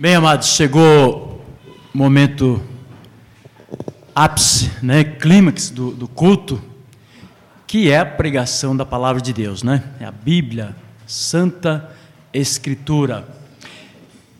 Bem, 0.00 0.14
amados, 0.14 0.50
chegou 0.50 1.44
o 1.92 1.98
momento 1.98 2.62
ápice, 4.14 4.70
né, 4.80 5.02
clímax 5.02 5.70
do, 5.70 5.90
do 5.90 6.06
culto, 6.06 6.62
que 7.66 7.90
é 7.90 7.98
a 7.98 8.06
pregação 8.06 8.76
da 8.76 8.86
palavra 8.86 9.20
de 9.20 9.32
Deus, 9.32 9.64
né? 9.64 9.82
É 9.98 10.04
a 10.04 10.12
Bíblia, 10.12 10.76
Santa 11.04 11.90
Escritura. 12.32 13.26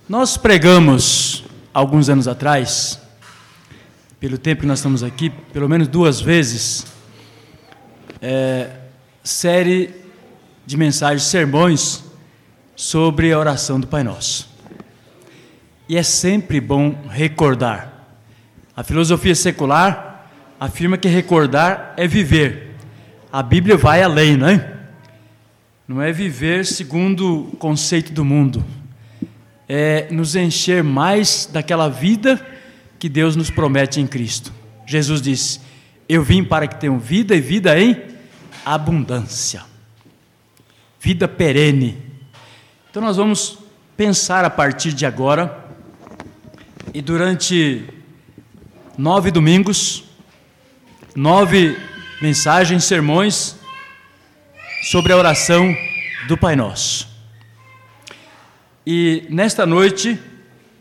Nós 0.08 0.36
pregamos 0.36 1.42
alguns 1.74 2.08
anos 2.08 2.28
atrás, 2.28 3.00
pelo 4.20 4.38
tempo 4.38 4.60
que 4.60 4.66
nós 4.68 4.78
estamos 4.78 5.02
aqui, 5.02 5.28
pelo 5.28 5.68
menos 5.68 5.88
duas 5.88 6.20
vezes, 6.20 6.86
é, 8.22 8.76
série 9.24 9.92
de 10.64 10.76
mensagens, 10.76 11.24
sermões 11.24 12.04
sobre 12.76 13.32
a 13.32 13.38
oração 13.40 13.80
do 13.80 13.88
Pai 13.88 14.04
Nosso. 14.04 14.47
E 15.88 15.96
é 15.96 16.02
sempre 16.02 16.60
bom 16.60 17.06
recordar. 17.08 17.90
A 18.76 18.84
filosofia 18.84 19.34
secular 19.34 20.30
afirma 20.60 20.98
que 20.98 21.08
recordar 21.08 21.94
é 21.96 22.06
viver. 22.06 22.74
A 23.32 23.42
Bíblia 23.42 23.76
vai 23.76 24.02
além, 24.02 24.36
não 24.36 24.48
é? 24.48 24.72
Não 25.86 26.02
é 26.02 26.12
viver 26.12 26.66
segundo 26.66 27.48
o 27.52 27.56
conceito 27.56 28.12
do 28.12 28.22
mundo. 28.22 28.62
É 29.66 30.08
nos 30.10 30.36
encher 30.36 30.84
mais 30.84 31.48
daquela 31.50 31.88
vida 31.88 32.38
que 32.98 33.08
Deus 33.08 33.34
nos 33.34 33.50
promete 33.50 33.98
em 33.98 34.06
Cristo. 34.06 34.52
Jesus 34.86 35.22
disse: 35.22 35.60
Eu 36.06 36.22
vim 36.22 36.44
para 36.44 36.66
que 36.66 36.76
tenham 36.76 36.98
vida 36.98 37.34
e 37.34 37.40
vida 37.40 37.78
em 37.80 37.96
abundância. 38.62 39.62
Vida 41.00 41.26
perene. 41.26 41.96
Então 42.90 43.02
nós 43.02 43.16
vamos 43.16 43.58
pensar 43.96 44.44
a 44.44 44.50
partir 44.50 44.92
de 44.92 45.06
agora 45.06 45.67
e 46.94 47.02
durante 47.02 47.84
nove 48.96 49.30
domingos, 49.30 50.04
nove 51.14 51.76
mensagens, 52.20 52.84
sermões 52.84 53.56
sobre 54.82 55.12
a 55.12 55.16
oração 55.16 55.74
do 56.26 56.36
Pai 56.36 56.56
Nosso. 56.56 57.08
E 58.86 59.26
nesta 59.28 59.66
noite 59.66 60.18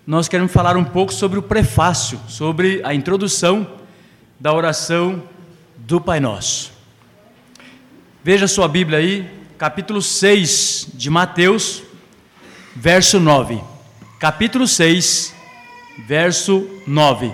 nós 0.05 0.28
queremos 0.28 0.52
falar 0.52 0.78
um 0.78 0.83
pouco 0.83 1.13
sobre 1.13 1.38
o 1.38 1.44
prefácio, 1.44 2.19
sobre 2.28 2.81
a 2.83 2.94
introdução 2.94 3.67
da 4.39 4.53
oração 4.53 5.23
do 5.78 6.00
Pai 6.00 6.19
Nosso. 6.19 6.72
Veja 8.23 8.47
sua 8.47 8.67
Bíblia 8.67 9.00
aí, 9.00 9.30
capítulo 9.58 10.02
6 10.02 10.89
de 10.94 11.09
Mateus, 11.09 11.83
verso 12.75 13.19
9. 13.19 13.61
Capítulo 14.19 14.67
6, 14.67 15.36
verso 16.06 16.67
9. 16.86 17.31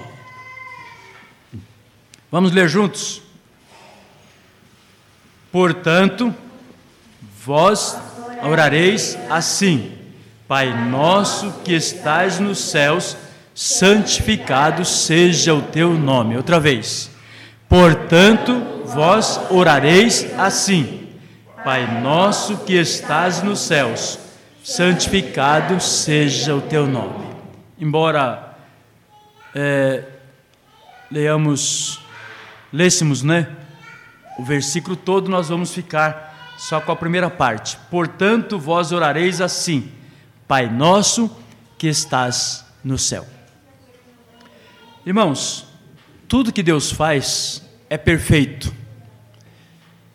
Vamos 2.32 2.52
ler 2.52 2.68
juntos? 2.68 3.22
Portanto, 5.52 6.34
vós 7.46 7.98
orareis 8.42 9.18
assim: 9.30 9.92
Pai 10.48 10.90
nosso 10.90 11.52
que 11.64 11.74
estais 11.74 12.40
nos 12.40 12.58
céus, 12.58 13.16
santificado 13.54 14.84
seja 14.84 15.54
o 15.54 15.62
teu 15.62 15.94
nome. 15.94 16.36
Outra 16.36 16.60
vez. 16.60 17.12
Portanto, 17.70 18.84
vós 18.86 19.40
orareis 19.50 20.28
assim: 20.38 21.08
Pai 21.64 22.02
nosso 22.02 22.58
que 22.58 22.74
estás 22.74 23.44
nos 23.44 23.60
céus, 23.60 24.20
santificado 24.64 25.80
seja 25.80 26.56
o 26.56 26.62
teu 26.62 26.88
nome. 26.88 27.26
Embora 27.80 28.53
é, 29.54 30.04
leamos, 31.12 32.00
lêssemos, 32.72 33.22
né? 33.22 33.48
O 34.38 34.44
versículo 34.44 34.96
todo, 34.96 35.30
nós 35.30 35.50
vamos 35.50 35.74
ficar 35.74 36.56
só 36.58 36.82
com 36.82 36.92
a 36.92 36.96
primeira 36.96 37.30
parte. 37.30 37.78
Portanto, 37.90 38.58
vós 38.58 38.92
orareis 38.92 39.42
assim: 39.42 39.92
Pai 40.48 40.70
nosso 40.70 41.30
que 41.78 41.88
estás 41.88 42.66
no 42.84 42.98
céu. 42.98 43.28
Irmãos, 45.06 45.66
tudo 46.28 46.52
que 46.52 46.64
Deus 46.64 46.92
faz 46.92 47.62
é 47.90 47.98
perfeito. 47.98 48.74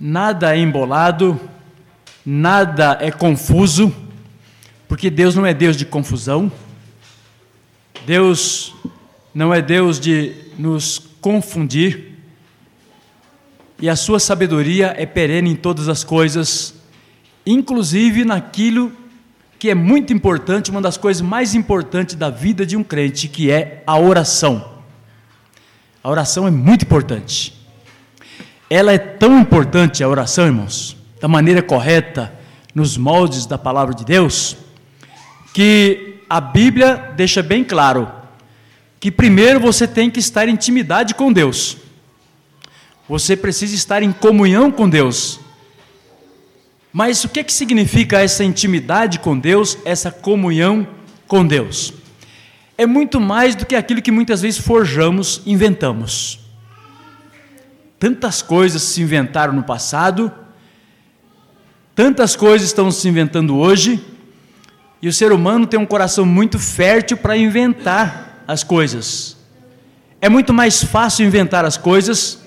Nada 0.01 0.57
é 0.57 0.59
embolado, 0.59 1.41
nada 2.25 2.99
é 3.01 3.11
confuso, 3.11 3.95
porque 4.89 5.11
Deus 5.11 5.35
não 5.35 5.45
é 5.45 5.53
Deus 5.53 5.77
de 5.77 5.85
confusão. 5.85 6.51
Deus 8.07 8.75
não 9.35 9.53
é 9.53 9.61
Deus 9.61 10.01
de 10.01 10.33
nos 10.59 10.99
confundir, 11.21 12.15
e 13.81 13.89
a 13.89 13.95
sua 13.95 14.19
sabedoria 14.19 14.95
é 14.97 15.07
perene 15.07 15.51
em 15.51 15.57
todas 15.57 15.89
as 15.89 16.03
coisas, 16.03 16.75
inclusive 17.47 18.25
naquilo 18.25 18.93
que 19.59 19.71
é 19.71 19.75
muito 19.75 20.13
importante, 20.13 20.71
uma 20.71 20.81
das 20.81 20.97
coisas 20.97 21.21
mais 21.21 21.55
importantes 21.55 22.15
da 22.15 22.31
vida 22.31 22.67
de 22.67 22.77
um 22.77 22.83
crente, 22.83 23.29
que 23.29 23.51
é 23.51 23.83
a 23.87 23.99
oração. 23.99 24.79
A 26.03 26.11
oração 26.11 26.47
é 26.47 26.51
muito 26.51 26.85
importante. 26.85 27.55
Ela 28.71 28.93
é 28.93 28.99
tão 28.99 29.41
importante, 29.41 30.03
a 30.03 30.09
oração, 30.09 30.47
irmãos, 30.47 30.97
da 31.21 31.29
maneira 31.29 31.63
correta, 31.63 32.33
nos 32.75 32.97
moldes 32.97 33.47
da 33.47 33.59
palavra 33.59 33.95
de 33.95 34.05
Deus, 34.05 34.57
que 35.53 36.21
a 36.29 36.41
Bíblia 36.41 37.13
deixa 37.17 37.43
bem 37.43 37.65
claro 37.65 38.18
que 39.01 39.11
primeiro 39.11 39.61
você 39.61 39.87
tem 39.87 40.11
que 40.11 40.19
estar 40.19 40.49
em 40.49 40.53
intimidade 40.53 41.15
com 41.15 41.33
Deus. 41.33 41.77
Você 43.09 43.37
precisa 43.37 43.75
estar 43.75 44.03
em 44.03 44.13
comunhão 44.13 44.71
com 44.71 44.89
Deus. 44.89 45.41
Mas 46.93 47.23
o 47.25 47.29
que, 47.29 47.45
que 47.45 47.53
significa 47.53 48.21
essa 48.21 48.43
intimidade 48.43 49.19
com 49.21 49.39
Deus, 49.39 49.79
essa 49.85 50.11
comunhão 50.11 50.87
com 51.27 51.47
Deus? 51.47 51.93
É 52.77 52.87
muito 52.87 53.21
mais 53.21 53.55
do 53.55 53.67
que 53.67 53.77
aquilo 53.77 54.03
que 54.03 54.11
muitas 54.11 54.43
vezes 54.43 54.61
forjamos, 54.61 55.43
inventamos. 55.47 56.41
Tantas 57.99 58.43
coisas 58.43 58.83
se 58.83 59.03
inventaram 59.03 59.53
no 59.53 59.63
passado, 59.63 60.33
tantas 61.95 62.37
coisas 62.37 62.69
estão 62.69 62.91
se 62.91 63.09
inventando 63.09 63.57
hoje, 63.57 64.05
e 65.01 65.09
o 65.09 65.13
ser 65.13 65.33
humano 65.33 65.67
tem 65.67 65.79
um 65.79 65.87
coração 65.87 66.25
muito 66.25 66.59
fértil 66.59 67.17
para 67.17 67.37
inventar 67.37 68.28
as 68.49 68.65
coisas. 68.65 69.37
É 70.23 70.29
muito 70.31 70.55
mais 70.55 70.83
fácil 70.83 71.27
inventar 71.27 71.67
as 71.67 71.77
coisas 71.77 72.41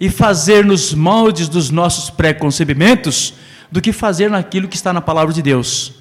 e 0.00 0.08
fazer 0.08 0.64
nos 0.64 0.94
moldes 0.94 1.48
dos 1.48 1.68
nossos 1.68 2.08
preconcebimentos 2.08 3.34
do 3.70 3.80
que 3.80 3.92
fazer 3.92 4.30
naquilo 4.30 4.68
que 4.68 4.76
está 4.76 4.92
na 4.92 5.00
palavra 5.00 5.34
de 5.34 5.42
Deus. 5.42 5.94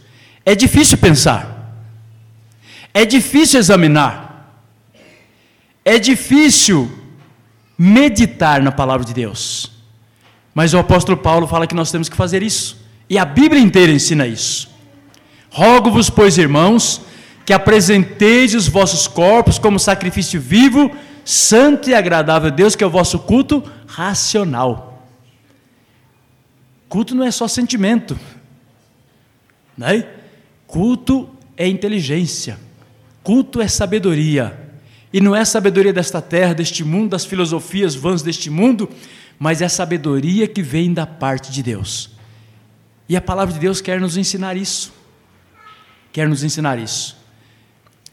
É 0.45 0.53
difícil 0.55 0.97
pensar. 0.99 1.75
É 2.93 3.03
difícil 3.03 3.59
examinar. 3.59 4.61
É 5.83 5.97
difícil 5.97 6.91
meditar 7.77 8.61
na 8.61 8.71
palavra 8.71 9.05
de 9.05 9.13
Deus. 9.13 9.71
Mas 10.53 10.73
o 10.73 10.77
apóstolo 10.77 11.17
Paulo 11.17 11.47
fala 11.47 11.65
que 11.65 11.75
nós 11.75 11.91
temos 11.91 12.07
que 12.07 12.15
fazer 12.15 12.43
isso. 12.43 12.79
E 13.09 13.17
a 13.17 13.25
Bíblia 13.25 13.61
inteira 13.61 13.91
ensina 13.91 14.27
isso. 14.27 14.69
Rogo-vos, 15.49 16.09
pois, 16.09 16.37
irmãos, 16.37 17.01
que 17.45 17.53
apresenteis 17.53 18.53
os 18.53 18.67
vossos 18.67 19.07
corpos 19.07 19.57
como 19.57 19.79
sacrifício 19.79 20.39
vivo, 20.39 20.95
santo 21.25 21.89
e 21.89 21.93
agradável 21.93 22.49
a 22.49 22.53
Deus, 22.53 22.75
que 22.75 22.83
é 22.83 22.87
o 22.87 22.91
vosso 22.91 23.19
culto 23.19 23.63
racional. 23.87 25.07
Culto 26.87 27.15
não 27.15 27.23
é 27.23 27.31
só 27.31 27.47
sentimento, 27.47 28.19
né? 29.77 30.05
Culto 30.67 31.29
é 31.55 31.67
inteligência, 31.67 32.59
culto 33.23 33.61
é 33.61 33.67
sabedoria, 33.67 34.57
e 35.13 35.19
não 35.19 35.35
é 35.35 35.43
sabedoria 35.43 35.91
desta 35.91 36.21
terra, 36.21 36.53
deste 36.53 36.83
mundo, 36.83 37.11
das 37.11 37.25
filosofias 37.25 37.95
vãs 37.95 38.21
deste 38.21 38.49
mundo, 38.49 38.89
mas 39.37 39.61
é 39.61 39.67
sabedoria 39.67 40.47
que 40.47 40.61
vem 40.61 40.93
da 40.93 41.05
parte 41.05 41.51
de 41.51 41.61
Deus. 41.61 42.11
E 43.09 43.17
a 43.17 43.21
palavra 43.21 43.53
de 43.53 43.59
Deus 43.59 43.81
quer 43.81 43.99
nos 43.99 44.15
ensinar 44.15 44.55
isso. 44.55 44.93
Quer 46.13 46.29
nos 46.29 46.43
ensinar 46.43 46.79
isso. 46.79 47.20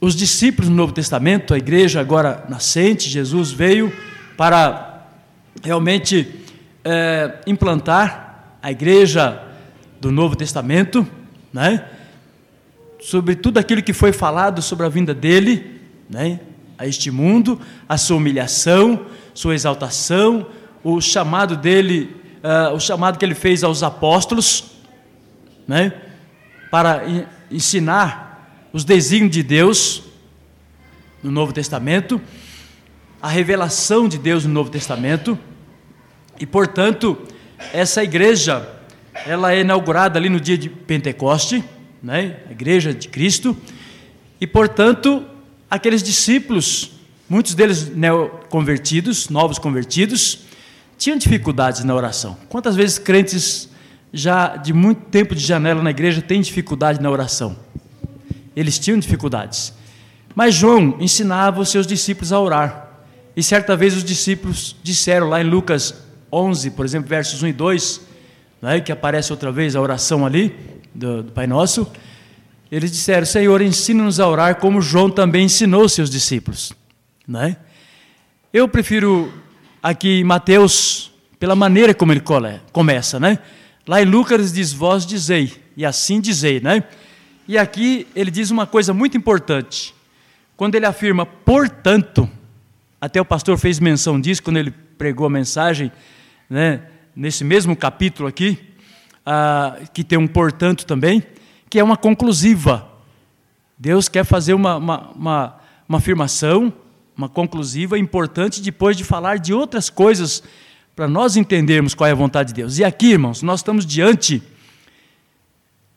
Os 0.00 0.14
discípulos 0.14 0.70
no 0.70 0.76
Novo 0.76 0.92
Testamento, 0.92 1.52
a 1.52 1.58
igreja 1.58 2.00
agora 2.00 2.44
nascente, 2.48 3.10
Jesus 3.10 3.50
veio 3.50 3.92
para 4.36 5.08
realmente 5.60 6.36
é, 6.84 7.40
implantar 7.48 8.58
a 8.62 8.70
igreja 8.70 9.42
do 10.00 10.12
Novo 10.12 10.36
Testamento, 10.36 11.04
né? 11.52 11.84
sobre 13.00 13.34
tudo 13.34 13.58
aquilo 13.58 13.82
que 13.82 13.92
foi 13.92 14.12
falado 14.12 14.62
sobre 14.62 14.86
a 14.86 14.88
vinda 14.88 15.12
dele, 15.12 15.80
né? 16.08 16.38
a 16.78 16.86
este 16.86 17.10
mundo, 17.10 17.60
a 17.88 17.98
sua 17.98 18.18
humilhação, 18.18 19.04
sua 19.34 19.56
exaltação, 19.56 20.46
o 20.84 21.00
chamado 21.00 21.56
dele, 21.56 22.16
uh, 22.44 22.72
o 22.72 22.78
chamado 22.78 23.18
que 23.18 23.24
ele 23.24 23.34
fez 23.34 23.64
aos 23.64 23.82
apóstolos, 23.82 24.76
né? 25.66 25.92
para 26.70 27.02
ensinar 27.50 28.27
os 28.72 28.84
desígnios 28.84 29.32
de 29.32 29.42
Deus 29.42 30.02
no 31.22 31.30
Novo 31.30 31.52
Testamento, 31.52 32.20
a 33.20 33.28
revelação 33.28 34.08
de 34.08 34.18
Deus 34.18 34.44
no 34.44 34.52
Novo 34.52 34.70
Testamento, 34.70 35.38
e 36.38 36.46
portanto, 36.46 37.18
essa 37.72 38.02
igreja, 38.02 38.68
ela 39.26 39.52
é 39.52 39.60
inaugurada 39.60 40.18
ali 40.18 40.28
no 40.28 40.40
dia 40.40 40.56
de 40.56 40.68
Pentecoste, 40.68 41.64
né? 42.02 42.36
a 42.48 42.52
igreja 42.52 42.94
de 42.94 43.08
Cristo, 43.08 43.56
e 44.40 44.46
portanto, 44.46 45.24
aqueles 45.68 46.02
discípulos, 46.02 46.92
muitos 47.28 47.54
deles 47.54 47.90
convertidos, 48.48 49.28
novos 49.28 49.58
convertidos, 49.58 50.40
tinham 50.96 51.18
dificuldades 51.18 51.82
na 51.84 51.94
oração. 51.94 52.36
Quantas 52.48 52.76
vezes 52.76 52.98
crentes 52.98 53.68
já 54.12 54.56
de 54.56 54.72
muito 54.72 55.02
tempo 55.06 55.34
de 55.34 55.44
janela 55.44 55.82
na 55.82 55.90
igreja 55.90 56.22
têm 56.22 56.40
dificuldade 56.40 57.00
na 57.00 57.10
oração? 57.10 57.56
Eles 58.58 58.76
tinham 58.76 58.98
dificuldades. 58.98 59.72
Mas 60.34 60.54
João 60.54 60.96
ensinava 60.98 61.60
os 61.60 61.68
seus 61.68 61.86
discípulos 61.86 62.32
a 62.32 62.40
orar. 62.40 62.88
E 63.36 63.42
certa 63.42 63.76
vez 63.76 63.94
os 63.94 64.02
discípulos 64.02 64.74
disseram 64.82 65.28
lá 65.28 65.40
em 65.40 65.44
Lucas 65.44 65.94
11, 66.32 66.72
por 66.72 66.84
exemplo, 66.84 67.08
versos 67.08 67.40
1 67.40 67.46
e 67.46 67.52
2, 67.52 68.00
né, 68.60 68.80
que 68.80 68.90
aparece 68.90 69.32
outra 69.32 69.52
vez 69.52 69.76
a 69.76 69.80
oração 69.80 70.26
ali 70.26 70.56
do, 70.92 71.22
do 71.22 71.30
Pai 71.30 71.46
Nosso, 71.46 71.88
eles 72.70 72.90
disseram: 72.90 73.24
Senhor, 73.24 73.62
ensina-nos 73.62 74.18
a 74.18 74.26
orar 74.26 74.56
como 74.56 74.82
João 74.82 75.08
também 75.08 75.44
ensinou 75.44 75.88
seus 75.88 76.10
discípulos. 76.10 76.72
Né? 77.28 77.56
Eu 78.52 78.66
prefiro 78.66 79.32
aqui 79.80 80.24
Mateus, 80.24 81.12
pela 81.38 81.54
maneira 81.54 81.94
como 81.94 82.12
ele 82.12 82.24
começa, 82.72 83.20
né? 83.20 83.38
Lá 83.86 84.02
em 84.02 84.04
Lucas 84.04 84.52
diz: 84.52 84.72
Vós 84.72 85.06
dizei, 85.06 85.52
e 85.76 85.86
assim 85.86 86.20
dizei, 86.20 86.58
né? 86.58 86.82
E 87.48 87.56
aqui 87.56 88.06
ele 88.14 88.30
diz 88.30 88.50
uma 88.50 88.66
coisa 88.66 88.92
muito 88.92 89.16
importante. 89.16 89.94
Quando 90.54 90.74
ele 90.74 90.84
afirma, 90.84 91.24
portanto, 91.24 92.28
até 93.00 93.18
o 93.18 93.24
pastor 93.24 93.56
fez 93.56 93.80
menção 93.80 94.20
disso 94.20 94.42
quando 94.42 94.58
ele 94.58 94.70
pregou 94.70 95.26
a 95.26 95.30
mensagem, 95.30 95.90
né, 96.50 96.82
nesse 97.16 97.44
mesmo 97.44 97.74
capítulo 97.74 98.28
aqui, 98.28 98.58
ah, 99.24 99.78
que 99.94 100.04
tem 100.04 100.18
um 100.18 100.26
portanto 100.26 100.84
também, 100.84 101.22
que 101.70 101.78
é 101.78 101.82
uma 101.82 101.96
conclusiva. 101.96 102.86
Deus 103.78 104.10
quer 104.10 104.26
fazer 104.26 104.52
uma, 104.52 104.76
uma, 104.76 105.10
uma, 105.12 105.56
uma 105.88 105.98
afirmação, 105.98 106.70
uma 107.16 107.30
conclusiva 107.30 107.98
importante, 107.98 108.60
depois 108.60 108.94
de 108.94 109.04
falar 109.04 109.38
de 109.38 109.54
outras 109.54 109.88
coisas, 109.88 110.42
para 110.94 111.08
nós 111.08 111.34
entendermos 111.34 111.94
qual 111.94 112.08
é 112.08 112.12
a 112.12 112.14
vontade 112.14 112.48
de 112.48 112.60
Deus. 112.60 112.76
E 112.76 112.84
aqui, 112.84 113.12
irmãos, 113.12 113.40
nós 113.40 113.60
estamos 113.60 113.86
diante 113.86 114.42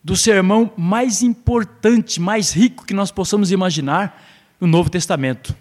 do 0.03 0.15
sermão 0.15 0.71
mais 0.75 1.21
importante, 1.21 2.19
mais 2.19 2.51
rico 2.51 2.85
que 2.85 2.93
nós 2.93 3.11
possamos 3.11 3.51
imaginar 3.51 4.21
no 4.59 4.67
Novo 4.67 4.89
Testamento. 4.89 5.55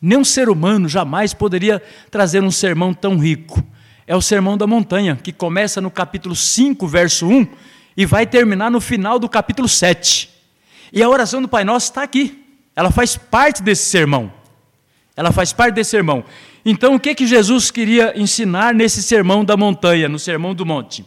Nenhum 0.00 0.24
ser 0.24 0.48
humano 0.48 0.88
jamais 0.88 1.32
poderia 1.32 1.82
trazer 2.10 2.42
um 2.42 2.50
sermão 2.50 2.92
tão 2.92 3.16
rico. 3.18 3.62
É 4.06 4.14
o 4.14 4.22
sermão 4.22 4.56
da 4.56 4.66
montanha, 4.66 5.16
que 5.16 5.32
começa 5.32 5.80
no 5.80 5.90
capítulo 5.90 6.34
5, 6.34 6.86
verso 6.86 7.26
1, 7.26 7.46
e 7.96 8.04
vai 8.04 8.26
terminar 8.26 8.70
no 8.70 8.80
final 8.80 9.18
do 9.18 9.28
capítulo 9.28 9.68
7. 9.68 10.30
E 10.92 11.02
a 11.02 11.08
oração 11.08 11.40
do 11.40 11.48
Pai 11.48 11.64
Nosso 11.64 11.86
está 11.86 12.02
aqui. 12.02 12.44
Ela 12.74 12.90
faz 12.90 13.16
parte 13.16 13.62
desse 13.62 13.84
sermão. 13.84 14.32
Ela 15.16 15.32
faz 15.32 15.52
parte 15.52 15.74
desse 15.74 15.90
sermão. 15.90 16.24
Então, 16.64 16.94
o 16.94 17.00
que, 17.00 17.14
que 17.14 17.26
Jesus 17.26 17.70
queria 17.70 18.12
ensinar 18.20 18.74
nesse 18.74 19.02
sermão 19.02 19.44
da 19.44 19.56
montanha, 19.56 20.08
no 20.08 20.18
sermão 20.18 20.54
do 20.54 20.66
monte? 20.66 21.04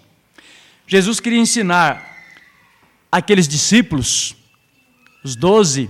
Jesus 0.88 1.20
queria 1.20 1.40
ensinar 1.40 2.09
aqueles 3.12 3.48
discípulos, 3.48 4.36
os 5.24 5.36
doze, 5.36 5.90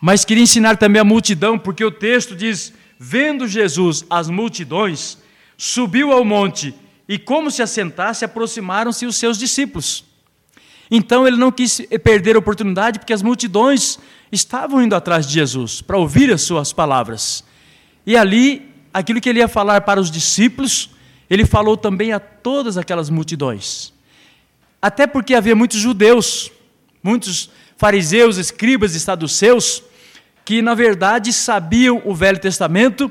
mas 0.00 0.24
queria 0.24 0.42
ensinar 0.42 0.76
também 0.76 1.00
a 1.00 1.04
multidão, 1.04 1.58
porque 1.58 1.84
o 1.84 1.90
texto 1.90 2.34
diz: 2.34 2.72
vendo 2.98 3.46
Jesus 3.46 4.04
as 4.08 4.28
multidões, 4.28 5.18
subiu 5.56 6.12
ao 6.12 6.24
monte 6.24 6.74
e, 7.08 7.18
como 7.18 7.50
se 7.50 7.62
assentasse, 7.62 8.24
aproximaram-se 8.24 9.06
os 9.06 9.16
seus 9.16 9.38
discípulos. 9.38 10.04
Então 10.90 11.26
ele 11.26 11.36
não 11.36 11.50
quis 11.50 11.80
perder 12.02 12.36
a 12.36 12.38
oportunidade, 12.38 12.98
porque 12.98 13.12
as 13.12 13.22
multidões 13.22 13.98
estavam 14.30 14.82
indo 14.82 14.94
atrás 14.94 15.26
de 15.26 15.34
Jesus 15.34 15.80
para 15.80 15.98
ouvir 15.98 16.32
as 16.32 16.42
suas 16.42 16.72
palavras. 16.72 17.44
E 18.06 18.16
ali, 18.16 18.70
aquilo 18.94 19.20
que 19.20 19.28
ele 19.28 19.40
ia 19.40 19.48
falar 19.48 19.80
para 19.80 20.00
os 20.00 20.10
discípulos, 20.10 20.90
ele 21.28 21.44
falou 21.44 21.76
também 21.76 22.12
a 22.12 22.20
todas 22.20 22.76
aquelas 22.76 23.10
multidões. 23.10 23.92
Até 24.86 25.04
porque 25.04 25.34
havia 25.34 25.56
muitos 25.56 25.80
judeus, 25.80 26.52
muitos 27.02 27.50
fariseus, 27.76 28.36
escribas 28.36 28.94
e 28.94 29.00
saduceus, 29.00 29.82
que 30.44 30.62
na 30.62 30.74
verdade 30.74 31.32
sabiam 31.32 32.00
o 32.04 32.14
Velho 32.14 32.38
Testamento, 32.38 33.10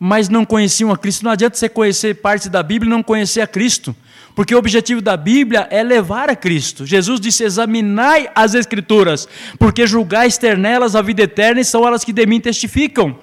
mas 0.00 0.28
não 0.28 0.44
conheciam 0.44 0.90
a 0.90 0.98
Cristo. 0.98 1.24
Não 1.24 1.30
adianta 1.30 1.56
você 1.56 1.68
conhecer 1.68 2.16
parte 2.16 2.48
da 2.48 2.60
Bíblia 2.60 2.88
e 2.88 2.90
não 2.90 3.04
conhecer 3.04 3.40
a 3.40 3.46
Cristo, 3.46 3.94
porque 4.34 4.52
o 4.52 4.58
objetivo 4.58 5.00
da 5.00 5.16
Bíblia 5.16 5.68
é 5.70 5.84
levar 5.84 6.28
a 6.28 6.34
Cristo. 6.34 6.84
Jesus 6.84 7.20
disse: 7.20 7.44
examinai 7.44 8.28
as 8.34 8.54
Escrituras, 8.54 9.28
porque 9.60 9.86
julgais 9.86 10.36
ter 10.36 10.58
nelas 10.58 10.96
a 10.96 11.02
vida 11.02 11.22
eterna 11.22 11.60
e 11.60 11.64
são 11.64 11.86
elas 11.86 12.02
que 12.02 12.12
de 12.12 12.26
mim 12.26 12.40
testificam. 12.40 13.16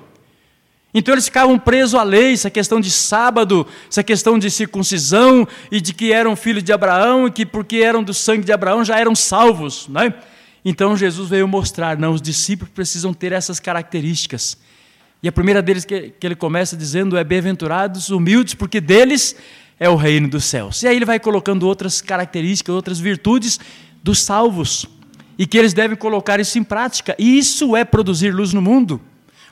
Então 0.94 1.14
eles 1.14 1.26
ficavam 1.26 1.60
presos 1.60 1.94
à 1.94 2.04
lei, 2.04 2.34
essa 2.34 2.50
questão 2.50 2.82
de 2.82 2.90
sábado, 2.90 3.66
essa 3.88 4.04
questão 4.04 4.40
de 4.40 4.50
circuncisão 4.50 5.48
e 5.72 5.80
de 5.80 5.94
que 5.94 6.12
eram 6.12 6.36
filhos 6.36 6.64
de 6.64 6.74
Abraão 6.74 7.28
e 7.28 7.32
que 7.32 7.46
porque 7.46 7.78
eram 7.78 8.04
do 8.04 8.14
sangue 8.14 8.44
de 8.44 8.52
Abraão 8.52 8.84
já 8.84 9.00
eram 9.00 9.16
salvos, 9.16 9.88
não 9.88 10.02
é? 10.02 10.14
Então 10.66 10.98
Jesus 10.98 11.30
veio 11.30 11.48
mostrar, 11.48 11.98
não, 11.98 12.14
os 12.14 12.22
discípulos 12.22 12.72
precisam 12.74 13.14
ter 13.14 13.32
essas 13.32 13.60
características. 13.60 14.58
E 15.22 15.28
a 15.28 15.32
primeira 15.32 15.62
deles 15.62 15.86
que, 15.86 16.14
que 16.18 16.26
ele 16.26 16.36
começa 16.36 16.76
dizendo 16.76 17.18
é 17.18 17.24
bem-aventurados, 17.24 18.10
humildes, 18.10 18.56
porque 18.56 18.82
deles 18.82 19.36
é 19.80 19.90
o 19.90 19.96
reino 19.96 20.28
dos 20.28 20.46
céus. 20.46 20.82
E 20.82 20.88
aí 20.88 20.96
ele 20.96 21.06
vai 21.06 21.20
colocando 21.20 21.68
outras 21.68 22.02
características, 22.02 22.74
outras 22.74 23.00
virtudes 23.00 23.60
dos 24.04 24.22
salvos, 24.22 24.86
e 25.38 25.46
que 25.46 25.58
eles 25.58 25.74
devem 25.74 25.96
colocar 25.96 26.40
isso 26.40 26.58
em 26.58 26.64
prática. 26.64 27.16
E 27.20 27.38
isso 27.38 27.76
é 27.76 27.86
produzir 27.86 28.34
luz 28.34 28.54
no 28.54 28.62
mundo. 28.62 29.00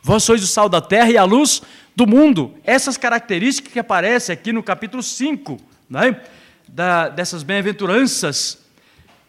Vós 0.01 0.23
sois 0.23 0.43
o 0.43 0.47
sal 0.47 0.69
da 0.69 0.81
terra 0.81 1.09
e 1.09 1.17
a 1.17 1.23
luz 1.23 1.61
do 1.95 2.07
mundo. 2.07 2.53
Essas 2.63 2.97
características 2.97 3.73
que 3.73 3.79
aparecem 3.79 4.33
aqui 4.33 4.51
no 4.51 4.63
capítulo 4.63 5.01
5, 5.01 5.57
né? 5.89 6.21
da, 6.67 7.09
dessas 7.09 7.43
bem-aventuranças 7.43 8.65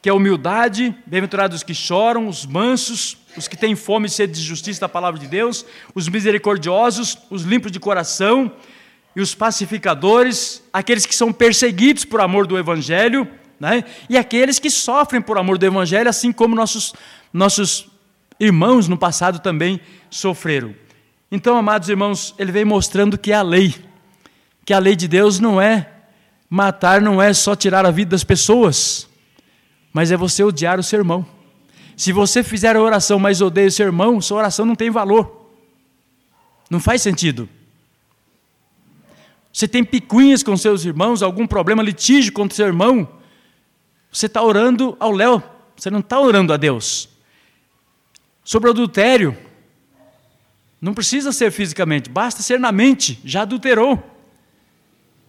que 0.01 0.09
é 0.09 0.13
a 0.13 0.15
humildade, 0.15 0.95
bem-aventurados 1.07 1.57
os 1.57 1.63
que 1.63 1.75
choram, 1.75 2.29
os 2.29 2.47
mansos, 2.47 3.17
os 3.37 3.49
que 3.49 3.57
têm 3.57 3.75
fome 3.75 4.07
e 4.07 4.11
sede 4.11 4.33
de 4.33 4.41
justiça 4.41 4.81
da 4.81 4.89
palavra 4.89 5.19
de 5.19 5.27
Deus, 5.27 5.67
os 5.95 6.09
misericordiosos, 6.09 7.19
os 7.29 7.43
limpos 7.43 7.73
de 7.73 7.81
coração 7.81 8.53
e 9.17 9.21
os 9.21 9.35
pacificadores, 9.35 10.63
aqueles 10.73 11.05
que 11.05 11.15
são 11.15 11.33
perseguidos 11.33 12.05
por 12.05 12.21
amor 12.21 12.47
do 12.47 12.57
Evangelho, 12.57 13.27
né? 13.59 13.83
e 14.09 14.17
aqueles 14.17 14.61
que 14.61 14.71
sofrem 14.71 15.21
por 15.21 15.37
amor 15.37 15.59
do 15.59 15.67
Evangelho, 15.67 16.09
assim 16.09 16.31
como 16.31 16.55
nossos, 16.55 16.95
nossos 17.33 17.89
irmãos 18.39 18.87
no 18.87 18.97
passado 18.97 19.41
também 19.41 19.81
sofreram. 19.81 19.98
Então, 21.31 21.57
amados 21.57 21.89
irmãos, 21.89 22.35
ele 22.39 22.51
vem 22.51 22.65
mostrando 22.65 23.19
que 23.19 23.33
a 23.33 23.43
lei, 23.43 23.75
que 24.65 24.73
a 24.73 24.79
lei 24.79 24.97
de 24.97 25.07
Deus 25.07 25.39
não 25.39 25.61
é 25.61 25.91
matar, 26.49 27.01
não 27.01 27.21
é 27.21 27.33
só 27.35 27.55
tirar 27.55 27.85
a 27.85 27.91
vida 27.91 28.11
das 28.11 28.25
pessoas, 28.25 29.09
mas 29.93 30.11
é 30.11 30.17
você 30.17 30.43
odiar 30.43 30.79
o 30.79 30.83
seu 30.83 31.01
irmão. 31.01 31.27
Se 31.97 32.13
você 32.13 32.43
fizer 32.43 32.77
a 32.77 32.81
oração, 32.81 33.19
mas 33.19 33.41
odeia 33.41 33.69
o 33.69 33.73
seu 33.73 33.87
irmão, 33.87 34.21
sua 34.21 34.39
oração 34.39 34.65
não 34.65 34.75
tem 34.75 34.91
valor. 34.91 35.51
Não 36.71 36.81
faz 36.81 37.03
sentido. 37.03 37.49
Você 39.53 39.67
tem 39.67 39.85
picuinhas 39.85 40.43
com 40.43 40.57
seus 40.57 40.85
irmãos, 40.85 41.23
algum 41.23 41.47
problema, 41.47 41.83
litígio 41.83 42.33
contra 42.33 42.55
seu 42.55 42.67
irmão, 42.67 43.09
você 44.11 44.27
está 44.27 44.43
orando 44.43 44.97
ao 44.99 45.13
Léo, 45.13 45.43
você 45.77 45.91
não 45.91 46.01
está 46.01 46.19
orando 46.19 46.53
a 46.53 46.57
Deus. 46.57 47.09
Sobre 48.45 48.71
adultério, 48.71 49.37
não 50.81 50.95
precisa 50.95 51.33
ser 51.33 51.51
fisicamente, 51.51 52.09
basta 52.09 52.43
ser 52.43 52.59
na 52.59 52.73
mente, 52.73 53.21
já 53.25 53.43
adulterou. 53.43 54.03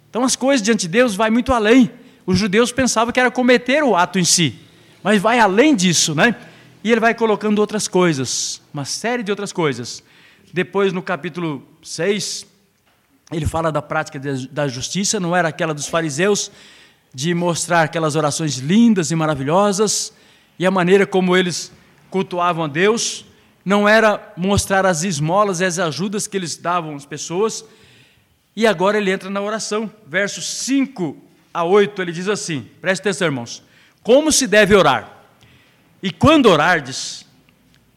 Então 0.09 0.23
as 0.23 0.35
coisas 0.35 0.63
diante 0.63 0.81
de 0.81 0.89
Deus 0.89 1.15
vai 1.15 1.29
muito 1.29 1.51
além 1.53 1.91
os 2.29 2.37
judeus 2.37 2.71
pensavam 2.71 3.11
que 3.11 3.19
era 3.19 3.31
cometer 3.31 3.83
o 3.83 3.95
ato 3.95 4.19
em 4.19 4.23
si, 4.23 4.53
mas 5.01 5.19
vai 5.19 5.39
além 5.39 5.75
disso, 5.75 6.13
né? 6.13 6.35
E 6.83 6.91
ele 6.91 6.99
vai 6.99 7.15
colocando 7.15 7.57
outras 7.57 7.87
coisas, 7.87 8.61
uma 8.71 8.85
série 8.85 9.23
de 9.23 9.31
outras 9.31 9.51
coisas. 9.51 10.03
Depois, 10.53 10.93
no 10.93 11.01
capítulo 11.01 11.67
6, 11.81 12.45
ele 13.31 13.47
fala 13.47 13.71
da 13.71 13.81
prática 13.81 14.21
da 14.51 14.67
justiça, 14.67 15.19
não 15.19 15.35
era 15.35 15.47
aquela 15.47 15.73
dos 15.73 15.87
fariseus, 15.87 16.51
de 17.11 17.33
mostrar 17.33 17.81
aquelas 17.81 18.15
orações 18.15 18.57
lindas 18.57 19.09
e 19.09 19.15
maravilhosas, 19.15 20.13
e 20.59 20.67
a 20.67 20.69
maneira 20.69 21.07
como 21.07 21.35
eles 21.35 21.71
cultuavam 22.11 22.65
a 22.65 22.67
Deus, 22.67 23.25
não 23.63 23.87
era 23.87 24.33
mostrar 24.35 24.85
as 24.85 25.03
esmolas 25.03 25.59
e 25.59 25.65
as 25.65 25.79
ajudas 25.79 26.27
que 26.27 26.37
eles 26.37 26.57
davam 26.57 26.95
às 26.95 27.05
pessoas, 27.05 27.63
e 28.55 28.65
agora 28.65 28.97
ele 28.97 29.11
entra 29.11 29.29
na 29.29 29.41
oração, 29.41 29.91
versos 30.07 30.45
5 30.45 31.17
a 31.53 31.63
8, 31.63 32.01
ele 32.01 32.11
diz 32.11 32.27
assim: 32.27 32.69
preste 32.81 33.01
atenção, 33.01 33.27
irmãos. 33.27 33.63
Como 34.01 34.31
se 34.31 34.47
deve 34.47 34.75
orar? 34.75 35.11
E 36.01 36.11
quando 36.11 36.47
orardes, 36.47 37.25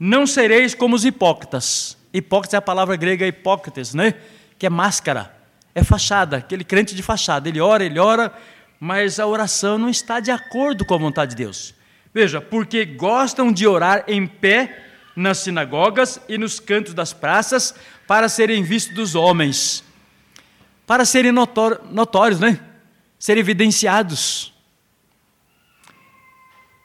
Não 0.04 0.26
sereis 0.26 0.74
como 0.74 0.96
os 0.96 1.04
hipócritas. 1.04 1.96
Hipócritas 2.12 2.54
é 2.54 2.56
a 2.56 2.62
palavra 2.62 2.96
grega 2.96 3.24
hipócritas, 3.24 3.94
né? 3.94 4.14
Que 4.58 4.66
é 4.66 4.68
máscara, 4.68 5.32
é 5.72 5.84
fachada, 5.84 6.38
aquele 6.38 6.64
crente 6.64 6.92
de 6.92 7.04
fachada. 7.04 7.48
Ele 7.48 7.60
ora, 7.60 7.84
ele 7.84 8.00
ora, 8.00 8.32
mas 8.80 9.20
a 9.20 9.26
oração 9.28 9.78
não 9.78 9.88
está 9.88 10.18
de 10.18 10.32
acordo 10.32 10.84
com 10.84 10.94
a 10.94 10.98
vontade 10.98 11.36
de 11.36 11.44
Deus. 11.44 11.72
Veja, 12.12 12.40
porque 12.40 12.84
gostam 12.84 13.52
de 13.52 13.64
orar 13.64 14.02
em 14.08 14.26
pé 14.26 14.91
nas 15.14 15.38
sinagogas 15.38 16.20
e 16.28 16.38
nos 16.38 16.58
cantos 16.58 16.94
das 16.94 17.12
praças 17.12 17.74
para 18.06 18.28
serem 18.28 18.62
vistos 18.62 18.94
dos 18.94 19.14
homens, 19.14 19.84
para 20.86 21.04
serem 21.04 21.32
notórios, 21.32 22.40
né? 22.40 22.60
Serem 23.18 23.40
evidenciados. 23.40 24.52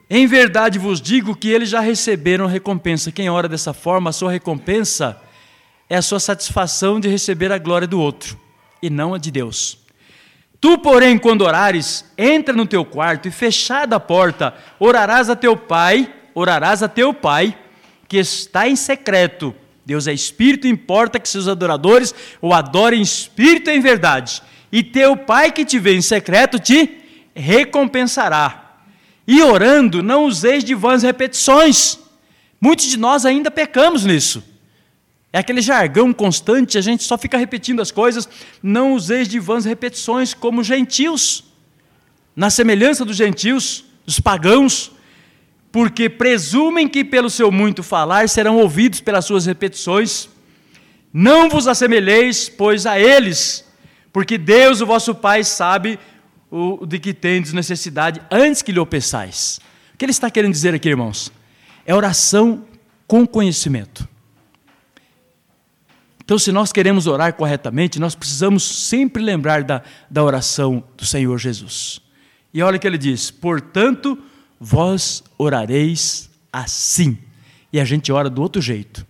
Em 0.10 0.26
verdade 0.26 0.80
vos 0.80 1.02
digo 1.02 1.36
que 1.36 1.50
eles 1.50 1.70
já 1.70 1.80
receberam 1.80 2.46
recompensa. 2.46 3.12
Quem 3.12 3.30
ora 3.30 3.50
dessa 3.50 3.74
forma, 3.74 4.10
a 4.10 4.14
sua 4.14 4.32
recompensa 4.32 5.22
é 5.90 5.98
a 5.98 6.02
sua 6.02 6.20
satisfação 6.20 7.00
de 7.00 7.10
receber 7.10 7.52
a 7.52 7.58
glória 7.58 7.88
do 7.88 8.00
outro 8.00 8.40
e 8.82 8.90
não 8.90 9.14
a 9.14 9.18
de 9.18 9.32
Deus. 9.32 9.80
Tu, 10.60 10.78
porém, 10.80 11.18
quando 11.18 11.44
orares, 11.44 12.06
entra 12.18 12.54
no 12.54 12.66
teu 12.66 12.84
quarto 12.84 13.28
e 13.28 13.32
fechada 13.32 13.96
a 13.96 14.00
porta, 14.00 14.56
orarás 14.80 15.30
a 15.30 15.36
teu 15.36 15.56
pai, 15.56 16.12
orarás 16.34 16.82
a 16.82 16.88
teu 16.88 17.14
pai, 17.14 17.58
que 18.08 18.18
está 18.18 18.68
em 18.68 18.76
secreto. 18.76 19.56
Deus 19.86 20.08
é 20.08 20.14
espírito, 20.14 20.68
importa 20.68 21.20
que 21.20 21.30
seus 21.30 21.48
adoradores 21.48 22.14
o 22.42 22.54
adorem 22.54 23.00
em 23.00 23.04
espírito 23.04 23.70
em 23.70 23.80
verdade. 23.80 24.42
E 24.72 24.84
teu 24.84 25.16
pai 25.16 25.52
que 25.52 25.64
te 25.64 25.80
vê 25.80 25.96
em 25.96 26.02
secreto 26.02 26.60
te 26.60 26.98
recompensará. 27.34 28.80
E 29.26 29.42
orando, 29.42 30.02
não 30.02 30.26
useis 30.26 30.64
de 30.64 30.74
vãs 30.74 31.04
repetições. 31.04 32.00
Muitos 32.60 32.86
de 32.86 32.98
nós 32.98 33.26
ainda 33.26 33.52
pecamos 33.52 34.04
nisso. 34.04 34.44
É 35.32 35.40
aquele 35.40 35.62
jargão 35.62 36.12
constante, 36.14 36.78
a 36.78 36.82
gente 36.82 37.04
só 37.04 37.18
fica 37.18 37.38
repetindo 37.38 37.82
as 37.82 37.92
coisas. 37.92 38.28
Não 38.64 38.94
useis 38.94 39.28
de 39.28 39.40
vãs 39.40 39.66
repetições 39.66 40.34
como 40.34 40.64
gentios, 40.64 41.44
na 42.36 42.50
semelhança 42.50 43.04
dos 43.04 43.18
gentios, 43.18 43.84
dos 44.06 44.20
pagãos, 44.20 44.92
porque 45.78 46.10
presumem 46.10 46.88
que 46.88 47.06
pelo 47.06 47.30
seu 47.30 47.52
muito 47.52 47.84
falar 47.84 48.28
serão 48.28 48.58
ouvidos 48.58 49.00
pelas 49.00 49.26
suas 49.26 49.46
repetições. 49.46 50.28
Não 51.14 51.48
vos 51.48 51.68
assemelheis, 51.68 52.50
pois, 52.50 52.88
a 52.88 53.00
eles, 53.00 53.64
porque 54.12 54.40
Deus, 54.40 54.82
o 54.82 54.88
vosso 54.88 55.14
Pai, 55.14 55.44
sabe 55.44 56.00
o, 56.50 56.84
de 56.84 56.98
que 56.98 57.14
tendes 57.14 57.54
necessidade 57.54 58.20
antes 58.32 58.64
que 58.64 58.72
lhe 58.72 58.80
o 58.80 58.88
peçais. 58.88 59.60
O 59.94 59.98
que 60.00 60.06
ele 60.06 60.12
está 60.12 60.32
querendo 60.32 60.52
dizer 60.54 60.74
aqui, 60.74 60.90
irmãos? 60.90 61.32
É 61.86 61.94
oração 61.94 62.66
com 63.06 63.28
conhecimento. 63.28 64.10
Então, 66.26 66.40
se 66.40 66.52
nós 66.52 66.72
queremos 66.72 67.06
orar 67.06 67.36
corretamente, 67.36 68.00
nós 68.00 68.16
precisamos 68.16 68.64
sempre 68.64 69.22
lembrar 69.22 69.64
da, 69.64 69.84
da 70.10 70.24
oração 70.24 70.84
do 70.98 71.06
Senhor 71.06 71.38
Jesus. 71.38 72.02
E 72.52 72.64
olha 72.64 72.78
o 72.78 72.80
que 72.80 72.88
ele 72.88 72.98
diz: 72.98 73.30
portanto, 73.30 74.18
vós 74.60 75.24
orareis 75.38 76.30
assim. 76.52 77.18
E 77.72 77.80
a 77.80 77.86
gente 77.86 78.12
ora 78.12 78.30
do 78.30 78.42
outro 78.42 78.62
jeito. 78.62 79.06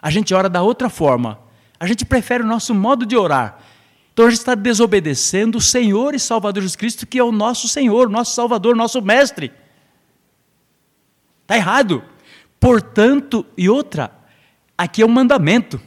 A 0.00 0.10
gente 0.10 0.32
ora 0.32 0.48
da 0.48 0.62
outra 0.62 0.88
forma. 0.88 1.38
A 1.80 1.86
gente 1.86 2.04
prefere 2.04 2.42
o 2.42 2.46
nosso 2.46 2.74
modo 2.74 3.04
de 3.04 3.16
orar. 3.16 3.58
Então 4.12 4.26
a 4.26 4.30
gente 4.30 4.40
está 4.40 4.54
desobedecendo 4.54 5.58
o 5.58 5.60
Senhor 5.60 6.14
e 6.14 6.18
Salvador 6.18 6.62
Jesus 6.62 6.76
Cristo, 6.76 7.06
que 7.06 7.18
é 7.18 7.22
o 7.22 7.32
nosso 7.32 7.68
Senhor, 7.68 8.08
nosso 8.08 8.34
Salvador, 8.34 8.74
nosso 8.74 9.00
Mestre. 9.00 9.52
Está 11.42 11.56
errado. 11.56 12.02
Portanto, 12.58 13.46
e 13.56 13.68
outra, 13.68 14.12
aqui 14.76 15.02
é 15.02 15.06
um 15.06 15.10
mandamento. 15.10 15.80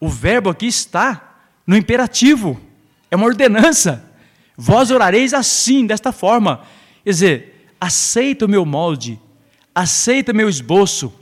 O 0.00 0.08
verbo 0.08 0.48
aqui 0.48 0.66
está 0.66 1.40
no 1.66 1.76
imperativo, 1.76 2.60
é 3.10 3.16
uma 3.16 3.26
ordenança. 3.26 4.07
Vós 4.58 4.90
orareis 4.90 5.32
assim, 5.32 5.86
desta 5.86 6.12
forma. 6.12 6.62
Quer 7.02 7.10
dizer, 7.10 7.70
aceita 7.80 8.44
o 8.44 8.48
meu 8.48 8.66
molde, 8.66 9.18
aceita 9.74 10.34
meu 10.34 10.50
esboço, 10.50 11.14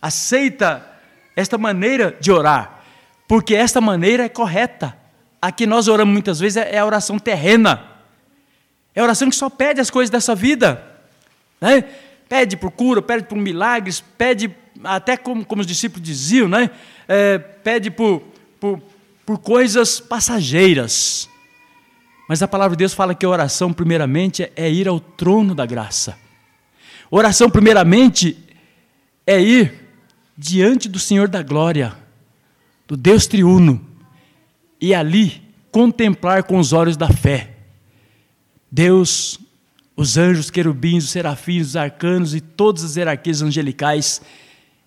aceita 0.00 0.86
esta 1.36 1.58
maneira 1.58 2.16
de 2.18 2.32
orar 2.32 2.80
porque 3.30 3.54
esta 3.54 3.80
maneira 3.80 4.24
é 4.24 4.28
correta. 4.28 4.96
A 5.40 5.52
que 5.52 5.64
nós 5.64 5.86
oramos 5.86 6.12
muitas 6.12 6.40
vezes 6.40 6.56
é 6.56 6.78
a 6.78 6.84
oração 6.84 7.16
terrena. 7.16 7.80
É 8.92 8.98
a 8.98 9.04
oração 9.04 9.30
que 9.30 9.36
só 9.36 9.48
pede 9.48 9.80
as 9.80 9.88
coisas 9.88 10.10
dessa 10.10 10.34
vida. 10.34 10.84
Né? 11.60 11.84
Pede 12.28 12.56
por 12.56 12.72
cura, 12.72 13.00
pede 13.00 13.22
por 13.22 13.38
milagres, 13.38 14.02
pede, 14.18 14.52
até 14.82 15.16
como, 15.16 15.44
como 15.44 15.60
os 15.60 15.66
discípulos 15.68 16.04
diziam, 16.04 16.48
né? 16.48 16.70
É, 17.06 17.38
pede 17.38 17.88
por, 17.88 18.20
por, 18.58 18.82
por 19.24 19.38
coisas 19.38 20.00
passageiras. 20.00 21.29
Mas 22.30 22.44
a 22.44 22.46
palavra 22.46 22.76
de 22.76 22.78
Deus 22.78 22.94
fala 22.94 23.12
que 23.12 23.26
a 23.26 23.28
oração, 23.28 23.72
primeiramente, 23.72 24.52
é 24.54 24.70
ir 24.70 24.86
ao 24.86 25.00
trono 25.00 25.52
da 25.52 25.66
graça. 25.66 26.16
Oração, 27.10 27.50
primeiramente, 27.50 28.38
é 29.26 29.40
ir 29.40 29.74
diante 30.38 30.88
do 30.88 31.00
Senhor 31.00 31.26
da 31.26 31.42
glória 31.42 31.92
do 32.86 32.96
Deus 32.96 33.26
triuno, 33.26 33.84
e 34.80 34.94
ali 34.94 35.42
contemplar 35.72 36.44
com 36.44 36.56
os 36.60 36.72
olhos 36.72 36.96
da 36.96 37.08
fé 37.08 37.50
Deus, 38.70 39.36
os 39.96 40.16
anjos, 40.16 40.52
querubins, 40.52 41.02
os 41.02 41.10
serafins, 41.10 41.70
os 41.70 41.76
arcanos 41.76 42.32
e 42.32 42.40
todas 42.40 42.84
as 42.84 42.94
hierarquias 42.94 43.42
angelicais, 43.42 44.22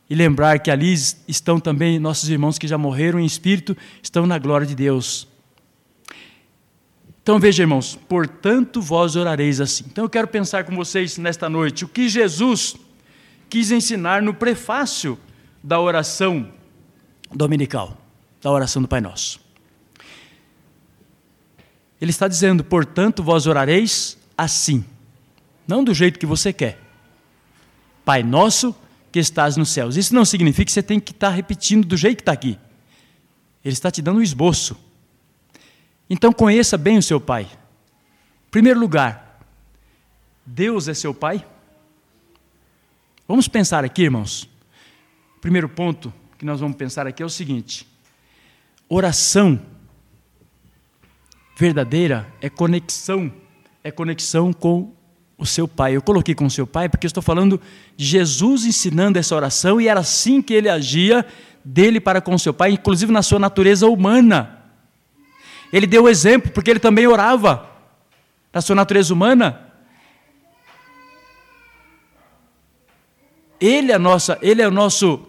e 0.09 0.15
lembrar 0.15 0.59
que 0.59 0.71
ali 0.71 0.93
estão 1.27 1.59
também 1.59 1.99
nossos 1.99 2.29
irmãos 2.29 2.57
que 2.57 2.69
já 2.69 2.77
morreram 2.77 3.19
em 3.19 3.25
espírito, 3.25 3.75
estão 4.01 4.25
na 4.25 4.39
glória 4.39 4.65
de 4.65 4.75
Deus. 4.75 5.32
Então 7.23 7.39
veja, 7.39 7.63
irmãos, 7.63 7.97
portanto 8.07 8.81
vós 8.81 9.15
orareis 9.15 9.61
assim. 9.61 9.85
Então 9.87 10.03
eu 10.03 10.09
quero 10.09 10.27
pensar 10.27 10.65
com 10.65 10.75
vocês 10.75 11.17
nesta 11.17 11.49
noite 11.49 11.85
o 11.85 11.87
que 11.87 12.09
Jesus 12.09 12.75
quis 13.49 13.71
ensinar 13.71 14.21
no 14.21 14.33
prefácio 14.33 15.17
da 15.63 15.79
oração 15.79 16.51
dominical, 17.33 17.97
da 18.41 18.51
oração 18.51 18.81
do 18.81 18.89
Pai 18.89 18.99
Nosso. 18.99 19.39
Ele 22.01 22.11
está 22.11 22.27
dizendo, 22.27 22.61
portanto, 22.61 23.23
vós 23.23 23.47
orareis 23.47 24.17
assim, 24.37 24.83
não 25.65 25.81
do 25.81 25.93
jeito 25.93 26.19
que 26.19 26.25
você 26.25 26.51
quer. 26.51 26.77
Pai 28.03 28.21
Nosso 28.21 28.75
que 29.13 29.19
estás 29.19 29.55
nos 29.55 29.69
céus. 29.69 29.95
Isso 29.95 30.13
não 30.13 30.25
significa 30.25 30.65
que 30.65 30.71
você 30.73 30.83
tem 30.83 30.99
que 30.99 31.11
estar 31.11 31.29
repetindo 31.29 31.87
do 31.87 31.95
jeito 31.95 32.17
que 32.17 32.21
está 32.23 32.33
aqui. 32.33 32.59
Ele 33.63 33.73
está 33.73 33.89
te 33.89 34.01
dando 34.01 34.19
um 34.19 34.21
esboço. 34.21 34.75
Então 36.13 36.31
conheça 36.31 36.77
bem 36.77 36.99
o 36.99 37.01
seu 37.01 37.19
Pai. 37.19 37.49
Primeiro 38.51 38.79
lugar, 38.79 39.39
Deus 40.45 40.87
é 40.87 40.93
seu 40.93 41.11
Pai? 41.11 41.43
Vamos 43.27 43.47
pensar 43.47 43.83
aqui, 43.83 44.03
irmãos. 44.03 44.47
Primeiro 45.41 45.67
ponto, 45.67 46.13
que 46.37 46.45
nós 46.45 46.59
vamos 46.59 46.77
pensar 46.77 47.07
aqui 47.07 47.23
é 47.23 47.25
o 47.25 47.29
seguinte: 47.31 47.87
oração 48.87 49.59
verdadeira 51.57 52.31
é 52.39 52.47
conexão, 52.47 53.33
é 53.83 53.89
conexão 53.89 54.53
com 54.53 54.93
o 55.35 55.47
seu 55.47 55.67
pai. 55.67 55.95
Eu 55.95 56.01
coloquei 56.03 56.35
com 56.35 56.45
o 56.45 56.51
seu 56.51 56.67
pai 56.67 56.87
porque 56.87 57.07
estou 57.07 57.23
falando 57.23 57.59
de 57.97 58.05
Jesus 58.05 58.65
ensinando 58.65 59.17
essa 59.17 59.35
oração 59.35 59.81
e 59.81 59.87
era 59.87 60.01
assim 60.01 60.43
que 60.43 60.53
ele 60.53 60.69
agia 60.69 61.25
dele 61.65 61.99
para 61.99 62.21
com 62.21 62.35
o 62.35 62.39
seu 62.39 62.53
pai, 62.53 62.73
inclusive 62.73 63.11
na 63.11 63.23
sua 63.23 63.39
natureza 63.39 63.87
humana. 63.87 64.62
Ele 65.73 65.87
deu 65.87 66.03
o 66.03 66.09
exemplo 66.09 66.51
porque 66.51 66.69
ele 66.69 66.79
também 66.79 67.07
orava 67.07 67.67
na 68.53 68.61
sua 68.61 68.75
natureza 68.75 69.11
humana. 69.11 69.73
Ele 73.59 73.91
é 73.91 73.97
nossa, 73.97 74.37
ele 74.39 74.61
é 74.61 74.67
o 74.67 74.71
nosso 74.71 75.25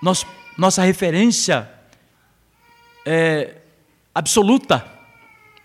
nosso 0.00 0.26
nossa 0.56 0.82
referência 0.82 1.70
é, 3.04 3.56
absoluta, 4.14 4.86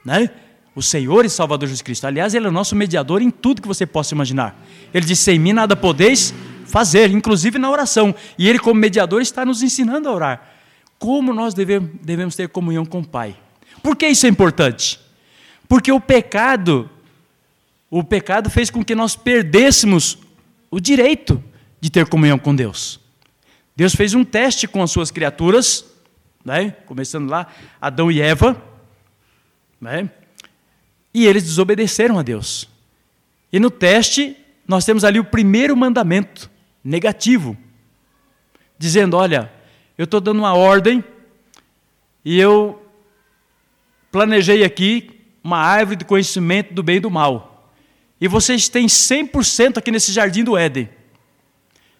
né? 0.03 0.29
O 0.75 0.81
Senhor 0.81 1.23
e 1.23 1.29
Salvador 1.29 1.67
Jesus 1.67 1.81
Cristo. 1.81 2.05
Aliás, 2.05 2.33
Ele 2.33 2.45
é 2.45 2.49
o 2.49 2.51
nosso 2.51 2.75
mediador 2.75 3.21
em 3.21 3.29
tudo 3.29 3.61
que 3.61 3.67
você 3.67 3.85
possa 3.85 4.13
imaginar. 4.13 4.59
Ele 4.93 5.05
disse: 5.05 5.23
sem 5.23 5.39
mim 5.39 5.53
nada 5.53 5.75
podeis 5.75 6.33
fazer, 6.65 7.11
inclusive 7.11 7.57
na 7.57 7.69
oração. 7.69 8.13
E 8.37 8.49
Ele, 8.49 8.59
como 8.59 8.79
mediador, 8.79 9.21
está 9.21 9.45
nos 9.45 9.61
ensinando 9.61 10.09
a 10.09 10.13
orar. 10.13 10.53
Como 10.97 11.33
nós 11.33 11.53
devemos, 11.53 11.91
devemos 12.01 12.35
ter 12.35 12.49
comunhão 12.49 12.85
com 12.85 12.99
o 12.99 13.07
Pai. 13.07 13.35
Por 13.81 13.95
que 13.95 14.07
isso 14.07 14.25
é 14.25 14.29
importante? 14.29 14.99
Porque 15.67 15.91
o 15.91 15.99
pecado, 15.99 16.89
o 17.89 18.03
pecado 18.03 18.49
fez 18.49 18.69
com 18.69 18.83
que 18.83 18.95
nós 18.95 19.15
perdêssemos 19.15 20.17
o 20.71 20.79
direito 20.79 21.43
de 21.79 21.89
ter 21.89 22.07
comunhão 22.07 22.37
com 22.37 22.55
Deus. 22.55 22.99
Deus 23.75 23.95
fez 23.95 24.13
um 24.13 24.23
teste 24.23 24.67
com 24.67 24.83
as 24.83 24.91
suas 24.91 25.11
criaturas, 25.11 25.85
né? 26.43 26.71
começando 26.85 27.29
lá, 27.29 27.47
Adão 27.79 28.11
e 28.11 28.21
Eva, 28.21 28.61
né? 29.79 30.09
e 31.13 31.25
eles 31.25 31.43
desobedeceram 31.43 32.19
a 32.19 32.23
Deus. 32.23 32.67
E 33.51 33.59
no 33.59 33.71
teste, 33.71 34.35
nós 34.67 34.85
temos 34.85 35.03
ali 35.03 35.19
o 35.19 35.23
primeiro 35.23 35.75
mandamento, 35.75 36.49
negativo, 36.83 37.57
dizendo: 38.77 39.17
olha, 39.17 39.51
eu 39.97 40.05
estou 40.05 40.21
dando 40.21 40.39
uma 40.39 40.53
ordem 40.53 41.03
e 42.23 42.39
eu 42.39 42.78
planejei 44.11 44.63
aqui 44.63 45.09
uma 45.43 45.57
árvore 45.57 45.97
de 45.97 46.05
conhecimento 46.05 46.73
do 46.73 46.83
bem 46.83 46.97
e 46.97 46.99
do 46.99 47.09
mal. 47.09 47.73
E 48.19 48.27
vocês 48.27 48.67
têm 48.67 48.87
100% 48.87 49.77
aqui 49.77 49.91
nesse 49.91 50.11
jardim 50.11 50.43
do 50.43 50.57
Éden. 50.57 50.89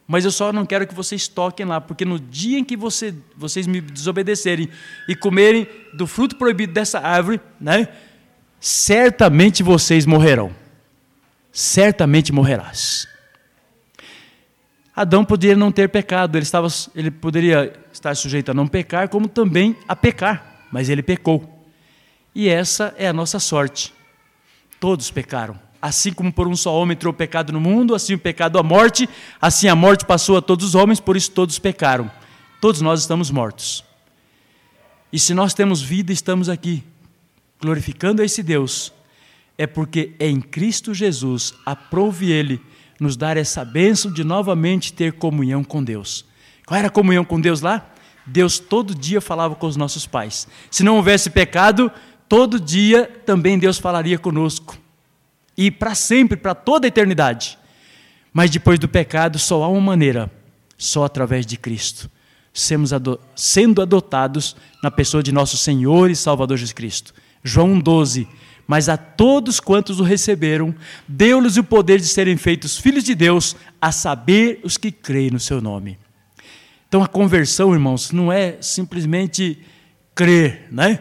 Mas 0.07 0.25
eu 0.25 0.31
só 0.31 0.51
não 0.51 0.65
quero 0.65 0.87
que 0.87 0.93
vocês 0.95 1.27
toquem 1.27 1.65
lá, 1.65 1.79
porque 1.79 2.03
no 2.03 2.19
dia 2.19 2.57
em 2.57 2.63
que 2.63 2.75
você, 2.75 3.13
vocês 3.37 3.67
me 3.67 3.79
desobedecerem 3.79 4.67
e 5.07 5.15
comerem 5.15 5.67
do 5.93 6.07
fruto 6.07 6.35
proibido 6.35 6.73
dessa 6.73 6.99
árvore, 6.99 7.39
né, 7.61 7.87
certamente 8.59 9.61
vocês 9.61 10.07
morrerão. 10.07 10.53
Certamente 11.51 12.33
morrerás. 12.33 13.07
Adão 14.95 15.23
poderia 15.23 15.55
não 15.55 15.71
ter 15.71 15.87
pecado, 15.87 16.35
ele, 16.35 16.43
estava, 16.43 16.67
ele 16.95 17.11
poderia 17.11 17.71
estar 17.93 18.15
sujeito 18.15 18.49
a 18.49 18.53
não 18.53 18.67
pecar, 18.67 19.09
como 19.09 19.27
também 19.27 19.75
a 19.87 19.95
pecar, 19.95 20.65
mas 20.71 20.89
ele 20.89 21.03
pecou. 21.03 21.58
E 22.33 22.47
essa 22.47 22.93
é 22.97 23.07
a 23.07 23.13
nossa 23.13 23.39
sorte. 23.39 23.93
Todos 24.79 25.11
pecaram. 25.11 25.59
Assim 25.81 26.11
como 26.11 26.31
por 26.31 26.47
um 26.47 26.55
só 26.55 26.73
homem 26.73 26.93
entrou 26.93 27.13
o 27.13 27.15
pecado 27.15 27.53
no 27.53 27.59
mundo, 27.59 27.95
assim 27.95 28.13
o 28.13 28.19
pecado 28.19 28.59
a 28.59 28.63
morte, 28.63 29.07
assim 29.41 29.67
a 29.67 29.75
morte 29.75 30.05
passou 30.05 30.37
a 30.37 30.41
todos 30.41 30.65
os 30.65 30.75
homens, 30.75 30.99
por 30.99 31.15
isso 31.15 31.31
todos 31.31 31.57
pecaram. 31.57 32.11
Todos 32.59 32.81
nós 32.81 32.99
estamos 32.99 33.31
mortos. 33.31 33.83
E 35.11 35.17
se 35.17 35.33
nós 35.33 35.53
temos 35.53 35.81
vida, 35.81 36.11
estamos 36.11 36.49
aqui, 36.49 36.83
glorificando 37.61 38.21
a 38.21 38.25
esse 38.25 38.43
Deus, 38.43 38.93
é 39.57 39.65
porque 39.65 40.13
é 40.19 40.27
em 40.27 40.39
Cristo 40.39 40.93
Jesus, 40.93 41.53
aprove 41.65 42.31
Ele 42.31 42.61
nos 42.99 43.15
dar 43.15 43.37
essa 43.37 43.63
bênção 43.63 44.11
de 44.11 44.23
novamente 44.23 44.93
ter 44.93 45.13
comunhão 45.13 45.63
com 45.63 45.83
Deus. 45.83 46.25
Qual 46.65 46.77
era 46.77 46.87
a 46.87 46.91
comunhão 46.91 47.23
com 47.23 47.39
Deus 47.39 47.61
lá? 47.61 47.89
Deus 48.25 48.59
todo 48.59 48.93
dia 48.93 49.19
falava 49.19 49.55
com 49.55 49.65
os 49.65 49.75
nossos 49.75 50.05
pais. 50.05 50.47
Se 50.69 50.83
não 50.83 50.97
houvesse 50.97 51.29
pecado, 51.29 51.91
todo 52.29 52.59
dia 52.59 53.05
também 53.25 53.59
Deus 53.59 53.77
falaria 53.77 54.17
conosco. 54.17 54.77
E 55.57 55.69
para 55.69 55.93
sempre, 55.93 56.37
para 56.37 56.55
toda 56.55 56.87
a 56.87 56.89
eternidade. 56.89 57.57
Mas 58.31 58.49
depois 58.49 58.79
do 58.79 58.87
pecado, 58.87 59.37
só 59.37 59.63
há 59.63 59.67
uma 59.67 59.81
maneira: 59.81 60.31
só 60.77 61.03
através 61.03 61.45
de 61.45 61.57
Cristo. 61.57 62.09
sendo 63.35 63.81
adotados 63.81 64.55
na 64.81 64.89
pessoa 64.89 65.21
de 65.21 65.31
nosso 65.31 65.57
Senhor 65.57 66.09
e 66.09 66.15
Salvador 66.15 66.57
Jesus 66.57 66.71
Cristo. 66.71 67.13
João 67.43 67.79
12 67.79 68.27
mas 68.69 68.87
a 68.87 68.95
todos 68.95 69.59
quantos 69.59 69.99
o 69.99 70.03
receberam, 70.03 70.75
deu-lhes 71.07 71.57
o 71.57 71.63
poder 71.63 71.99
de 71.99 72.05
serem 72.05 72.37
feitos 72.37 72.77
filhos 72.77 73.03
de 73.03 73.15
Deus, 73.15 73.55
a 73.81 73.91
saber 73.91 74.59
os 74.63 74.77
que 74.77 74.91
creem 74.91 75.31
no 75.31 75.39
seu 75.39 75.59
nome. 75.59 75.97
Então 76.87 77.01
a 77.01 77.07
conversão, 77.07 77.73
irmãos, 77.73 78.11
não 78.11 78.31
é 78.31 78.57
simplesmente 78.61 79.57
crer, 80.13 80.67
né? 80.69 80.99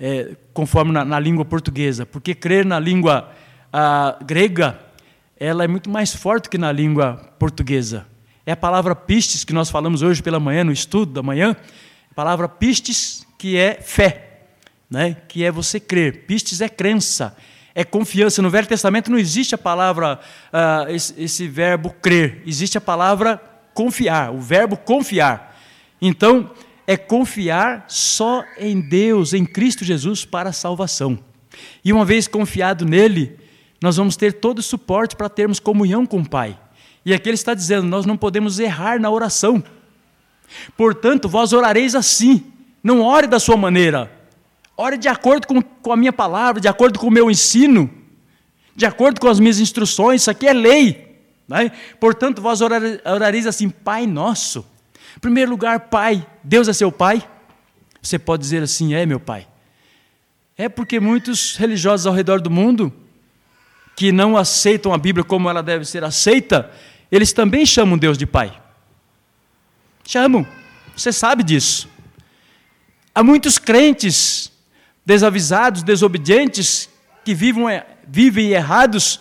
É, 0.00 0.34
conforme 0.58 0.90
na, 0.90 1.04
na, 1.04 1.20
língua 1.20 1.44
portuguesa, 1.44 2.04
porque 2.04 2.34
crer 2.34 2.66
na 2.66 2.80
língua 2.80 3.30
grega, 4.26 4.76
ela 5.38 5.62
é 5.62 5.68
muito 5.68 5.88
mais 5.88 6.12
forte 6.12 6.48
que 6.48 6.58
na 6.58 6.72
língua 6.72 7.32
portuguesa. 7.38 8.04
É 8.44 8.50
a 8.50 8.56
palavra 8.56 8.92
pistes 8.96 9.44
que 9.44 9.52
nós 9.52 9.70
falamos 9.70 10.02
hoje 10.02 10.20
pela 10.20 10.40
manhã, 10.40 10.64
no 10.64 10.72
estudo 10.72 11.12
da 11.12 11.22
manhã, 11.22 11.54
a 12.10 12.14
palavra 12.14 12.48
pistes, 12.48 13.24
que 13.38 13.56
é 13.56 13.74
fé 13.74 14.40
né? 14.90 15.16
que 15.28 15.44
é 15.44 15.52
você 15.52 15.78
crer. 15.78 16.24
Pistes 16.26 16.60
é 16.60 16.68
crença, 16.68 17.36
é 17.72 17.84
confiança. 17.84 18.42
No 18.42 18.50
Velho 18.50 18.66
Testamento 18.66 19.12
não 19.12 19.18
existe 19.18 19.54
a 19.54 19.58
palavra, 19.58 20.18
uh, 20.52 20.90
esse, 20.90 21.14
esse 21.22 21.46
verbo 21.46 21.94
crer, 22.02 22.42
existe 22.44 22.76
a 22.76 22.80
palavra 22.80 23.40
confiar, 23.72 24.34
o 24.34 24.40
verbo 24.40 24.76
confiar. 24.76 25.56
Então, 26.02 26.50
é 26.88 26.96
confiar 26.96 27.84
só 27.86 28.42
em 28.58 28.80
Deus, 28.80 29.34
em 29.34 29.44
Cristo 29.44 29.84
Jesus, 29.84 30.24
para 30.24 30.48
a 30.48 30.54
salvação. 30.54 31.18
E 31.84 31.92
uma 31.92 32.02
vez 32.02 32.26
confiado 32.26 32.86
nele, 32.86 33.38
nós 33.78 33.98
vamos 33.98 34.16
ter 34.16 34.32
todo 34.32 34.60
o 34.60 34.62
suporte 34.62 35.14
para 35.14 35.28
termos 35.28 35.60
comunhão 35.60 36.06
com 36.06 36.20
o 36.20 36.28
Pai. 36.28 36.58
E 37.04 37.12
aqui 37.12 37.28
ele 37.28 37.34
está 37.34 37.52
dizendo: 37.52 37.86
nós 37.86 38.06
não 38.06 38.16
podemos 38.16 38.58
errar 38.58 38.98
na 38.98 39.10
oração. 39.10 39.62
Portanto, 40.78 41.28
vós 41.28 41.52
orareis 41.52 41.94
assim, 41.94 42.42
não 42.82 43.02
ore 43.02 43.26
da 43.26 43.38
sua 43.38 43.56
maneira, 43.56 44.10
Ore 44.80 44.96
de 44.96 45.08
acordo 45.08 45.46
com, 45.46 45.60
com 45.60 45.92
a 45.92 45.96
minha 45.96 46.12
palavra, 46.12 46.60
de 46.60 46.68
acordo 46.68 47.00
com 47.00 47.08
o 47.08 47.10
meu 47.10 47.28
ensino, 47.28 47.90
de 48.76 48.86
acordo 48.86 49.20
com 49.20 49.26
as 49.26 49.40
minhas 49.40 49.58
instruções, 49.58 50.22
isso 50.22 50.30
aqui 50.30 50.46
é 50.46 50.52
lei. 50.52 51.18
Né? 51.48 51.72
Portanto, 51.98 52.40
vós 52.40 52.60
orareis 52.60 53.44
assim, 53.44 53.68
Pai 53.68 54.06
nosso. 54.06 54.64
Em 55.18 55.20
primeiro 55.20 55.50
lugar, 55.50 55.80
Pai, 55.80 56.24
Deus 56.44 56.68
é 56.68 56.72
seu 56.72 56.92
Pai? 56.92 57.28
Você 58.00 58.20
pode 58.20 58.40
dizer 58.40 58.62
assim, 58.62 58.94
é 58.94 59.04
meu 59.04 59.18
Pai. 59.18 59.48
É 60.56 60.68
porque 60.68 61.00
muitos 61.00 61.56
religiosos 61.56 62.06
ao 62.06 62.14
redor 62.14 62.40
do 62.40 62.48
mundo, 62.48 62.92
que 63.96 64.12
não 64.12 64.36
aceitam 64.36 64.94
a 64.94 64.96
Bíblia 64.96 65.24
como 65.24 65.50
ela 65.50 65.60
deve 65.60 65.84
ser 65.84 66.04
aceita, 66.04 66.70
eles 67.10 67.32
também 67.32 67.66
chamam 67.66 67.98
Deus 67.98 68.16
de 68.16 68.26
Pai. 68.26 68.62
Chamam, 70.06 70.46
você 70.96 71.12
sabe 71.12 71.42
disso. 71.42 71.88
Há 73.12 73.24
muitos 73.24 73.58
crentes 73.58 74.52
desavisados, 75.04 75.82
desobedientes, 75.82 76.88
que 77.24 77.34
vivem, 77.34 77.82
vivem 78.06 78.50
errados 78.50 79.20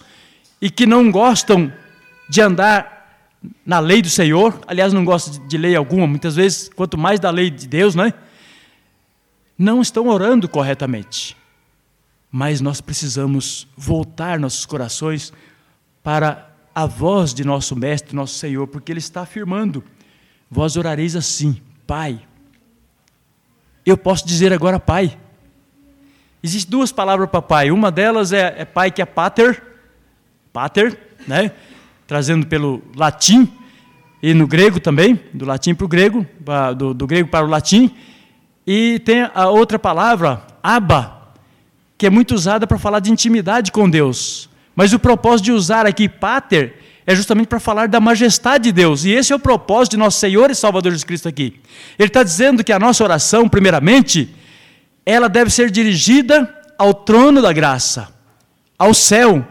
e 0.61 0.69
que 0.69 0.85
não 0.85 1.09
gostam 1.09 1.73
de 2.29 2.39
andar 2.39 2.96
na 3.65 3.79
lei 3.79 4.01
do 4.01 4.09
Senhor, 4.09 4.59
aliás, 4.67 4.93
não 4.93 5.05
gostam 5.05 5.47
de 5.47 5.57
lei 5.57 5.75
alguma, 5.75 6.07
muitas 6.07 6.35
vezes, 6.35 6.69
quanto 6.69 6.97
mais 6.97 7.19
da 7.19 7.29
lei 7.29 7.49
de 7.49 7.67
Deus, 7.67 7.95
né? 7.95 8.13
Não 9.57 9.81
estão 9.81 10.07
orando 10.07 10.47
corretamente. 10.47 11.35
Mas 12.31 12.61
nós 12.61 12.81
precisamos 12.81 13.67
voltar 13.75 14.39
nossos 14.39 14.65
corações 14.65 15.33
para 16.03 16.49
a 16.75 16.85
voz 16.85 17.33
de 17.33 17.43
nosso 17.43 17.75
Mestre, 17.75 18.15
nosso 18.15 18.35
Senhor, 18.35 18.67
porque 18.67 18.91
Ele 18.91 18.99
está 18.99 19.21
afirmando: 19.21 19.83
Vós 20.49 20.77
orareis 20.77 21.15
assim, 21.15 21.61
Pai. 21.85 22.21
Eu 23.85 23.97
posso 23.97 24.27
dizer 24.27 24.51
agora, 24.53 24.79
Pai. 24.79 25.17
Existem 26.41 26.69
duas 26.69 26.91
palavras 26.91 27.29
para 27.29 27.41
pai. 27.41 27.71
Uma 27.71 27.91
delas 27.91 28.31
é, 28.31 28.55
é 28.59 28.65
pai 28.65 28.91
que 28.91 29.01
é 29.01 29.05
pater, 29.05 29.61
pater, 30.53 30.97
né? 31.27 31.51
Trazendo 32.07 32.47
pelo 32.47 32.81
latim, 32.95 33.51
e 34.21 34.33
no 34.33 34.47
grego 34.47 34.79
também, 34.79 35.19
do 35.33 35.45
latim 35.45 35.75
para 35.75 35.85
o 35.85 35.87
grego, 35.87 36.25
do, 36.75 36.93
do 36.93 37.05
grego 37.05 37.29
para 37.29 37.45
o 37.45 37.49
latim. 37.49 37.91
E 38.65 38.99
tem 38.99 39.29
a 39.33 39.49
outra 39.49 39.77
palavra, 39.77 40.41
aba, 40.63 41.33
que 41.97 42.05
é 42.05 42.09
muito 42.09 42.33
usada 42.33 42.65
para 42.65 42.79
falar 42.79 42.99
de 42.99 43.11
intimidade 43.11 43.71
com 43.71 43.89
Deus. 43.89 44.49
Mas 44.75 44.93
o 44.93 44.99
propósito 44.99 45.45
de 45.45 45.51
usar 45.51 45.85
aqui 45.85 46.09
pater 46.09 46.81
é 47.05 47.15
justamente 47.15 47.47
para 47.47 47.59
falar 47.59 47.87
da 47.87 47.99
majestade 47.99 48.65
de 48.65 48.71
Deus. 48.71 49.05
E 49.05 49.11
esse 49.11 49.31
é 49.31 49.35
o 49.35 49.39
propósito 49.39 49.91
de 49.91 49.97
nosso 49.97 50.19
Senhor 50.19 50.51
e 50.51 50.55
Salvador 50.55 50.91
Jesus 50.91 51.03
Cristo 51.03 51.27
aqui. 51.27 51.59
Ele 51.97 52.09
está 52.09 52.21
dizendo 52.21 52.63
que 52.63 52.71
a 52.71 52.79
nossa 52.79 53.03
oração, 53.03 53.47
primeiramente, 53.47 54.35
ela 55.05 55.29
deve 55.29 55.49
ser 55.49 55.71
dirigida 55.71 56.53
ao 56.77 56.93
trono 56.93 57.41
da 57.41 57.53
graça, 57.53 58.09
ao 58.77 58.93
céu, 58.93 59.47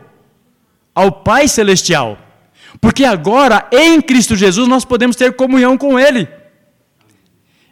ao 0.94 1.10
Pai 1.10 1.48
celestial. 1.48 2.18
Porque 2.80 3.04
agora, 3.04 3.68
em 3.72 4.00
Cristo 4.00 4.36
Jesus, 4.36 4.68
nós 4.68 4.84
podemos 4.84 5.16
ter 5.16 5.34
comunhão 5.34 5.76
com 5.78 5.98
Ele. 5.98 6.28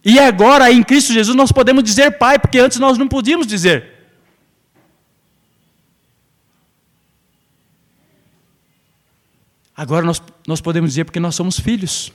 E 0.05 0.19
agora, 0.19 0.71
em 0.71 0.83
Cristo 0.83 1.12
Jesus, 1.12 1.37
nós 1.37 1.51
podemos 1.51 1.83
dizer 1.83 2.19
Pai, 2.19 2.38
porque 2.38 2.59
antes 2.59 2.79
nós 2.79 2.99
não 2.99 3.09
podíamos 3.09 3.47
dizer. 3.47 3.95
Agora 9.77 10.07
nós, 10.07 10.23
nós 10.47 10.61
podemos 10.61 10.90
dizer 10.90 11.05
porque 11.05 11.19
nós 11.19 11.35
somos 11.35 11.59
filhos. 11.59 12.12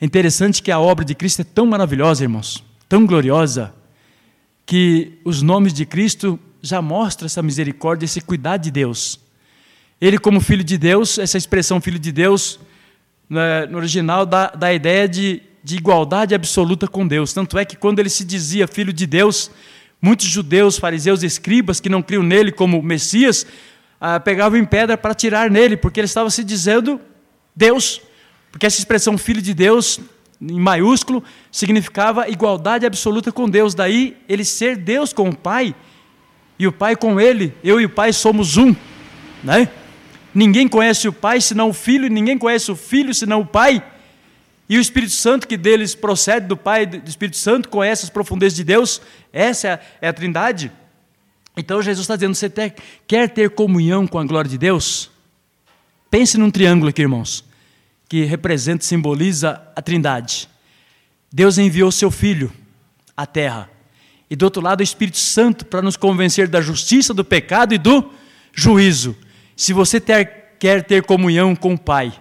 É 0.00 0.04
interessante 0.04 0.62
que 0.62 0.70
a 0.70 0.80
obra 0.80 1.04
de 1.04 1.14
Cristo 1.14 1.42
é 1.42 1.44
tão 1.44 1.66
maravilhosa, 1.66 2.24
irmãos, 2.24 2.64
tão 2.88 3.06
gloriosa, 3.06 3.72
que 4.66 5.20
os 5.24 5.42
nomes 5.42 5.72
de 5.72 5.84
Cristo 5.84 6.38
já 6.62 6.80
mostram 6.80 7.26
essa 7.26 7.42
misericórdia, 7.42 8.06
esse 8.06 8.20
cuidar 8.20 8.56
de 8.56 8.70
Deus. 8.70 9.20
Ele, 10.00 10.18
como 10.18 10.40
filho 10.40 10.64
de 10.64 10.78
Deus, 10.78 11.18
essa 11.18 11.36
expressão 11.36 11.80
filho 11.80 11.98
de 11.98 12.10
Deus, 12.10 12.58
né, 13.28 13.66
no 13.66 13.78
original, 13.78 14.24
dá, 14.24 14.48
dá 14.48 14.68
a 14.68 14.74
ideia 14.74 15.08
de, 15.08 15.42
de 15.62 15.76
igualdade 15.76 16.34
absoluta 16.34 16.88
com 16.88 17.06
Deus. 17.06 17.32
Tanto 17.32 17.58
é 17.58 17.64
que 17.64 17.76
quando 17.76 17.98
ele 17.98 18.08
se 18.08 18.24
dizia 18.24 18.66
filho 18.66 18.92
de 18.92 19.06
Deus, 19.06 19.50
muitos 20.00 20.26
judeus, 20.26 20.78
fariseus 20.78 21.22
e 21.22 21.26
escribas 21.26 21.80
que 21.80 21.88
não 21.88 22.02
criam 22.02 22.22
nele 22.22 22.50
como 22.50 22.82
Messias, 22.82 23.46
ah, 24.00 24.18
pegavam 24.18 24.58
em 24.58 24.64
pedra 24.64 24.96
para 24.96 25.14
tirar 25.14 25.50
nele, 25.50 25.76
porque 25.76 26.00
ele 26.00 26.06
estava 26.06 26.30
se 26.30 26.42
dizendo 26.42 27.00
Deus. 27.54 28.00
Porque 28.50 28.66
essa 28.66 28.78
expressão 28.78 29.18
filho 29.18 29.42
de 29.42 29.52
Deus 29.52 30.00
em 30.40 30.58
maiúsculo, 30.58 31.22
significava 31.52 32.28
igualdade 32.28 32.86
absoluta 32.86 33.30
com 33.30 33.48
Deus. 33.48 33.74
Daí 33.74 34.16
ele 34.28 34.44
ser 34.44 34.76
Deus 34.76 35.12
com 35.12 35.28
o 35.28 35.36
Pai 35.36 35.74
e 36.58 36.66
o 36.66 36.72
Pai 36.72 36.96
com 36.96 37.20
ele. 37.20 37.52
Eu 37.62 37.80
e 37.80 37.84
o 37.84 37.90
Pai 37.90 38.12
somos 38.12 38.56
um, 38.56 38.74
né? 39.44 39.68
Ninguém 40.34 40.68
conhece 40.68 41.08
o 41.08 41.12
Pai 41.12 41.40
senão 41.40 41.70
o 41.70 41.72
Filho, 41.72 42.06
e 42.06 42.10
ninguém 42.10 42.38
conhece 42.38 42.70
o 42.70 42.76
Filho 42.76 43.12
senão 43.12 43.40
o 43.40 43.46
Pai. 43.46 43.84
E 44.68 44.78
o 44.78 44.80
Espírito 44.80 45.12
Santo 45.12 45.48
que 45.48 45.56
deles 45.56 45.94
procede 45.94 46.46
do 46.46 46.56
Pai 46.56 46.86
do 46.86 47.08
Espírito 47.08 47.36
Santo 47.36 47.68
conhece 47.68 48.04
as 48.04 48.10
profundezas 48.10 48.56
de 48.56 48.62
Deus. 48.62 49.02
Essa 49.32 49.66
é 49.66 49.72
a, 49.72 49.80
é 50.02 50.08
a 50.08 50.12
Trindade. 50.12 50.70
Então 51.56 51.82
Jesus 51.82 52.04
está 52.04 52.14
dizendo: 52.14 52.34
você 52.36 52.52
quer 53.06 53.28
ter 53.28 53.50
comunhão 53.50 54.06
com 54.06 54.18
a 54.18 54.24
glória 54.24 54.48
de 54.48 54.56
Deus? 54.56 55.10
Pense 56.08 56.38
num 56.38 56.50
triângulo 56.50 56.90
aqui, 56.90 57.02
irmãos, 57.02 57.44
que 58.08 58.24
representa, 58.24 58.84
simboliza 58.84 59.60
a 59.74 59.82
Trindade. 59.82 60.48
Deus 61.32 61.58
enviou 61.58 61.90
seu 61.90 62.10
Filho 62.10 62.52
à 63.16 63.26
terra. 63.26 63.68
E 64.30 64.36
do 64.36 64.44
outro 64.44 64.62
lado, 64.62 64.80
o 64.80 64.84
Espírito 64.84 65.18
Santo 65.18 65.66
para 65.66 65.82
nos 65.82 65.96
convencer 65.96 66.46
da 66.46 66.60
justiça, 66.60 67.12
do 67.12 67.24
pecado 67.24 67.74
e 67.74 67.78
do 67.78 68.08
juízo. 68.54 69.16
Se 69.60 69.74
você 69.74 70.00
ter, 70.00 70.56
quer 70.58 70.82
ter 70.82 71.02
comunhão 71.02 71.54
com 71.54 71.74
o 71.74 71.78
Pai, 71.78 72.14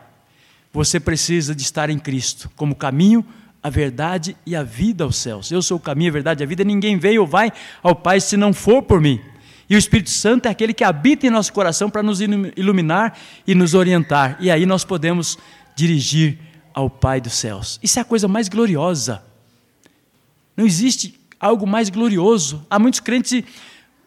você 0.74 1.00
precisa 1.00 1.56
de 1.56 1.62
estar 1.62 1.90
em 1.90 1.98
Cristo 1.98 2.52
como 2.54 2.76
caminho, 2.76 3.26
a 3.64 3.70
verdade 3.70 4.36
e 4.46 4.58
a 4.58 4.62
vida 4.62 5.06
aos 5.06 5.16
céus. 5.16 5.50
Eu 5.50 5.62
sou 5.62 5.78
o 5.78 5.80
caminho, 5.80 6.10
a 6.10 6.12
verdade 6.12 6.44
e 6.44 6.44
a 6.44 6.46
vida. 6.46 6.66
Ninguém 6.66 6.98
veio 6.98 7.22
ou 7.22 7.28
vai 7.28 7.50
ao 7.82 7.96
Pai 7.96 8.20
se 8.20 8.36
não 8.36 8.52
for 8.52 8.82
por 8.82 9.00
mim. 9.00 9.22
E 9.70 9.76
o 9.76 9.78
Espírito 9.78 10.10
Santo 10.10 10.48
é 10.48 10.50
aquele 10.50 10.74
que 10.74 10.84
habita 10.84 11.28
em 11.28 11.30
nosso 11.30 11.54
coração 11.54 11.90
para 11.90 12.04
nos 12.04 12.20
iluminar 12.20 13.18
e 13.48 13.56
nos 13.56 13.74
orientar. 13.74 14.36
E 14.42 14.52
aí 14.52 14.66
nós 14.66 14.84
podemos 14.84 15.40
dirigir 15.78 16.38
ao 16.74 16.90
Pai 16.90 17.22
dos 17.22 17.36
céus. 17.36 17.80
Isso 17.82 18.00
é 18.00 18.02
a 18.02 18.06
coisa 18.06 18.28
mais 18.28 18.50
gloriosa. 18.50 19.24
Não 20.58 20.66
existe 20.66 21.18
algo 21.40 21.66
mais 21.66 21.90
glorioso. 21.90 22.66
Há 22.70 22.78
muitos 22.78 23.00
crentes 23.00 23.46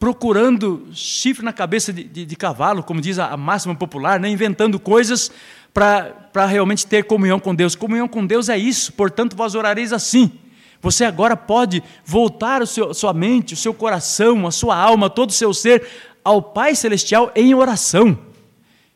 procurando 0.02 0.88
chifre 0.92 1.44
na 1.44 1.52
cabeça 1.52 1.92
de, 1.92 2.02
de, 2.02 2.26
de 2.26 2.34
cavalo, 2.34 2.82
como 2.82 3.00
diz 3.00 3.20
a, 3.20 3.26
a 3.28 3.36
máxima 3.36 3.72
popular, 3.72 4.18
né? 4.18 4.28
inventando 4.28 4.80
coisas 4.80 5.30
para 5.72 6.44
realmente 6.44 6.84
ter 6.84 7.04
comunhão 7.04 7.38
com 7.38 7.54
Deus. 7.54 7.76
Comunhão 7.76 8.08
com 8.08 8.26
Deus 8.26 8.48
é 8.48 8.58
isso, 8.58 8.92
portanto, 8.94 9.36
vós 9.36 9.54
orareis 9.54 9.92
assim. 9.92 10.32
Você 10.80 11.04
agora 11.04 11.36
pode 11.36 11.80
voltar 12.04 12.62
a 12.62 12.66
sua 12.66 13.12
mente, 13.14 13.54
o 13.54 13.56
seu 13.56 13.72
coração, 13.72 14.44
a 14.44 14.50
sua 14.50 14.74
alma, 14.74 15.08
todo 15.08 15.30
o 15.30 15.32
seu 15.32 15.54
ser 15.54 15.86
ao 16.24 16.42
Pai 16.42 16.74
Celestial 16.74 17.30
em 17.36 17.54
oração. 17.54 18.18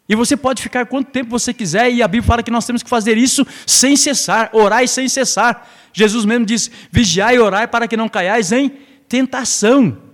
E 0.08 0.16
você 0.16 0.36
pode 0.36 0.60
ficar 0.60 0.86
quanto 0.86 1.12
tempo 1.12 1.30
você 1.30 1.54
quiser, 1.54 1.88
e 1.88 2.02
a 2.02 2.08
Bíblia 2.08 2.26
fala 2.26 2.42
que 2.42 2.50
nós 2.50 2.66
temos 2.66 2.82
que 2.82 2.90
fazer 2.90 3.16
isso 3.16 3.46
sem 3.64 3.96
cessar, 3.96 4.50
orar 4.52 4.82
e 4.82 4.88
sem 4.88 5.08
cessar. 5.08 5.70
Jesus 5.92 6.24
mesmo 6.24 6.44
disse: 6.44 6.68
vigiai 6.90 7.36
e 7.36 7.38
orai 7.38 7.68
para 7.68 7.86
que 7.86 7.96
não 7.96 8.08
caiais 8.08 8.50
em 8.50 8.72
tentação. 9.08 10.04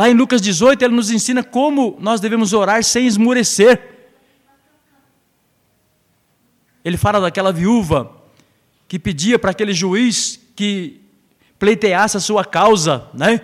Lá 0.00 0.08
em 0.08 0.14
Lucas 0.14 0.40
18, 0.40 0.82
ele 0.82 0.94
nos 0.94 1.10
ensina 1.10 1.44
como 1.44 1.94
nós 2.00 2.22
devemos 2.22 2.54
orar 2.54 2.82
sem 2.82 3.06
esmurecer. 3.06 3.78
Ele 6.82 6.96
fala 6.96 7.20
daquela 7.20 7.52
viúva 7.52 8.10
que 8.88 8.98
pedia 8.98 9.38
para 9.38 9.50
aquele 9.50 9.74
juiz 9.74 10.40
que 10.56 11.02
pleiteasse 11.58 12.16
a 12.16 12.20
sua 12.20 12.46
causa, 12.46 13.08
né? 13.12 13.42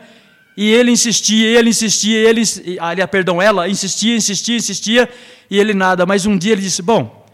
E 0.57 0.71
ele 0.71 0.91
insistia, 0.91 1.47
ele 1.47 1.69
insistia, 1.69 2.27
ele, 2.27 2.41
ali, 2.81 3.07
perdão, 3.07 3.43
ela 3.43 3.69
insistia, 3.69 4.17
insistia, 4.17 4.57
insistia, 4.57 5.11
e 5.51 5.59
ele 5.59 5.75
nada. 5.75 6.07
Mas 6.07 6.25
um 6.25 6.39
dia 6.39 6.53
ele 6.53 6.63
disse: 6.63 6.81
Bom, 6.81 7.27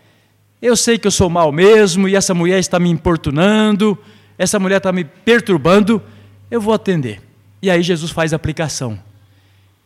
eu 0.60 0.76
sei 0.76 0.98
que 0.98 1.06
eu 1.06 1.12
sou 1.12 1.30
mal 1.30 1.52
mesmo, 1.52 2.08
e 2.08 2.16
essa 2.16 2.34
mulher 2.34 2.58
está 2.58 2.80
me 2.80 2.90
importunando, 2.90 3.96
essa 4.36 4.58
mulher 4.58 4.78
está 4.78 4.90
me 4.90 5.04
perturbando, 5.04 6.02
eu 6.50 6.60
vou 6.60 6.74
atender. 6.74 7.22
E 7.62 7.70
aí 7.70 7.84
Jesus 7.84 8.10
faz 8.10 8.32
a 8.32 8.36
aplicação. 8.36 9.11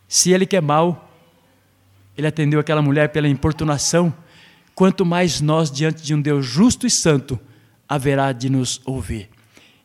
Se 0.07 0.31
ele 0.31 0.45
que 0.45 0.55
é 0.55 0.61
mal, 0.61 1.11
ele 2.17 2.27
atendeu 2.27 2.59
aquela 2.59 2.81
mulher 2.81 3.09
pela 3.09 3.27
importunação, 3.27 4.13
quanto 4.73 5.05
mais 5.05 5.41
nós, 5.41 5.69
diante 5.69 6.01
de 6.01 6.13
um 6.13 6.21
Deus 6.21 6.45
justo 6.45 6.87
e 6.87 6.89
santo, 6.89 7.39
haverá 7.87 8.31
de 8.31 8.49
nos 8.49 8.81
ouvir. 8.85 9.29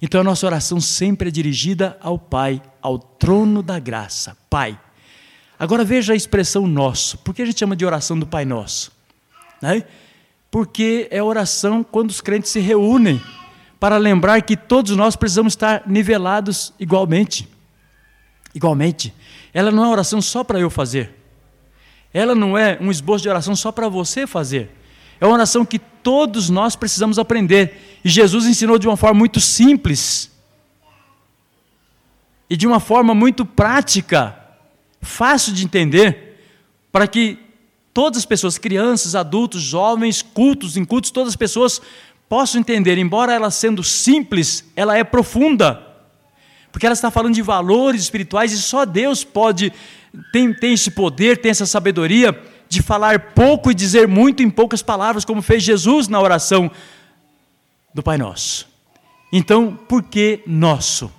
Então 0.00 0.20
a 0.20 0.24
nossa 0.24 0.46
oração 0.46 0.80
sempre 0.80 1.28
é 1.28 1.30
dirigida 1.30 1.96
ao 2.00 2.18
Pai, 2.18 2.60
ao 2.80 2.98
trono 2.98 3.62
da 3.62 3.78
graça. 3.78 4.36
Pai. 4.50 4.78
Agora 5.58 5.84
veja 5.84 6.12
a 6.12 6.16
expressão 6.16 6.66
nosso. 6.66 7.18
Por 7.18 7.32
que 7.32 7.42
a 7.42 7.46
gente 7.46 7.60
chama 7.60 7.76
de 7.76 7.86
oração 7.86 8.18
do 8.18 8.26
Pai 8.26 8.44
Nosso? 8.44 8.90
Né? 9.60 9.84
Porque 10.50 11.06
é 11.08 11.22
oração 11.22 11.84
quando 11.84 12.10
os 12.10 12.20
crentes 12.20 12.50
se 12.50 12.58
reúnem 12.58 13.22
para 13.78 13.96
lembrar 13.96 14.42
que 14.42 14.56
todos 14.56 14.96
nós 14.96 15.14
precisamos 15.14 15.52
estar 15.52 15.84
nivelados 15.86 16.72
igualmente. 16.80 17.48
Igualmente, 18.54 19.14
ela 19.52 19.70
não 19.70 19.84
é 19.84 19.88
oração 19.88 20.20
só 20.20 20.44
para 20.44 20.60
eu 20.60 20.68
fazer. 20.68 21.14
Ela 22.12 22.34
não 22.34 22.56
é 22.56 22.76
um 22.80 22.90
esboço 22.90 23.22
de 23.22 23.28
oração 23.28 23.56
só 23.56 23.72
para 23.72 23.88
você 23.88 24.26
fazer. 24.26 24.70
É 25.20 25.24
uma 25.24 25.34
oração 25.34 25.64
que 25.64 25.78
todos 25.78 26.50
nós 26.50 26.76
precisamos 26.76 27.18
aprender. 27.18 28.00
E 28.04 28.08
Jesus 28.08 28.46
ensinou 28.46 28.78
de 28.78 28.86
uma 28.86 28.96
forma 28.96 29.18
muito 29.18 29.40
simples 29.40 30.30
e 32.50 32.56
de 32.56 32.66
uma 32.66 32.80
forma 32.80 33.14
muito 33.14 33.46
prática, 33.46 34.36
fácil 35.00 35.54
de 35.54 35.64
entender, 35.64 36.38
para 36.90 37.06
que 37.06 37.38
todas 37.94 38.18
as 38.18 38.26
pessoas, 38.26 38.58
crianças, 38.58 39.14
adultos, 39.14 39.62
jovens, 39.62 40.20
cultos, 40.20 40.76
incultos, 40.76 41.10
todas 41.10 41.30
as 41.30 41.36
pessoas 41.36 41.80
possam 42.28 42.60
entender, 42.60 42.98
embora 42.98 43.32
ela 43.32 43.50
sendo 43.50 43.82
simples, 43.82 44.70
ela 44.76 44.96
é 44.96 45.02
profunda 45.02 45.91
porque 46.72 46.86
ela 46.86 46.94
está 46.94 47.10
falando 47.10 47.34
de 47.34 47.42
valores 47.42 48.00
espirituais 48.02 48.50
e 48.52 48.58
só 48.58 48.86
Deus 48.86 49.22
pode, 49.22 49.70
tem, 50.32 50.52
tem 50.54 50.72
esse 50.72 50.90
poder, 50.90 51.36
tem 51.36 51.50
essa 51.50 51.66
sabedoria 51.66 52.36
de 52.68 52.80
falar 52.80 53.34
pouco 53.34 53.70
e 53.70 53.74
dizer 53.74 54.08
muito 54.08 54.42
em 54.42 54.48
poucas 54.48 54.82
palavras, 54.82 55.26
como 55.26 55.42
fez 55.42 55.62
Jesus 55.62 56.08
na 56.08 56.18
oração 56.18 56.70
do 57.92 58.02
Pai 58.02 58.16
Nosso. 58.16 58.66
Então, 59.30 59.78
por 59.88 60.02
que 60.02 60.42
nosso? 60.46 61.12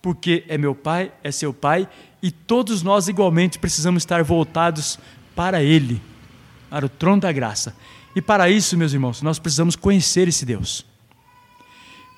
Porque 0.00 0.44
é 0.48 0.56
meu 0.56 0.74
Pai, 0.74 1.10
é 1.24 1.32
seu 1.32 1.52
Pai, 1.52 1.88
e 2.22 2.30
todos 2.30 2.82
nós 2.82 3.08
igualmente 3.08 3.58
precisamos 3.58 4.02
estar 4.02 4.22
voltados 4.22 4.98
para 5.34 5.62
Ele, 5.62 6.00
para 6.70 6.86
o 6.86 6.88
trono 6.88 7.20
da 7.20 7.32
graça. 7.32 7.74
E 8.14 8.22
para 8.22 8.48
isso, 8.48 8.76
meus 8.76 8.92
irmãos, 8.92 9.20
nós 9.20 9.40
precisamos 9.40 9.74
conhecer 9.74 10.28
esse 10.28 10.46
Deus. 10.46 10.86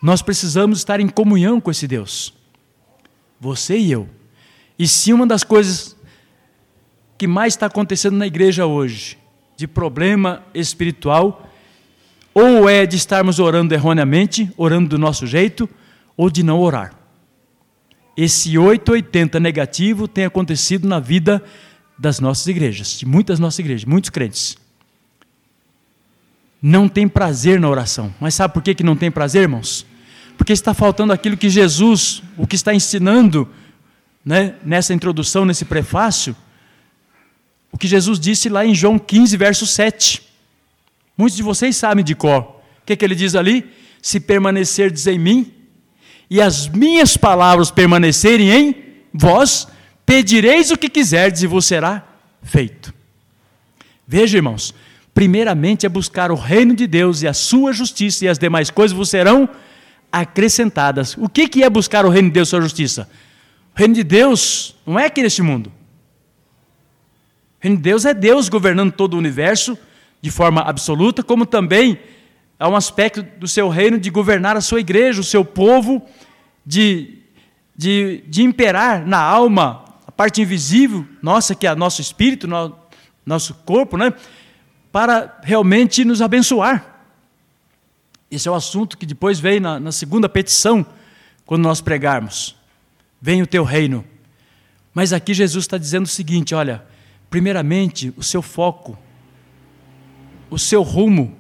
Nós 0.03 0.23
precisamos 0.23 0.79
estar 0.79 1.01
em 1.01 1.09
comunhão 1.09 1.61
com 1.61 1.71
esse 1.71 1.87
Deus. 1.87 2.35
Você 3.41 3.77
e 3.77 3.91
eu. 3.91 4.09
E 4.79 4.87
se 4.87 5.13
uma 5.13 5.27
das 5.27 5.43
coisas 5.43 5.97
que 7.19 7.27
mais 7.27 7.55
está 7.55 7.67
acontecendo 7.67 8.17
na 8.17 8.27
igreja 8.27 8.67
hoje, 8.67 9.19
de 9.57 9.67
problema 9.67 10.43
espiritual, 10.55 11.51
ou 12.35 12.69
é 12.69 12.85
de 12.85 12.97
estarmos 12.97 13.39
orando 13.39 13.73
erroneamente, 13.73 14.53
orando 14.57 14.91
do 14.91 14.99
nosso 14.99 15.27
jeito, 15.27 15.69
ou 16.17 16.29
de 16.29 16.43
não 16.43 16.61
orar. 16.61 16.95
Esse 18.17 18.59
880 18.59 19.41
negativo 19.41 20.07
tem 20.07 20.25
acontecido 20.25 20.87
na 20.87 21.01
vida 21.01 21.43
das 21.99 22.21
nossas 22.21 22.47
igrejas, 22.47 22.99
de 22.99 23.07
muitas 23.07 23.39
nossas 23.39 23.59
igrejas, 23.59 23.85
muitos 23.87 24.11
crentes. 24.11 24.57
Não 26.69 26.89
tem 26.89 27.07
prazer 27.07 27.61
na 27.61 27.69
oração. 27.69 28.13
Mas 28.21 28.35
sabe 28.35 28.53
por 28.53 28.61
que, 28.61 28.75
que 28.75 28.83
não 28.83 28.97
tem 28.97 29.09
prazer, 29.09 29.43
irmãos? 29.43 29.87
Porque 30.37 30.53
está 30.53 30.75
faltando 30.75 31.13
aquilo 31.13 31.37
que 31.37 31.49
Jesus, 31.49 32.25
o 32.37 32.45
que 32.45 32.57
está 32.57 32.75
ensinando 32.75 33.49
né, 34.25 34.57
nessa 34.65 34.93
introdução, 34.93 35.45
nesse 35.45 35.65
prefácio, 35.65 36.35
o 37.71 37.79
que 37.79 37.87
Jesus 37.87 38.19
disse 38.19 38.49
lá 38.49 38.67
em 38.67 38.75
João 38.75 38.99
15, 38.99 39.37
verso 39.37 39.65
7. 39.65 40.21
Muitos 41.17 41.37
de 41.37 41.43
vocês 41.45 41.77
sabem 41.77 42.05
de 42.05 42.17
cor. 42.17 42.43
O 42.83 42.85
que, 42.85 42.97
que 42.97 43.05
ele 43.05 43.15
diz 43.15 43.37
ali? 43.37 43.71
Se 44.03 44.19
permanecerdes 44.19 45.07
em 45.07 45.21
mim 45.21 45.55
e 46.29 46.41
as 46.41 46.67
minhas 46.67 47.17
palavras 47.17 47.71
permanecerem 47.71 48.51
em 48.51 48.77
vós, 49.15 49.69
pedireis 50.05 50.73
o 50.73 50.77
que 50.77 50.89
quiserdes 50.89 51.45
e 51.45 51.47
vos 51.47 51.65
será 51.65 52.05
feito. 52.43 52.93
Veja, 54.05 54.39
irmãos, 54.39 54.75
primeiramente 55.17 55.87
é 55.87 55.89
buscar 55.89 56.31
o 56.31 56.35
reino 56.35 56.77
de 56.77 56.87
Deus 56.87 57.23
e 57.23 57.27
a 57.27 57.33
sua 57.33 57.73
justiça, 57.73 58.27
e 58.27 58.29
as 58.29 58.39
demais 58.39 58.69
coisas 58.69 58.95
vos 58.95 59.09
serão 59.09 59.49
acrescentadas. 60.13 61.17
O 61.17 61.27
que 61.27 61.65
é 61.65 61.71
buscar 61.71 62.05
o 62.05 62.11
reino 62.11 62.29
de 62.29 62.35
Deus 62.35 62.49
e 62.49 62.51
a 62.51 62.53
sua 62.53 62.61
justiça? 62.61 63.09
O 63.75 63.79
reino 63.79 63.95
de 63.95 64.05
Deus 64.05 64.77
não 64.87 64.99
é 64.99 65.07
aqui 65.07 65.23
neste 65.23 65.41
mundo. 65.41 65.69
O 65.69 67.63
reino 67.63 67.79
de 67.79 67.83
Deus 67.83 68.05
é 68.05 68.13
Deus 68.13 68.51
governando 68.51 68.93
todo 68.93 69.15
o 69.15 69.17
universo 69.17 69.79
de 70.21 70.31
forma 70.31 70.61
absoluta, 70.61 71.23
como 71.23 71.47
também 71.47 71.99
há 72.59 72.69
um 72.69 72.77
aspecto 72.77 73.23
do 73.23 73.49
seu 73.49 73.71
reino 73.71 73.99
de 73.99 74.11
governar 74.11 74.55
a 74.55 74.61
sua 74.61 74.81
igreja, 74.81 75.23
o 75.23 75.25
seu 75.25 75.47
povo, 75.47 76.03
de, 76.65 77.21
de, 77.75 78.23
de 78.29 78.43
imperar 78.43 79.07
na 79.07 79.23
alma, 79.23 79.83
a 80.07 80.13
parte 80.13 80.43
invisível, 80.43 81.07
nossa, 81.23 81.55
que 81.55 81.67
é 81.67 81.75
nosso 81.75 82.03
espírito, 82.03 82.47
no, 82.47 82.77
nosso 83.27 83.55
corpo, 83.65 83.97
né? 83.97 84.13
Para 84.97 85.39
realmente 85.43 86.07
nos 86.07 86.23
abençoar. 86.23 87.05
Esse 88.31 88.49
é 88.49 88.51
o 88.51 88.55
assunto 88.55 88.97
que 88.97 89.05
depois 89.05 89.39
vem 89.39 89.61
na, 89.61 89.79
na 89.79 89.93
segunda 89.93 90.27
petição, 90.27 90.87
quando 91.45 91.65
nós 91.65 91.83
pregarmos: 91.83 92.57
Vem 93.21 93.43
o 93.43 93.47
teu 93.47 93.63
reino. 93.63 94.03
Mas 94.95 95.13
aqui 95.13 95.35
Jesus 95.35 95.65
está 95.65 95.77
dizendo 95.77 96.07
o 96.07 96.09
seguinte: 96.09 96.55
olha, 96.55 96.83
primeiramente, 97.29 98.11
o 98.17 98.23
seu 98.23 98.41
foco, 98.41 98.99
o 100.49 100.59
seu 100.59 100.81
rumo, 100.81 101.37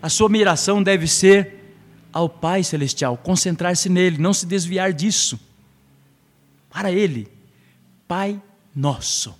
a 0.00 0.08
sua 0.08 0.30
miração 0.30 0.82
deve 0.82 1.06
ser 1.06 1.76
ao 2.10 2.26
Pai 2.26 2.64
Celestial, 2.64 3.18
concentrar-se 3.18 3.90
nele, 3.90 4.16
não 4.16 4.32
se 4.32 4.46
desviar 4.46 4.94
disso. 4.94 5.38
Para 6.70 6.90
Ele, 6.90 7.28
Pai 8.08 8.40
nosso, 8.74 9.38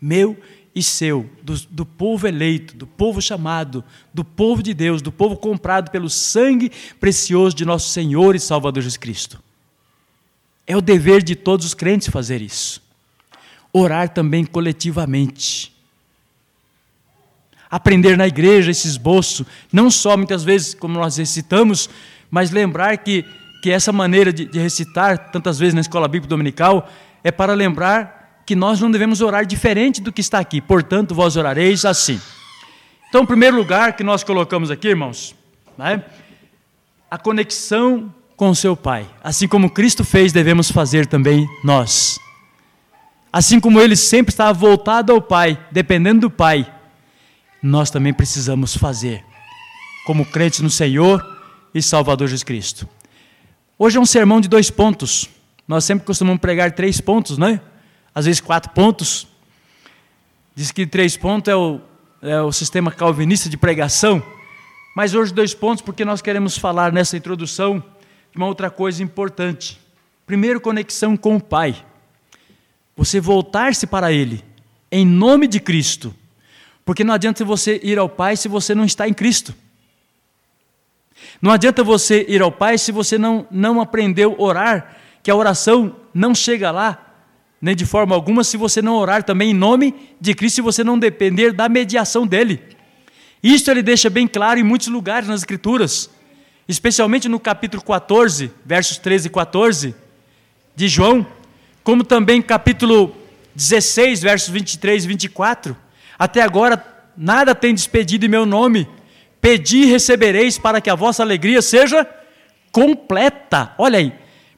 meu 0.00 0.38
e 0.74 0.82
seu, 0.82 1.30
do, 1.40 1.54
do, 1.70 1.86
povo 1.86 2.26
eleito, 2.26 2.74
do 2.74 2.86
povo 2.86 3.22
chamado, 3.22 3.84
do 4.12 4.24
povo 4.24 4.62
de 4.62 4.74
Deus, 4.74 5.00
do 5.00 5.12
povo 5.12 5.36
comprado 5.36 5.90
pelo 5.90 6.10
sangue 6.10 6.72
precioso 6.98 7.54
de 7.54 7.64
nosso 7.64 7.90
Senhor 7.90 8.34
e 8.34 8.40
Salvador 8.40 8.82
Jesus 8.82 8.96
Cristo. 8.96 9.40
É 10.66 10.76
o 10.76 10.80
dever 10.80 11.22
de 11.22 11.36
todos 11.36 11.64
os 11.64 11.74
crentes 11.74 12.08
fazer 12.08 12.42
isso. 12.42 12.82
Orar 13.72 14.08
também 14.08 14.44
coletivamente. 14.44 15.72
Aprender 17.70 18.16
na 18.16 18.26
igreja 18.26 18.70
esse 18.70 18.88
esboço, 18.88 19.46
não 19.72 19.90
só 19.90 20.16
muitas 20.16 20.42
vezes 20.42 20.74
como 20.74 20.98
nós 20.98 21.16
recitamos, 21.16 21.88
mas 22.30 22.50
lembrar 22.50 22.96
que, 22.98 23.24
que 23.62 23.70
essa 23.70 23.92
maneira 23.92 24.32
de, 24.32 24.44
de 24.46 24.58
recitar, 24.58 25.30
tantas 25.30 25.58
vezes 25.58 25.74
na 25.74 25.80
escola 25.80 26.08
bíblica 26.08 26.28
dominical, 26.30 26.90
é 27.22 27.30
para 27.30 27.54
lembrar 27.54 28.13
que 28.46 28.54
nós 28.54 28.80
não 28.80 28.90
devemos 28.90 29.20
orar 29.20 29.46
diferente 29.46 30.00
do 30.00 30.12
que 30.12 30.20
está 30.20 30.38
aqui. 30.38 30.60
Portanto, 30.60 31.14
vós 31.14 31.36
orareis 31.36 31.84
assim. 31.84 32.20
Então, 33.08 33.22
o 33.22 33.26
primeiro 33.26 33.56
lugar 33.56 33.96
que 33.96 34.04
nós 34.04 34.24
colocamos 34.24 34.70
aqui, 34.70 34.88
irmãos, 34.88 35.34
né, 35.78 36.04
a 37.10 37.16
conexão 37.16 38.12
com 38.36 38.50
o 38.50 38.54
seu 38.54 38.76
Pai. 38.76 39.06
Assim 39.22 39.46
como 39.46 39.70
Cristo 39.70 40.04
fez, 40.04 40.32
devemos 40.32 40.70
fazer 40.70 41.06
também 41.06 41.48
nós. 41.62 42.18
Assim 43.32 43.58
como 43.60 43.80
ele 43.80 43.96
sempre 43.96 44.32
estava 44.32 44.52
voltado 44.52 45.12
ao 45.12 45.20
Pai, 45.20 45.58
dependendo 45.70 46.22
do 46.22 46.30
Pai, 46.30 46.72
nós 47.62 47.90
também 47.90 48.12
precisamos 48.12 48.76
fazer, 48.76 49.24
como 50.04 50.26
crentes 50.26 50.60
no 50.60 50.70
Senhor 50.70 51.24
e 51.74 51.80
Salvador 51.80 52.28
Jesus 52.28 52.42
Cristo. 52.42 52.88
Hoje 53.78 53.96
é 53.96 54.00
um 54.00 54.06
sermão 54.06 54.40
de 54.40 54.48
dois 54.48 54.70
pontos. 54.70 55.28
Nós 55.66 55.84
sempre 55.84 56.04
costumamos 56.04 56.40
pregar 56.40 56.72
três 56.72 57.00
pontos, 57.00 57.38
não 57.38 57.46
é? 57.48 57.60
Às 58.14 58.26
vezes 58.26 58.40
quatro 58.40 58.70
pontos. 58.70 59.26
Diz 60.54 60.70
que 60.70 60.86
três 60.86 61.16
pontos 61.16 61.50
é 61.50 61.56
o, 61.56 61.80
é 62.22 62.40
o 62.40 62.52
sistema 62.52 62.92
calvinista 62.92 63.48
de 63.48 63.56
pregação. 63.56 64.22
Mas 64.94 65.14
hoje 65.14 65.34
dois 65.34 65.52
pontos, 65.52 65.82
porque 65.82 66.04
nós 66.04 66.22
queremos 66.22 66.56
falar 66.56 66.92
nessa 66.92 67.16
introdução 67.16 67.82
de 68.30 68.36
uma 68.36 68.46
outra 68.46 68.70
coisa 68.70 69.02
importante. 69.02 69.80
Primeiro, 70.24 70.60
conexão 70.60 71.16
com 71.16 71.36
o 71.36 71.40
Pai. 71.40 71.84
Você 72.96 73.18
voltar-se 73.18 73.86
para 73.86 74.12
Ele, 74.12 74.44
em 74.92 75.04
nome 75.04 75.48
de 75.48 75.58
Cristo. 75.58 76.14
Porque 76.84 77.02
não 77.02 77.14
adianta 77.14 77.44
você 77.44 77.80
ir 77.82 77.98
ao 77.98 78.08
Pai 78.08 78.36
se 78.36 78.46
você 78.46 78.74
não 78.74 78.84
está 78.84 79.08
em 79.08 79.14
Cristo. 79.14 79.52
Não 81.42 81.50
adianta 81.50 81.82
você 81.82 82.24
ir 82.28 82.40
ao 82.40 82.52
Pai 82.52 82.78
se 82.78 82.92
você 82.92 83.18
não, 83.18 83.46
não 83.50 83.80
aprendeu 83.80 84.36
a 84.38 84.42
orar, 84.42 84.96
que 85.22 85.30
a 85.30 85.34
oração 85.34 85.96
não 86.12 86.34
chega 86.34 86.70
lá 86.70 87.13
nem 87.64 87.74
de 87.74 87.86
forma 87.86 88.14
alguma 88.14 88.44
se 88.44 88.58
você 88.58 88.82
não 88.82 88.94
orar 88.94 89.22
também 89.22 89.52
em 89.52 89.54
nome 89.54 89.94
de 90.20 90.34
Cristo, 90.34 90.56
se 90.56 90.60
você 90.60 90.84
não 90.84 90.98
depender 90.98 91.50
da 91.50 91.66
mediação 91.66 92.26
dele. 92.26 92.60
Isto 93.42 93.70
ele 93.70 93.82
deixa 93.82 94.10
bem 94.10 94.28
claro 94.28 94.60
em 94.60 94.62
muitos 94.62 94.88
lugares 94.88 95.26
nas 95.26 95.40
Escrituras, 95.40 96.10
especialmente 96.68 97.26
no 97.26 97.40
capítulo 97.40 97.82
14, 97.82 98.50
versos 98.66 98.98
13 98.98 99.28
e 99.28 99.30
14 99.30 99.94
de 100.76 100.88
João, 100.88 101.26
como 101.82 102.04
também 102.04 102.42
capítulo 102.42 103.16
16, 103.54 104.20
versos 104.20 104.50
23 104.50 105.02
e 105.02 105.08
24. 105.08 105.74
Até 106.18 106.42
agora 106.42 106.84
nada 107.16 107.54
tem 107.54 107.72
despedido 107.72 108.26
em 108.26 108.28
meu 108.28 108.44
nome. 108.44 108.86
Pedi 109.40 109.84
e 109.84 109.86
recebereis 109.86 110.58
para 110.58 110.82
que 110.82 110.90
a 110.90 110.94
vossa 110.94 111.22
alegria 111.22 111.62
seja 111.62 112.06
completa. 112.70 113.74
Olha 113.78 114.00
aí, 114.00 114.12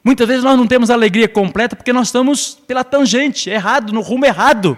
Muitas 0.07 0.25
vezes 0.25 0.41
nós 0.41 0.57
não 0.57 0.65
temos 0.65 0.89
alegria 0.89 1.27
completa 1.27 1.75
porque 1.75 1.91
nós 1.91 2.07
estamos 2.07 2.57
pela 2.65 2.81
tangente, 2.81 3.49
errado, 3.49 3.91
no 3.91 3.99
rumo 3.99 4.25
errado 4.25 4.77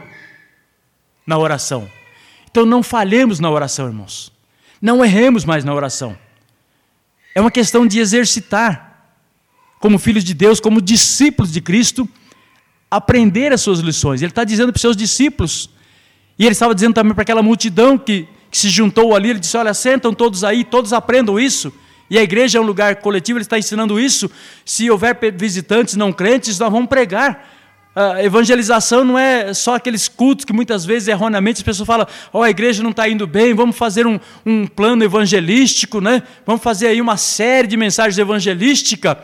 na 1.23 1.37
oração. 1.37 1.87
Então 2.49 2.65
não 2.65 2.81
falhemos 2.81 3.39
na 3.39 3.47
oração, 3.47 3.85
irmãos. 3.85 4.31
Não 4.81 5.05
erremos 5.05 5.45
mais 5.45 5.63
na 5.63 5.71
oração. 5.71 6.17
É 7.35 7.39
uma 7.39 7.51
questão 7.51 7.85
de 7.85 7.99
exercitar, 7.99 9.05
como 9.79 9.99
filhos 9.99 10.23
de 10.23 10.33
Deus, 10.33 10.59
como 10.59 10.81
discípulos 10.81 11.51
de 11.51 11.61
Cristo, 11.61 12.09
aprender 12.89 13.53
as 13.53 13.61
suas 13.61 13.81
lições. 13.81 14.23
Ele 14.23 14.31
está 14.31 14.43
dizendo 14.43 14.71
para 14.73 14.77
os 14.77 14.81
seus 14.81 14.97
discípulos, 14.97 15.69
e 16.39 16.43
ele 16.43 16.53
estava 16.53 16.73
dizendo 16.73 16.95
também 16.95 17.13
para 17.13 17.21
aquela 17.21 17.43
multidão 17.43 17.99
que, 17.99 18.27
que 18.49 18.57
se 18.57 18.67
juntou 18.67 19.15
ali, 19.15 19.29
ele 19.29 19.39
disse: 19.39 19.55
Olha, 19.55 19.75
sentam 19.75 20.11
todos 20.11 20.43
aí, 20.43 20.63
todos 20.63 20.91
aprendam 20.91 21.39
isso. 21.39 21.71
E 22.09 22.17
a 22.17 22.23
igreja 22.23 22.57
é 22.57 22.61
um 22.61 22.65
lugar 22.65 22.95
coletivo, 22.97 23.37
ele 23.37 23.43
está 23.43 23.57
ensinando 23.59 23.99
isso. 23.99 24.29
Se 24.65 24.89
houver 24.89 25.17
visitantes 25.35 25.95
não 25.95 26.11
crentes, 26.11 26.57
nós 26.57 26.71
vamos 26.71 26.89
pregar. 26.89 27.47
A 27.95 28.23
evangelização 28.23 29.03
não 29.03 29.17
é 29.17 29.53
só 29.53 29.75
aqueles 29.75 30.07
cultos 30.07 30.45
que 30.45 30.53
muitas 30.53 30.85
vezes 30.85 31.07
erroneamente 31.07 31.57
as 31.57 31.63
pessoas 31.63 31.85
falam: 31.85 32.07
ó, 32.31 32.39
oh, 32.39 32.43
a 32.43 32.49
igreja 32.49 32.81
não 32.81 32.91
está 32.91 33.09
indo 33.09 33.27
bem, 33.27 33.53
vamos 33.53 33.77
fazer 33.77 34.07
um, 34.07 34.19
um 34.45 34.65
plano 34.65 35.03
evangelístico, 35.03 35.99
né? 35.99 36.23
vamos 36.45 36.63
fazer 36.63 36.87
aí 36.87 37.01
uma 37.01 37.17
série 37.17 37.67
de 37.67 37.75
mensagens 37.75 38.17
evangelísticas. 38.17 39.17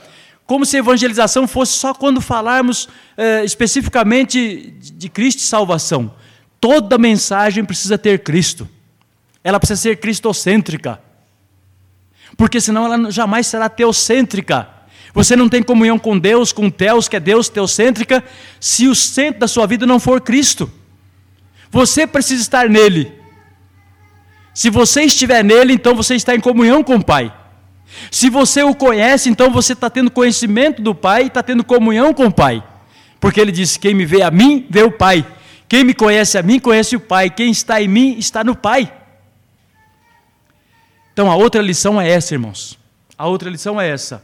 Como 0.46 0.66
se 0.66 0.76
a 0.76 0.80
evangelização 0.80 1.48
fosse 1.48 1.74
só 1.74 1.94
quando 1.94 2.22
falarmos 2.22 2.88
eh, 3.18 3.44
especificamente 3.44 4.76
de 4.80 5.10
Cristo 5.10 5.40
e 5.40 5.44
salvação. 5.44 6.14
Toda 6.62 7.00
mensagem 7.00 7.66
precisa 7.66 7.98
ter 7.98 8.20
Cristo, 8.20 8.70
ela 9.44 9.60
precisa 9.60 9.82
ser 9.82 9.96
cristocêntrica 9.98 11.00
porque 12.38 12.60
senão 12.60 12.86
ela 12.86 13.12
jamais 13.12 13.48
será 13.48 13.70
teocêntrica. 13.70 14.68
Você 15.14 15.36
não 15.36 15.48
tem 15.48 15.64
comunhão 15.64 15.98
com 15.98 16.18
Deus, 16.18 16.52
com 16.52 16.70
Teos, 16.70 17.08
que 17.08 17.16
é 17.16 17.20
Deus 17.20 17.48
teocêntrica, 17.48 18.24
se 18.60 18.88
o 18.88 18.94
centro 18.96 19.40
da 19.40 19.48
sua 19.48 19.66
vida 19.66 19.86
não 19.86 20.00
for 20.00 20.20
Cristo. 20.20 20.70
Você 21.72 22.06
precisa 22.06 22.42
estar 22.42 22.70
nele. 22.70 23.14
Se 24.54 24.70
você 24.70 25.04
estiver 25.04 25.44
nele, 25.44 25.74
então 25.74 25.96
você 25.96 26.16
está 26.16 26.36
em 26.36 26.40
comunhão 26.40 26.84
com 26.84 26.96
o 26.96 27.04
Pai. 27.04 27.34
Se 28.12 28.30
você 28.30 28.64
o 28.64 28.76
conhece, 28.76 29.30
então 29.30 29.52
você 29.52 29.74
está 29.74 29.90
tendo 29.90 30.12
conhecimento 30.12 30.82
do 30.82 30.94
Pai 30.94 31.24
e 31.24 31.28
está 31.28 31.42
tendo 31.42 31.64
comunhão 31.64 32.14
com 32.14 32.26
o 32.26 32.34
Pai. 32.34 32.64
Porque 33.20 33.40
ele 33.40 33.52
disse: 33.52 33.80
Quem 33.80 33.94
me 33.94 34.06
vê 34.06 34.22
a 34.22 34.32
mim, 34.32 34.66
vê 34.70 34.84
o 34.84 34.92
Pai. 34.92 35.26
Quem 35.68 35.84
me 35.84 35.94
conhece 35.94 36.38
a 36.38 36.44
mim, 36.44 36.60
conhece 36.60 36.96
o 36.96 37.00
Pai. 37.00 37.30
Quem 37.30 37.52
está 37.52 37.82
em 37.82 37.88
mim, 37.88 38.16
está 38.18 38.44
no 38.44 38.56
Pai. 38.56 38.92
Então 41.16 41.32
a 41.32 41.36
outra 41.38 41.62
lição 41.62 42.00
é 42.00 42.10
essa, 42.10 42.34
irmãos. 42.34 42.78
A 43.18 43.26
outra 43.26 43.50
lição 43.50 43.80
é 43.80 43.88
essa. 43.88 44.22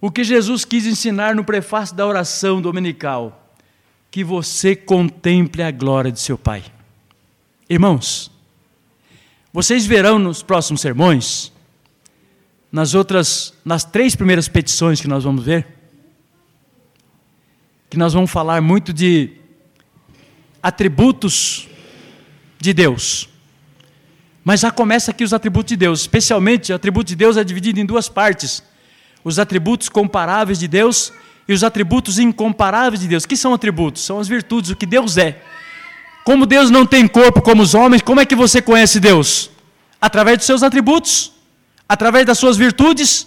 O 0.00 0.10
que 0.10 0.24
Jesus 0.24 0.64
quis 0.64 0.84
ensinar 0.84 1.32
no 1.32 1.44
prefácio 1.44 1.94
da 1.94 2.04
oração 2.04 2.60
dominical, 2.60 3.54
que 4.10 4.24
você 4.24 4.74
contemple 4.74 5.62
a 5.62 5.70
glória 5.70 6.10
de 6.10 6.18
seu 6.18 6.36
Pai. 6.36 6.64
Irmãos, 7.70 8.32
vocês 9.52 9.86
verão 9.86 10.18
nos 10.18 10.42
próximos 10.42 10.80
sermões, 10.80 11.52
nas 12.72 12.92
outras, 12.92 13.54
nas 13.64 13.84
três 13.84 14.16
primeiras 14.16 14.48
petições 14.48 15.00
que 15.00 15.06
nós 15.06 15.22
vamos 15.22 15.44
ver, 15.44 15.68
que 17.88 17.96
nós 17.96 18.12
vamos 18.12 18.32
falar 18.32 18.60
muito 18.60 18.92
de 18.92 19.36
atributos 20.60 21.68
de 22.58 22.74
Deus. 22.74 23.31
Mas 24.44 24.60
já 24.60 24.70
começa 24.70 25.10
aqui 25.10 25.22
os 25.22 25.32
atributos 25.32 25.70
de 25.70 25.76
Deus, 25.76 26.00
especialmente 26.00 26.72
o 26.72 26.74
atributo 26.74 27.08
de 27.08 27.16
Deus 27.16 27.36
é 27.36 27.44
dividido 27.44 27.78
em 27.78 27.86
duas 27.86 28.08
partes: 28.08 28.62
os 29.22 29.38
atributos 29.38 29.88
comparáveis 29.88 30.58
de 30.58 30.66
Deus 30.66 31.12
e 31.48 31.52
os 31.52 31.62
atributos 31.62 32.18
incomparáveis 32.18 33.00
de 33.00 33.08
Deus. 33.08 33.24
O 33.24 33.28
que 33.28 33.36
são 33.36 33.54
atributos? 33.54 34.04
São 34.04 34.18
as 34.18 34.28
virtudes, 34.28 34.70
o 34.70 34.76
que 34.76 34.86
Deus 34.86 35.16
é. 35.16 35.40
Como 36.24 36.46
Deus 36.46 36.70
não 36.70 36.86
tem 36.86 37.06
corpo 37.08 37.42
como 37.42 37.62
os 37.62 37.74
homens, 37.74 38.02
como 38.02 38.20
é 38.20 38.26
que 38.26 38.34
você 38.34 38.62
conhece 38.62 39.00
Deus? 39.00 39.50
Através 40.00 40.38
dos 40.38 40.46
seus 40.46 40.62
atributos, 40.62 41.32
através 41.88 42.26
das 42.26 42.38
suas 42.38 42.56
virtudes. 42.56 43.26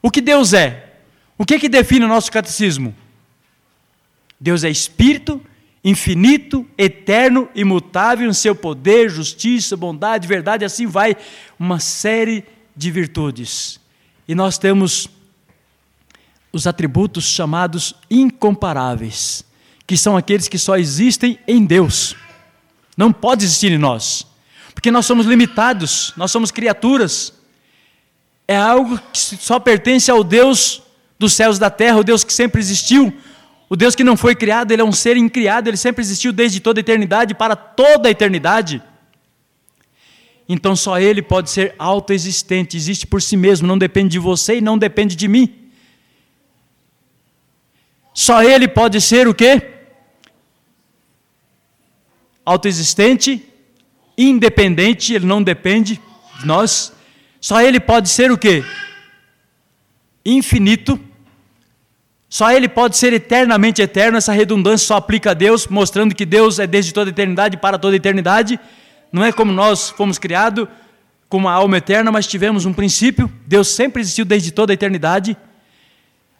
O 0.00 0.10
que 0.10 0.20
Deus 0.20 0.52
é? 0.52 0.92
O 1.38 1.44
que, 1.44 1.54
é 1.54 1.58
que 1.58 1.68
define 1.68 2.04
o 2.04 2.08
nosso 2.08 2.30
catecismo? 2.30 2.94
Deus 4.40 4.64
é 4.64 4.70
espírito, 4.70 5.40
infinito, 5.84 6.66
eterno, 6.78 7.48
imutável 7.54 8.28
em 8.28 8.32
seu 8.32 8.54
poder, 8.54 9.10
justiça, 9.10 9.76
bondade, 9.76 10.28
verdade, 10.28 10.64
assim 10.64 10.86
vai, 10.86 11.16
uma 11.58 11.80
série 11.80 12.44
de 12.76 12.90
virtudes. 12.90 13.80
E 14.28 14.34
nós 14.34 14.58
temos 14.58 15.08
os 16.52 16.66
atributos 16.66 17.24
chamados 17.24 17.94
incomparáveis, 18.10 19.44
que 19.86 19.96
são 19.96 20.16
aqueles 20.16 20.48
que 20.48 20.58
só 20.58 20.76
existem 20.76 21.38
em 21.48 21.64
Deus. 21.64 22.14
Não 22.96 23.12
pode 23.12 23.44
existir 23.44 23.72
em 23.72 23.78
nós, 23.78 24.26
porque 24.74 24.90
nós 24.90 25.06
somos 25.06 25.26
limitados, 25.26 26.12
nós 26.16 26.30
somos 26.30 26.50
criaturas. 26.50 27.32
É 28.46 28.56
algo 28.56 29.00
que 29.12 29.18
só 29.18 29.58
pertence 29.58 30.10
ao 30.10 30.22
Deus 30.22 30.82
dos 31.18 31.32
céus 31.32 31.58
da 31.58 31.70
terra, 31.70 31.98
o 31.98 32.04
Deus 32.04 32.22
que 32.22 32.32
sempre 32.32 32.60
existiu, 32.60 33.12
O 33.72 33.76
Deus 33.82 33.94
que 33.94 34.04
não 34.04 34.18
foi 34.18 34.34
criado, 34.34 34.70
ele 34.70 34.82
é 34.82 34.84
um 34.84 34.92
ser 34.92 35.16
incriado, 35.16 35.66
ele 35.70 35.78
sempre 35.78 36.02
existiu 36.02 36.30
desde 36.30 36.60
toda 36.60 36.78
a 36.78 36.82
eternidade 36.82 37.34
para 37.34 37.56
toda 37.56 38.06
a 38.06 38.10
eternidade. 38.10 38.82
Então 40.46 40.76
só 40.76 41.00
ele 41.00 41.22
pode 41.22 41.48
ser 41.48 41.74
autoexistente, 41.78 42.76
existe 42.76 43.06
por 43.06 43.22
si 43.22 43.34
mesmo, 43.34 43.66
não 43.66 43.78
depende 43.78 44.10
de 44.10 44.18
você 44.18 44.58
e 44.58 44.60
não 44.60 44.76
depende 44.76 45.16
de 45.16 45.26
mim. 45.26 45.70
Só 48.12 48.42
ele 48.42 48.68
pode 48.68 49.00
ser 49.00 49.26
o 49.26 49.32
quê? 49.32 49.70
Autoexistente, 52.44 53.42
independente, 54.18 55.14
ele 55.14 55.24
não 55.24 55.42
depende 55.42 55.98
de 56.38 56.46
nós. 56.46 56.92
Só 57.40 57.62
ele 57.62 57.80
pode 57.80 58.10
ser 58.10 58.30
o 58.30 58.36
quê? 58.36 58.62
Infinito. 60.26 61.00
Só 62.32 62.50
ele 62.50 62.66
pode 62.66 62.96
ser 62.96 63.12
eternamente 63.12 63.82
eterno. 63.82 64.16
Essa 64.16 64.32
redundância 64.32 64.86
só 64.86 64.96
aplica 64.96 65.32
a 65.32 65.34
Deus, 65.34 65.66
mostrando 65.66 66.14
que 66.14 66.24
Deus 66.24 66.58
é 66.58 66.66
desde 66.66 66.90
toda 66.90 67.10
a 67.10 67.12
eternidade 67.12 67.58
para 67.58 67.78
toda 67.78 67.94
a 67.94 67.98
eternidade. 67.98 68.58
Não 69.12 69.22
é 69.22 69.30
como 69.30 69.52
nós 69.52 69.90
fomos 69.90 70.18
criados 70.18 70.66
com 71.28 71.36
uma 71.36 71.52
alma 71.52 71.76
eterna, 71.76 72.10
mas 72.10 72.26
tivemos 72.26 72.64
um 72.64 72.72
princípio. 72.72 73.30
Deus 73.46 73.68
sempre 73.68 74.00
existiu 74.00 74.24
desde 74.24 74.50
toda 74.50 74.72
a 74.72 74.74
eternidade. 74.74 75.36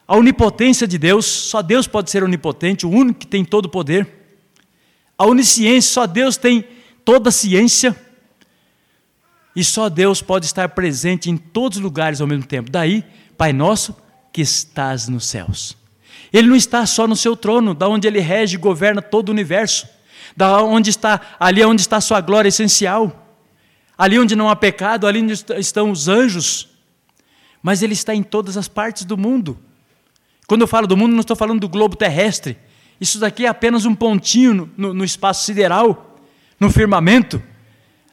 A 0.08 0.16
onipotência 0.16 0.88
de 0.88 0.96
Deus, 0.96 1.26
só 1.26 1.60
Deus 1.60 1.86
pode 1.86 2.10
ser 2.10 2.24
onipotente, 2.24 2.86
o 2.86 2.90
único 2.90 3.18
que 3.18 3.26
tem 3.26 3.44
todo 3.44 3.66
o 3.66 3.68
poder. 3.68 4.08
A 5.18 5.26
onisciência, 5.26 5.92
só 5.92 6.06
Deus 6.06 6.38
tem 6.38 6.64
toda 7.04 7.28
a 7.28 7.32
ciência. 7.32 7.94
E 9.54 9.62
só 9.62 9.90
Deus 9.90 10.22
pode 10.22 10.46
estar 10.46 10.70
presente 10.70 11.28
em 11.28 11.36
todos 11.36 11.76
os 11.76 11.84
lugares 11.84 12.22
ao 12.22 12.26
mesmo 12.26 12.46
tempo. 12.46 12.70
Daí, 12.70 13.04
Pai 13.36 13.52
nosso 13.52 13.94
que 14.32 14.40
estás 14.40 15.06
nos 15.06 15.26
céus. 15.26 15.81
Ele 16.32 16.48
não 16.48 16.56
está 16.56 16.86
só 16.86 17.06
no 17.06 17.14
seu 17.14 17.36
trono, 17.36 17.74
da 17.74 17.88
onde 17.88 18.08
ele 18.08 18.20
rege 18.20 18.56
e 18.56 18.58
governa 18.58 19.02
todo 19.02 19.28
o 19.28 19.32
universo, 19.32 19.86
da 20.36 20.62
onde 20.62 20.90
está, 20.90 21.20
ali 21.38 21.60
é 21.60 21.66
onde 21.66 21.82
está 21.82 21.98
a 21.98 22.00
sua 22.00 22.20
glória 22.20 22.48
essencial, 22.48 23.36
ali 23.98 24.18
onde 24.18 24.34
não 24.34 24.48
há 24.48 24.56
pecado, 24.56 25.06
ali 25.06 25.20
onde 25.20 25.34
estão 25.58 25.90
os 25.90 26.08
anjos, 26.08 26.68
mas 27.62 27.82
ele 27.82 27.92
está 27.92 28.14
em 28.14 28.22
todas 28.22 28.56
as 28.56 28.66
partes 28.66 29.04
do 29.04 29.16
mundo. 29.16 29.58
Quando 30.46 30.62
eu 30.62 30.66
falo 30.66 30.86
do 30.86 30.96
mundo, 30.96 31.12
não 31.12 31.20
estou 31.20 31.36
falando 31.36 31.60
do 31.60 31.68
globo 31.68 31.96
terrestre. 31.96 32.56
Isso 33.00 33.18
daqui 33.18 33.44
é 33.44 33.48
apenas 33.48 33.84
um 33.84 33.94
pontinho 33.94 34.54
no, 34.54 34.70
no, 34.76 34.94
no 34.94 35.04
espaço 35.04 35.44
sideral, 35.44 36.18
no 36.58 36.70
firmamento. 36.70 37.42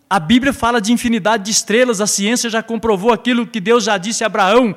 A 0.09 0.19
Bíblia 0.19 0.51
fala 0.51 0.81
de 0.81 0.91
infinidade 0.91 1.45
de 1.45 1.51
estrelas, 1.51 2.01
a 2.01 2.07
ciência 2.07 2.49
já 2.49 2.63
comprovou 2.63 3.11
aquilo 3.11 3.45
que 3.45 3.59
Deus 3.59 3.83
já 3.83 3.97
disse 3.97 4.23
a 4.23 4.27
Abraão, 4.27 4.75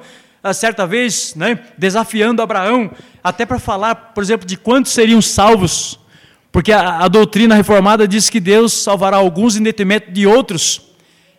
certa 0.52 0.86
vez, 0.86 1.34
né, 1.36 1.60
desafiando 1.78 2.42
Abraão, 2.42 2.90
até 3.22 3.46
para 3.46 3.58
falar, 3.60 3.94
por 3.94 4.22
exemplo, 4.22 4.46
de 4.46 4.56
quantos 4.56 4.92
seriam 4.92 5.22
salvos, 5.22 6.00
porque 6.50 6.72
a, 6.72 6.98
a, 6.98 7.08
doutrina 7.08 7.54
reformada 7.54 8.08
diz 8.08 8.28
que 8.28 8.40
Deus 8.40 8.72
salvará 8.72 9.16
alguns 9.16 9.56
em 9.56 9.62
detrimento 9.62 10.10
de 10.10 10.26
outros, 10.26 10.90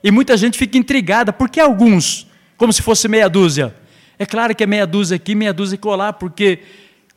e 0.01 0.09
muita 0.09 0.37
gente 0.37 0.57
fica 0.57 0.77
intrigada, 0.77 1.33
por 1.33 1.49
que 1.49 1.59
alguns? 1.59 2.27
Como 2.57 2.71
se 2.71 2.81
fosse 2.81 3.07
meia 3.07 3.29
dúzia. 3.29 3.75
É 4.17 4.25
claro 4.25 4.55
que 4.55 4.63
é 4.63 4.67
meia 4.67 4.87
dúzia 4.87 5.15
aqui, 5.15 5.35
meia 5.35 5.53
dúzia 5.53 5.77
colar, 5.77 6.13
porque 6.13 6.59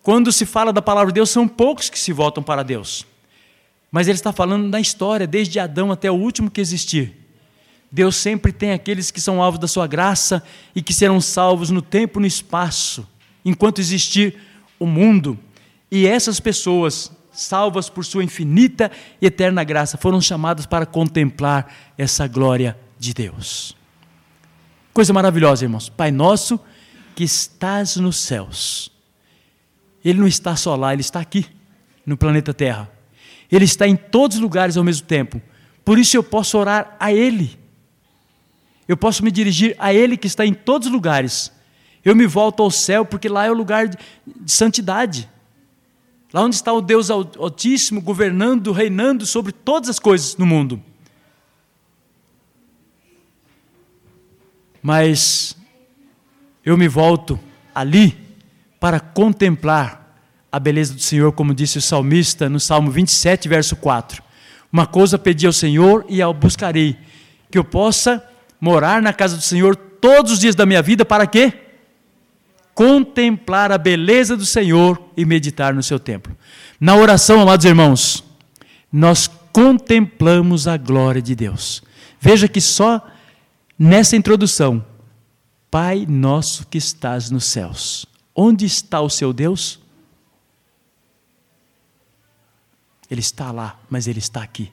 quando 0.02 0.32
se 0.32 0.46
fala 0.46 0.72
da 0.72 0.82
palavra 0.82 1.12
de 1.12 1.16
Deus, 1.16 1.30
são 1.30 1.46
poucos 1.48 1.90
que 1.90 1.98
se 1.98 2.12
voltam 2.12 2.42
para 2.42 2.62
Deus. 2.62 3.06
Mas 3.90 4.08
ele 4.08 4.16
está 4.16 4.32
falando 4.32 4.70
da 4.70 4.80
história, 4.80 5.26
desde 5.26 5.58
Adão 5.58 5.90
até 5.90 6.10
o 6.10 6.14
último 6.14 6.50
que 6.50 6.60
existir. 6.60 7.25
Deus 7.96 8.16
sempre 8.16 8.52
tem 8.52 8.72
aqueles 8.72 9.10
que 9.10 9.22
são 9.22 9.42
alvos 9.42 9.58
da 9.58 9.66
sua 9.66 9.86
graça 9.86 10.42
e 10.74 10.82
que 10.82 10.92
serão 10.92 11.18
salvos 11.18 11.70
no 11.70 11.80
tempo 11.80 12.18
e 12.18 12.20
no 12.20 12.26
espaço, 12.26 13.08
enquanto 13.42 13.80
existir 13.80 14.36
o 14.78 14.84
mundo. 14.84 15.38
E 15.90 16.06
essas 16.06 16.38
pessoas, 16.38 17.10
salvas 17.32 17.88
por 17.88 18.04
sua 18.04 18.22
infinita 18.22 18.92
e 19.18 19.24
eterna 19.24 19.64
graça, 19.64 19.96
foram 19.96 20.20
chamadas 20.20 20.66
para 20.66 20.84
contemplar 20.84 21.72
essa 21.96 22.26
glória 22.26 22.78
de 22.98 23.14
Deus. 23.14 23.74
Coisa 24.92 25.14
maravilhosa, 25.14 25.64
irmãos. 25.64 25.88
Pai 25.88 26.10
nosso 26.10 26.60
que 27.14 27.24
estás 27.24 27.96
nos 27.96 28.18
céus. 28.18 28.92
Ele 30.04 30.20
não 30.20 30.28
está 30.28 30.54
só 30.54 30.76
lá, 30.76 30.92
ele 30.92 31.00
está 31.00 31.18
aqui, 31.18 31.46
no 32.04 32.14
planeta 32.14 32.52
Terra. 32.52 32.92
Ele 33.50 33.64
está 33.64 33.88
em 33.88 33.96
todos 33.96 34.36
os 34.36 34.42
lugares 34.42 34.76
ao 34.76 34.84
mesmo 34.84 35.06
tempo. 35.06 35.40
Por 35.82 35.98
isso 35.98 36.14
eu 36.14 36.22
posso 36.22 36.58
orar 36.58 36.94
a 37.00 37.10
Ele. 37.10 37.64
Eu 38.88 38.96
posso 38.96 39.24
me 39.24 39.30
dirigir 39.30 39.74
a 39.78 39.92
Ele 39.92 40.16
que 40.16 40.26
está 40.26 40.46
em 40.46 40.54
todos 40.54 40.86
os 40.86 40.92
lugares. 40.92 41.52
Eu 42.04 42.14
me 42.14 42.26
volto 42.26 42.62
ao 42.62 42.70
céu 42.70 43.04
porque 43.04 43.28
lá 43.28 43.46
é 43.46 43.50
o 43.50 43.54
lugar 43.54 43.88
de, 43.88 43.98
de 44.24 44.52
santidade. 44.52 45.28
Lá 46.32 46.42
onde 46.42 46.54
está 46.54 46.72
o 46.72 46.80
Deus 46.80 47.10
Altíssimo 47.10 48.00
governando, 48.00 48.70
reinando 48.70 49.26
sobre 49.26 49.52
todas 49.52 49.88
as 49.88 49.98
coisas 49.98 50.36
no 50.36 50.46
mundo. 50.46 50.82
Mas 54.82 55.56
eu 56.64 56.76
me 56.76 56.86
volto 56.86 57.40
ali 57.74 58.16
para 58.78 59.00
contemplar 59.00 60.20
a 60.50 60.60
beleza 60.60 60.94
do 60.94 61.00
Senhor, 61.00 61.32
como 61.32 61.52
disse 61.52 61.78
o 61.78 61.82
salmista 61.82 62.48
no 62.48 62.60
Salmo 62.60 62.90
27, 62.90 63.48
verso 63.48 63.74
4. 63.74 64.22
Uma 64.72 64.86
coisa 64.86 65.18
pedi 65.18 65.46
ao 65.46 65.52
Senhor 65.52 66.04
e 66.08 66.22
ao 66.22 66.32
buscarei, 66.32 66.96
que 67.50 67.58
eu 67.58 67.64
possa 67.64 68.22
morar 68.60 69.02
na 69.02 69.12
casa 69.12 69.36
do 69.36 69.42
Senhor 69.42 69.76
todos 69.76 70.32
os 70.32 70.38
dias 70.38 70.54
da 70.54 70.66
minha 70.66 70.82
vida, 70.82 71.04
para 71.04 71.26
quê? 71.26 71.52
Contemplar 72.74 73.72
a 73.72 73.78
beleza 73.78 74.36
do 74.36 74.44
Senhor 74.44 75.00
e 75.16 75.24
meditar 75.24 75.74
no 75.74 75.82
seu 75.82 75.98
templo. 75.98 76.36
Na 76.78 76.94
oração, 76.94 77.40
amados 77.40 77.64
irmãos, 77.64 78.24
nós 78.92 79.26
contemplamos 79.52 80.68
a 80.68 80.76
glória 80.76 81.22
de 81.22 81.34
Deus. 81.34 81.82
Veja 82.20 82.46
que 82.46 82.60
só 82.60 83.06
nessa 83.78 84.16
introdução, 84.16 84.84
Pai 85.70 86.06
nosso 86.08 86.66
que 86.66 86.78
estás 86.78 87.30
nos 87.30 87.44
céus. 87.44 88.06
Onde 88.34 88.64
está 88.64 89.00
o 89.00 89.10
seu 89.10 89.32
Deus? 89.32 89.78
Ele 93.10 93.20
está 93.20 93.50
lá, 93.50 93.78
mas 93.90 94.06
ele 94.06 94.18
está 94.18 94.42
aqui. 94.42 94.72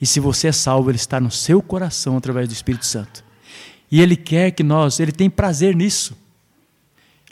E 0.00 0.06
se 0.06 0.18
você 0.18 0.48
é 0.48 0.52
salvo, 0.52 0.90
ele 0.90 0.96
está 0.96 1.20
no 1.20 1.30
seu 1.30 1.60
coração 1.60 2.16
através 2.16 2.48
do 2.48 2.52
Espírito 2.52 2.86
Santo. 2.86 3.22
E 3.90 4.00
ele 4.00 4.16
quer 4.16 4.52
que 4.52 4.62
nós, 4.62 4.98
ele 5.00 5.12
tem 5.12 5.28
prazer 5.28 5.74
nisso. 5.74 6.16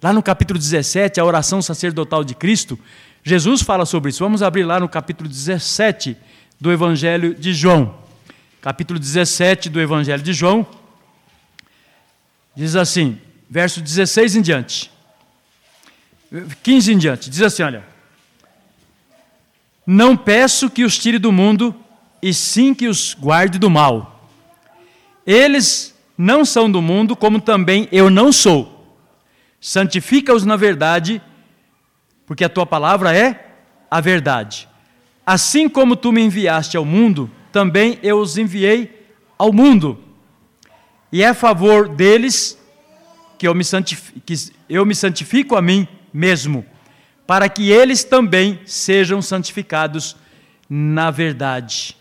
Lá 0.03 0.13
no 0.13 0.23
capítulo 0.23 0.59
17, 0.59 1.19
a 1.19 1.25
oração 1.25 1.63
sacerdotal 1.63 2.23
de 2.23 2.35
Cristo, 2.35 2.79
Jesus 3.23 3.63
fala 3.63 3.87
sobre 3.87 4.11
isso. 4.11 4.23
Vamos 4.23 4.43
abrir 4.43 4.65
lá 4.65 4.79
no 4.79 4.89
capítulo 4.89 5.29
17 5.29 6.17
do 6.61 6.71
Evangelho 6.71 7.35
de 7.35 7.55
João. 7.55 7.97
Capítulo 8.61 8.99
17 8.99 9.69
do 9.71 9.81
Evangelho 9.81 10.23
de 10.23 10.33
João. 10.33 10.67
Diz 12.55 12.77
assim, 12.77 13.19
verso 13.49 13.81
16 13.81 14.37
em 14.37 14.43
diante. 14.43 14.91
15 16.63 16.93
em 16.93 16.99
diante. 16.99 17.31
Diz 17.31 17.43
assim: 17.43 17.63
olha. 17.63 17.85
Não 19.87 20.15
peço 20.15 20.69
que 20.69 20.85
os 20.85 20.99
tire 20.99 21.19
do 21.19 21.33
mundo, 21.33 21.75
e 22.21 22.33
sim 22.35 22.75
que 22.75 22.89
os 22.89 23.15
guarde 23.15 23.59
do 23.59 23.71
mal. 23.71 24.29
Eles 25.27 25.95
não 26.17 26.45
são 26.45 26.71
do 26.71 26.83
mundo, 26.83 27.15
como 27.15 27.41
também 27.41 27.89
eu 27.93 28.11
não 28.11 28.33
sou. 28.33 28.97
Santifica-os 29.61 30.45
na 30.45 30.57
verdade, 30.57 31.21
porque 32.27 32.45
a 32.45 32.49
tua 32.49 32.67
palavra 32.67 33.17
é 33.17 33.55
a 33.91 34.01
verdade. 34.01 34.69
Assim 35.27 35.69
como 35.69 35.97
tu 35.97 36.13
me 36.13 36.23
enviaste 36.23 36.77
ao 36.77 36.85
mundo, 36.85 37.31
também 37.53 37.99
eu 38.03 38.19
os 38.19 38.39
enviei 38.39 39.07
ao 39.37 39.53
mundo. 39.53 39.99
E 41.13 41.23
é 41.23 41.29
a 41.29 41.35
favor 41.35 41.89
deles 41.89 42.59
que 43.39 43.47
eu 43.47 43.55
me 43.55 43.65
santifico, 43.65 44.21
eu 44.69 44.85
me 44.85 44.95
santifico 44.95 45.57
a 45.57 45.63
mim 45.63 45.87
mesmo 46.13 46.65
para 47.29 47.47
que 47.47 47.71
eles 47.71 48.05
também 48.05 48.59
sejam 48.65 49.21
santificados 49.21 50.17
na 50.67 51.11
verdade. 51.11 51.95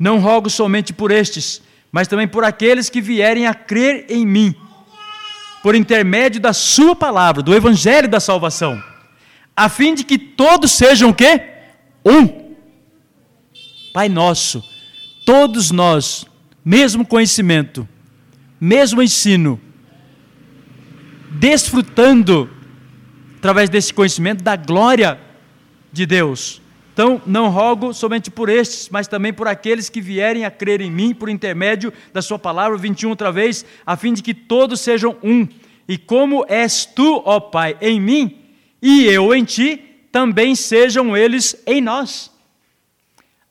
Não 0.00 0.18
rogo 0.18 0.48
somente 0.48 0.94
por 0.94 1.10
estes, 1.10 1.60
mas 1.92 2.08
também 2.08 2.26
por 2.26 2.42
aqueles 2.42 2.88
que 2.88 3.02
vierem 3.02 3.46
a 3.46 3.52
crer 3.52 4.06
em 4.08 4.24
mim, 4.24 4.54
por 5.62 5.74
intermédio 5.74 6.40
da 6.40 6.54
sua 6.54 6.96
palavra, 6.96 7.42
do 7.42 7.54
evangelho 7.54 8.08
da 8.08 8.18
salvação, 8.18 8.82
a 9.54 9.68
fim 9.68 9.94
de 9.94 10.02
que 10.02 10.16
todos 10.16 10.72
sejam 10.72 11.10
o 11.10 11.14
quê? 11.14 11.42
Um. 12.02 12.54
Pai 13.92 14.08
nosso, 14.08 14.64
todos 15.26 15.70
nós, 15.70 16.24
mesmo 16.64 17.06
conhecimento, 17.06 17.86
mesmo 18.58 19.02
ensino, 19.02 19.60
desfrutando 21.32 22.48
através 23.36 23.68
desse 23.68 23.92
conhecimento 23.92 24.42
da 24.42 24.56
glória 24.56 25.20
de 25.92 26.06
Deus. 26.06 26.59
Então, 27.00 27.18
não 27.24 27.48
rogo 27.48 27.94
somente 27.94 28.30
por 28.30 28.50
estes, 28.50 28.90
mas 28.90 29.08
também 29.08 29.32
por 29.32 29.48
aqueles 29.48 29.88
que 29.88 30.02
vierem 30.02 30.44
a 30.44 30.50
crer 30.50 30.82
em 30.82 30.90
mim 30.90 31.14
por 31.14 31.30
intermédio 31.30 31.90
da 32.12 32.20
Sua 32.20 32.38
palavra, 32.38 32.76
21 32.76 33.08
outra 33.08 33.32
vez, 33.32 33.64
a 33.86 33.96
fim 33.96 34.12
de 34.12 34.22
que 34.22 34.34
todos 34.34 34.80
sejam 34.82 35.16
um. 35.22 35.48
E 35.88 35.96
como 35.96 36.44
és 36.46 36.84
tu, 36.84 37.22
ó 37.24 37.40
Pai, 37.40 37.74
em 37.80 37.98
mim, 37.98 38.38
e 38.82 39.06
eu 39.06 39.34
em 39.34 39.44
ti, 39.44 39.82
também 40.12 40.54
sejam 40.54 41.16
eles 41.16 41.56
em 41.66 41.80
nós. 41.80 42.30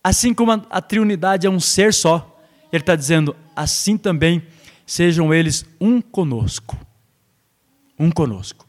Assim 0.04 0.32
como 0.32 0.52
a, 0.70 0.80
triunidade 0.80 1.48
é 1.48 1.50
um 1.50 1.60
ser 1.60 1.92
só, 1.92 2.40
ele 2.72 2.84
está 2.84 2.96
dizendo, 2.96 3.36
assim 3.56 3.98
também 3.98 4.44
sejam 4.86 5.34
eles 5.34 5.66
um 5.82 6.02
conosco. 6.02 6.78
Um 7.98 8.12
conosco. 8.12 8.68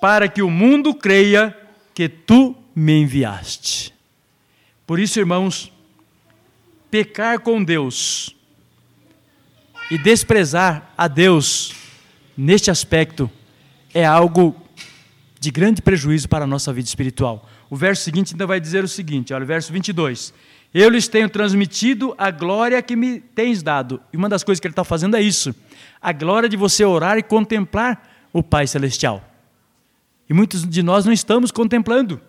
Para 0.00 0.28
que 0.28 0.40
o 0.40 0.48
mundo 0.48 0.94
creia 0.94 1.52
que 1.92 2.08
tu 2.08 2.59
me 2.74 3.00
enviaste. 3.00 3.94
Por 4.86 4.98
isso, 4.98 5.18
irmãos, 5.18 5.72
pecar 6.90 7.40
com 7.40 7.62
Deus 7.62 8.34
e 9.90 9.98
desprezar 9.98 10.92
a 10.96 11.08
Deus 11.08 11.72
neste 12.36 12.70
aspecto 12.70 13.30
é 13.92 14.04
algo 14.04 14.54
de 15.38 15.50
grande 15.50 15.80
prejuízo 15.80 16.28
para 16.28 16.44
a 16.44 16.46
nossa 16.46 16.72
vida 16.72 16.88
espiritual. 16.88 17.48
O 17.68 17.76
verso 17.76 18.02
seguinte 18.02 18.34
ainda 18.34 18.46
vai 18.46 18.60
dizer 18.60 18.84
o 18.84 18.88
seguinte, 18.88 19.32
olha, 19.32 19.44
verso 19.44 19.72
22. 19.72 20.34
Eu 20.72 20.88
lhes 20.88 21.08
tenho 21.08 21.28
transmitido 21.28 22.14
a 22.16 22.30
glória 22.30 22.80
que 22.82 22.94
me 22.94 23.20
tens 23.20 23.62
dado. 23.62 24.00
E 24.12 24.16
uma 24.16 24.28
das 24.28 24.44
coisas 24.44 24.60
que 24.60 24.66
ele 24.66 24.72
está 24.72 24.84
fazendo 24.84 25.16
é 25.16 25.22
isso: 25.22 25.54
a 26.00 26.12
glória 26.12 26.48
de 26.48 26.56
você 26.56 26.84
orar 26.84 27.18
e 27.18 27.22
contemplar 27.22 28.28
o 28.32 28.42
Pai 28.42 28.66
Celestial. 28.66 29.24
E 30.28 30.32
muitos 30.32 30.68
de 30.68 30.82
nós 30.82 31.04
não 31.04 31.12
estamos 31.12 31.50
contemplando. 31.50 32.20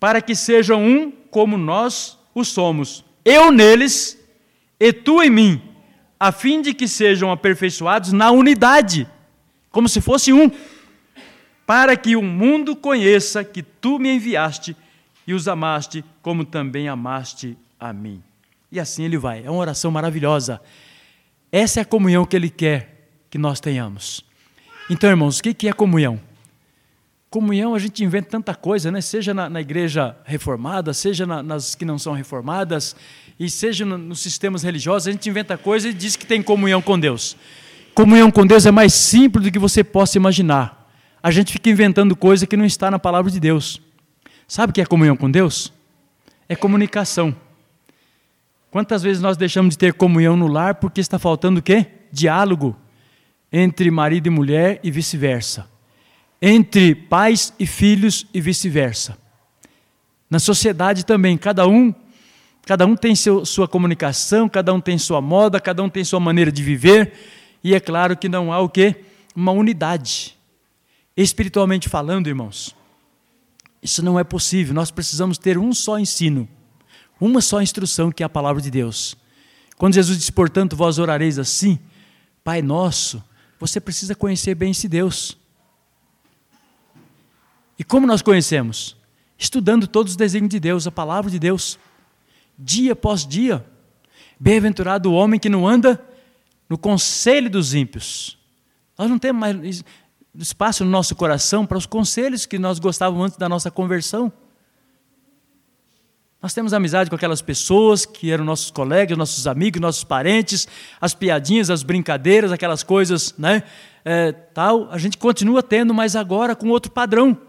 Para 0.00 0.20
que 0.20 0.34
sejam 0.34 0.82
um 0.82 1.12
como 1.30 1.56
nós 1.56 2.18
o 2.34 2.44
somos. 2.44 3.04
Eu 3.24 3.52
neles 3.52 4.18
e 4.80 4.92
tu 4.92 5.22
em 5.22 5.28
mim, 5.28 5.62
a 6.18 6.32
fim 6.32 6.62
de 6.62 6.72
que 6.72 6.88
sejam 6.88 7.30
aperfeiçoados 7.30 8.12
na 8.12 8.30
unidade, 8.30 9.06
como 9.70 9.88
se 9.88 10.00
fosse 10.00 10.32
um, 10.32 10.50
para 11.66 11.96
que 11.96 12.16
o 12.16 12.22
mundo 12.22 12.74
conheça 12.74 13.44
que 13.44 13.62
tu 13.62 13.98
me 13.98 14.10
enviaste 14.10 14.74
e 15.26 15.34
os 15.34 15.46
amaste, 15.46 16.04
como 16.22 16.44
também 16.44 16.88
amaste 16.88 17.56
a 17.78 17.92
mim. 17.92 18.22
E 18.72 18.80
assim 18.80 19.04
ele 19.04 19.18
vai. 19.18 19.44
É 19.44 19.50
uma 19.50 19.60
oração 19.60 19.90
maravilhosa. 19.90 20.60
Essa 21.52 21.80
é 21.80 21.82
a 21.82 21.86
comunhão 21.86 22.24
que 22.24 22.34
ele 22.34 22.48
quer 22.48 23.08
que 23.28 23.38
nós 23.38 23.60
tenhamos. 23.60 24.24
Então, 24.88 25.10
irmãos, 25.10 25.38
o 25.38 25.42
que 25.42 25.68
é 25.68 25.72
comunhão? 25.72 26.20
Comunhão, 27.30 27.76
a 27.76 27.78
gente 27.78 28.02
inventa 28.02 28.28
tanta 28.28 28.56
coisa, 28.56 28.90
né? 28.90 29.00
seja 29.00 29.32
na, 29.32 29.48
na 29.48 29.60
igreja 29.60 30.16
reformada, 30.24 30.92
seja 30.92 31.24
na, 31.24 31.40
nas 31.40 31.76
que 31.76 31.84
não 31.84 31.96
são 31.96 32.12
reformadas, 32.12 32.96
e 33.38 33.48
seja 33.48 33.86
no, 33.86 33.96
nos 33.96 34.18
sistemas 34.18 34.64
religiosos, 34.64 35.06
a 35.06 35.12
gente 35.12 35.30
inventa 35.30 35.56
coisa 35.56 35.88
e 35.88 35.92
diz 35.92 36.16
que 36.16 36.26
tem 36.26 36.42
comunhão 36.42 36.82
com 36.82 36.98
Deus. 36.98 37.36
Comunhão 37.94 38.32
com 38.32 38.44
Deus 38.44 38.66
é 38.66 38.72
mais 38.72 38.92
simples 38.92 39.44
do 39.44 39.52
que 39.52 39.60
você 39.60 39.84
possa 39.84 40.18
imaginar. 40.18 40.90
A 41.22 41.30
gente 41.30 41.52
fica 41.52 41.70
inventando 41.70 42.16
coisa 42.16 42.48
que 42.48 42.56
não 42.56 42.64
está 42.64 42.90
na 42.90 42.98
palavra 42.98 43.30
de 43.30 43.38
Deus. 43.38 43.80
Sabe 44.48 44.72
o 44.72 44.74
que 44.74 44.80
é 44.80 44.84
comunhão 44.84 45.16
com 45.16 45.30
Deus? 45.30 45.72
É 46.48 46.56
comunicação. 46.56 47.34
Quantas 48.72 49.04
vezes 49.04 49.22
nós 49.22 49.36
deixamos 49.36 49.74
de 49.74 49.78
ter 49.78 49.94
comunhão 49.94 50.36
no 50.36 50.48
lar 50.48 50.74
porque 50.74 51.00
está 51.00 51.16
faltando 51.16 51.60
o 51.60 51.62
quê? 51.62 51.86
Diálogo 52.10 52.76
entre 53.52 53.88
marido 53.88 54.26
e 54.26 54.30
mulher 54.30 54.80
e 54.82 54.90
vice-versa 54.90 55.69
entre 56.40 56.94
pais 56.94 57.52
e 57.58 57.66
filhos 57.66 58.26
e 58.32 58.40
vice-versa. 58.40 59.18
Na 60.28 60.38
sociedade 60.38 61.04
também, 61.04 61.36
cada 61.36 61.66
um, 61.66 61.94
cada 62.64 62.86
um 62.86 62.96
tem 62.96 63.14
seu, 63.14 63.44
sua 63.44 63.66
comunicação, 63.66 64.48
cada 64.48 64.72
um 64.72 64.80
tem 64.80 64.96
sua 64.96 65.20
moda, 65.20 65.60
cada 65.60 65.82
um 65.82 65.88
tem 65.88 66.04
sua 66.04 66.20
maneira 66.20 66.52
de 66.52 66.62
viver, 66.62 67.12
e 67.62 67.74
é 67.74 67.80
claro 67.80 68.16
que 68.16 68.28
não 68.28 68.52
há 68.52 68.60
o 68.60 68.68
quê? 68.68 69.04
Uma 69.34 69.52
unidade. 69.52 70.36
Espiritualmente 71.16 71.88
falando, 71.88 72.28
irmãos, 72.28 72.74
isso 73.82 74.02
não 74.02 74.18
é 74.18 74.24
possível. 74.24 74.72
Nós 74.72 74.90
precisamos 74.90 75.36
ter 75.36 75.58
um 75.58 75.74
só 75.74 75.98
ensino, 75.98 76.48
uma 77.20 77.40
só 77.40 77.60
instrução, 77.60 78.10
que 78.10 78.22
é 78.22 78.26
a 78.26 78.30
palavra 78.30 78.62
de 78.62 78.70
Deus. 78.70 79.16
Quando 79.76 79.94
Jesus 79.94 80.16
disse, 80.16 80.32
portanto, 80.32 80.76
vós 80.76 80.98
orareis 80.98 81.38
assim, 81.38 81.78
Pai 82.42 82.62
nosso, 82.62 83.22
você 83.58 83.80
precisa 83.80 84.14
conhecer 84.14 84.54
bem 84.54 84.70
esse 84.70 84.88
Deus. 84.88 85.36
E 87.80 87.82
como 87.82 88.06
nós 88.06 88.20
conhecemos? 88.20 88.94
Estudando 89.38 89.86
todos 89.86 90.12
os 90.12 90.16
desígnios 90.16 90.50
de 90.50 90.60
Deus, 90.60 90.86
a 90.86 90.90
palavra 90.90 91.30
de 91.30 91.38
Deus, 91.38 91.78
dia 92.58 92.92
após 92.92 93.26
dia. 93.26 93.64
Bem-aventurado 94.38 95.10
o 95.10 95.14
homem 95.14 95.40
que 95.40 95.48
não 95.48 95.66
anda 95.66 95.98
no 96.68 96.76
conselho 96.76 97.48
dos 97.48 97.72
ímpios. 97.72 98.36
Nós 98.98 99.08
não 99.08 99.18
temos 99.18 99.40
mais 99.40 99.82
espaço 100.34 100.84
no 100.84 100.90
nosso 100.90 101.16
coração 101.16 101.64
para 101.64 101.78
os 101.78 101.86
conselhos 101.86 102.44
que 102.44 102.58
nós 102.58 102.78
gostávamos 102.78 103.24
antes 103.24 103.38
da 103.38 103.48
nossa 103.48 103.70
conversão. 103.70 104.30
Nós 106.42 106.52
temos 106.52 106.74
amizade 106.74 107.08
com 107.08 107.16
aquelas 107.16 107.40
pessoas 107.40 108.04
que 108.04 108.30
eram 108.30 108.44
nossos 108.44 108.70
colegas, 108.70 109.16
nossos 109.16 109.46
amigos, 109.46 109.80
nossos 109.80 110.04
parentes, 110.04 110.68
as 111.00 111.14
piadinhas, 111.14 111.70
as 111.70 111.82
brincadeiras, 111.82 112.52
aquelas 112.52 112.82
coisas, 112.82 113.34
né? 113.38 113.62
É, 114.04 114.32
tal. 114.32 114.90
A 114.90 114.98
gente 114.98 115.16
continua 115.16 115.62
tendo, 115.62 115.94
mas 115.94 116.14
agora 116.14 116.54
com 116.54 116.68
outro 116.68 116.92
padrão. 116.92 117.48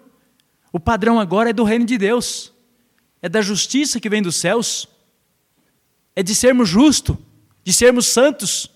O 0.71 0.79
padrão 0.79 1.19
agora 1.19 1.49
é 1.49 1.53
do 1.53 1.63
reino 1.63 1.85
de 1.85 1.97
Deus, 1.97 2.53
é 3.21 3.27
da 3.27 3.41
justiça 3.41 3.99
que 3.99 4.09
vem 4.09 4.21
dos 4.21 4.37
céus, 4.37 4.87
é 6.15 6.23
de 6.23 6.33
sermos 6.33 6.69
justos, 6.69 7.17
de 7.63 7.73
sermos 7.73 8.07
santos, 8.07 8.69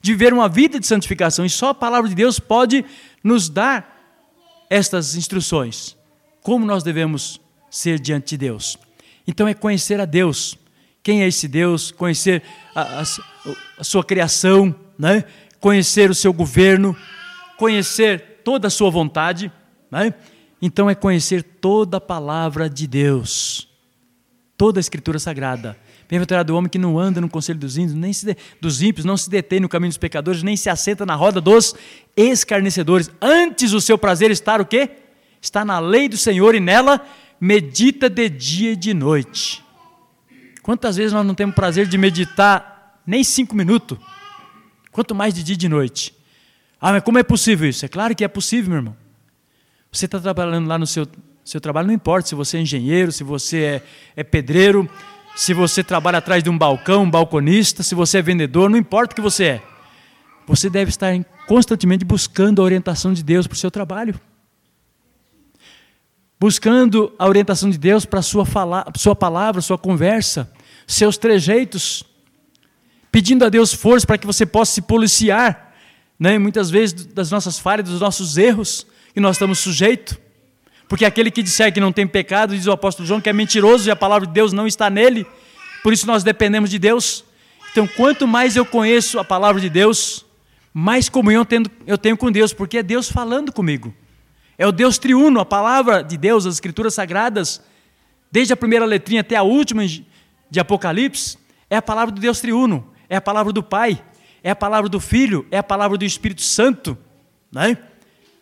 de 0.00 0.12
viver 0.12 0.34
uma 0.34 0.48
vida 0.48 0.78
de 0.78 0.86
santificação, 0.86 1.44
e 1.44 1.50
só 1.50 1.70
a 1.70 1.74
palavra 1.74 2.08
de 2.08 2.14
Deus 2.14 2.38
pode 2.38 2.84
nos 3.22 3.48
dar 3.48 3.94
estas 4.68 5.14
instruções, 5.14 5.96
como 6.42 6.66
nós 6.66 6.82
devemos 6.82 7.40
ser 7.70 7.98
diante 7.98 8.30
de 8.30 8.38
Deus. 8.38 8.76
Então 9.26 9.48
é 9.48 9.54
conhecer 9.54 10.00
a 10.00 10.04
Deus, 10.04 10.58
quem 11.02 11.22
é 11.22 11.28
esse 11.28 11.48
Deus, 11.48 11.90
conhecer 11.90 12.42
a, 12.74 13.00
a, 13.00 13.04
a 13.78 13.84
sua 13.84 14.04
criação, 14.04 14.74
né? 14.98 15.24
conhecer 15.58 16.10
o 16.10 16.14
seu 16.14 16.32
governo, 16.32 16.94
conhecer 17.56 18.42
toda 18.44 18.68
a 18.68 18.70
sua 18.70 18.90
vontade, 18.90 19.50
né? 19.90 20.12
Então 20.66 20.88
é 20.88 20.94
conhecer 20.94 21.42
toda 21.42 21.98
a 21.98 22.00
palavra 22.00 22.70
de 22.70 22.86
Deus, 22.86 23.68
toda 24.56 24.78
a 24.78 24.80
escritura 24.80 25.18
sagrada. 25.18 25.76
Bem-aventurado 26.08 26.54
o 26.54 26.56
homem 26.56 26.70
que 26.70 26.78
não 26.78 26.98
anda 26.98 27.20
no 27.20 27.28
conselho 27.28 27.58
dos 27.58 27.76
ímpios, 27.76 27.92
nem 27.92 28.10
de, 28.10 28.34
dos 28.62 28.80
ímpios, 28.80 29.04
não 29.04 29.14
se 29.14 29.28
detém 29.28 29.60
no 29.60 29.68
caminho 29.68 29.90
dos 29.90 29.98
pecadores, 29.98 30.42
nem 30.42 30.56
se 30.56 30.70
assenta 30.70 31.04
na 31.04 31.14
roda 31.14 31.38
dos 31.38 31.74
escarnecedores. 32.16 33.10
Antes 33.20 33.74
o 33.74 33.80
seu 33.80 33.98
prazer 33.98 34.30
está 34.30 34.56
o 34.56 34.64
quê? 34.64 34.88
Está 35.38 35.66
na 35.66 35.78
lei 35.78 36.08
do 36.08 36.16
Senhor 36.16 36.54
e 36.54 36.60
nela 36.60 37.06
medita 37.38 38.08
de 38.08 38.30
dia 38.30 38.72
e 38.72 38.76
de 38.76 38.94
noite. 38.94 39.62
Quantas 40.62 40.96
vezes 40.96 41.12
nós 41.12 41.26
não 41.26 41.34
temos 41.34 41.54
prazer 41.54 41.86
de 41.86 41.98
meditar 41.98 43.02
nem 43.06 43.22
cinco 43.22 43.54
minutos? 43.54 43.98
Quanto 44.90 45.14
mais 45.14 45.34
de 45.34 45.42
dia 45.42 45.56
e 45.56 45.58
de 45.58 45.68
noite. 45.68 46.14
Ah, 46.80 46.92
mas 46.92 47.02
como 47.02 47.18
é 47.18 47.22
possível 47.22 47.68
isso? 47.68 47.84
É 47.84 47.88
claro 47.88 48.16
que 48.16 48.24
é 48.24 48.28
possível, 48.28 48.70
meu 48.70 48.78
irmão. 48.78 49.03
Você 49.94 50.06
está 50.06 50.18
trabalhando 50.18 50.66
lá 50.66 50.76
no 50.76 50.88
seu, 50.88 51.06
seu 51.44 51.60
trabalho, 51.60 51.86
não 51.86 51.94
importa 51.94 52.28
se 52.28 52.34
você 52.34 52.56
é 52.56 52.60
engenheiro, 52.60 53.12
se 53.12 53.22
você 53.22 53.62
é, 53.62 53.82
é 54.16 54.24
pedreiro, 54.24 54.90
se 55.36 55.54
você 55.54 55.84
trabalha 55.84 56.18
atrás 56.18 56.42
de 56.42 56.50
um 56.50 56.58
balcão, 56.58 57.04
um 57.04 57.10
balconista, 57.10 57.80
se 57.84 57.94
você 57.94 58.18
é 58.18 58.22
vendedor, 58.22 58.68
não 58.68 58.76
importa 58.76 59.12
o 59.12 59.14
que 59.14 59.20
você 59.20 59.44
é. 59.44 59.62
Você 60.48 60.68
deve 60.68 60.88
estar 60.88 61.12
constantemente 61.46 62.04
buscando 62.04 62.60
a 62.60 62.64
orientação 62.64 63.12
de 63.12 63.22
Deus 63.22 63.46
para 63.46 63.54
o 63.54 63.58
seu 63.58 63.70
trabalho. 63.70 64.20
Buscando 66.40 67.14
a 67.16 67.28
orientação 67.28 67.70
de 67.70 67.78
Deus 67.78 68.04
para 68.04 68.18
a 68.18 68.22
sua, 68.22 68.44
sua 68.96 69.14
palavra, 69.14 69.60
sua 69.60 69.78
conversa, 69.78 70.50
seus 70.88 71.16
trejeitos. 71.16 72.04
Pedindo 73.12 73.44
a 73.44 73.48
Deus 73.48 73.72
força 73.72 74.04
para 74.04 74.18
que 74.18 74.26
você 74.26 74.44
possa 74.44 74.72
se 74.72 74.82
policiar, 74.82 75.72
né, 76.18 76.36
muitas 76.36 76.68
vezes 76.68 77.06
das 77.06 77.30
nossas 77.30 77.60
falhas, 77.60 77.88
dos 77.88 78.00
nossos 78.00 78.36
erros 78.36 78.92
e 79.14 79.20
nós 79.20 79.36
estamos 79.36 79.58
sujeitos. 79.58 80.18
Porque 80.88 81.04
aquele 81.04 81.30
que 81.30 81.42
disser 81.42 81.72
que 81.72 81.80
não 81.80 81.92
tem 81.92 82.06
pecado, 82.06 82.54
diz 82.54 82.66
o 82.66 82.72
apóstolo 82.72 83.06
João, 83.06 83.20
que 83.20 83.28
é 83.28 83.32
mentiroso 83.32 83.88
e 83.88 83.90
a 83.90 83.96
palavra 83.96 84.26
de 84.26 84.32
Deus 84.32 84.52
não 84.52 84.66
está 84.66 84.90
nele. 84.90 85.26
Por 85.82 85.92
isso 85.92 86.06
nós 86.06 86.22
dependemos 86.22 86.70
de 86.70 86.78
Deus. 86.78 87.24
Então, 87.72 87.86
quanto 87.86 88.26
mais 88.26 88.54
eu 88.54 88.64
conheço 88.64 89.18
a 89.18 89.24
palavra 89.24 89.60
de 89.60 89.68
Deus, 89.68 90.24
mais 90.72 91.08
comunhão 91.08 91.46
eu 91.86 91.98
tenho 91.98 92.16
com 92.16 92.30
Deus, 92.30 92.52
porque 92.52 92.78
é 92.78 92.82
Deus 92.82 93.10
falando 93.10 93.52
comigo. 93.52 93.94
É 94.56 94.66
o 94.66 94.72
Deus 94.72 94.98
triuno, 94.98 95.40
a 95.40 95.44
palavra 95.44 96.02
de 96.02 96.16
Deus, 96.16 96.46
as 96.46 96.54
escrituras 96.54 96.94
sagradas, 96.94 97.60
desde 98.30 98.52
a 98.52 98.56
primeira 98.56 98.84
letrinha 98.84 99.22
até 99.22 99.36
a 99.36 99.42
última 99.42 99.84
de 99.86 100.60
Apocalipse, 100.60 101.36
é 101.68 101.76
a 101.76 101.82
palavra 101.82 102.14
do 102.14 102.20
Deus 102.20 102.40
triuno, 102.40 102.92
é 103.08 103.16
a 103.16 103.20
palavra 103.20 103.52
do 103.52 103.62
Pai, 103.62 104.00
é 104.42 104.50
a 104.50 104.56
palavra 104.56 104.88
do 104.88 105.00
Filho, 105.00 105.46
é 105.50 105.58
a 105.58 105.62
palavra 105.62 105.98
do 105.98 106.04
Espírito 106.04 106.42
Santo, 106.42 106.96
não 107.50 107.62
é? 107.62 107.78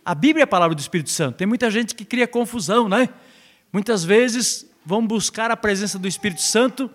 A 0.05 0.15
Bíblia 0.15 0.43
é 0.43 0.45
a 0.45 0.49
palavra 0.49 0.75
do 0.75 0.81
Espírito 0.81 1.11
Santo. 1.11 1.37
Tem 1.37 1.47
muita 1.47 1.71
gente 1.71 1.95
que 1.95 2.05
cria 2.05 2.27
confusão, 2.27 2.89
né? 2.89 3.09
Muitas 3.73 4.05
vezes 4.05 4.67
vão 4.85 5.07
buscar 5.07 5.51
a 5.51 5.57
presença 5.57 5.99
do 5.99 6.09
Espírito 6.09 6.43
Santo 6.43 6.91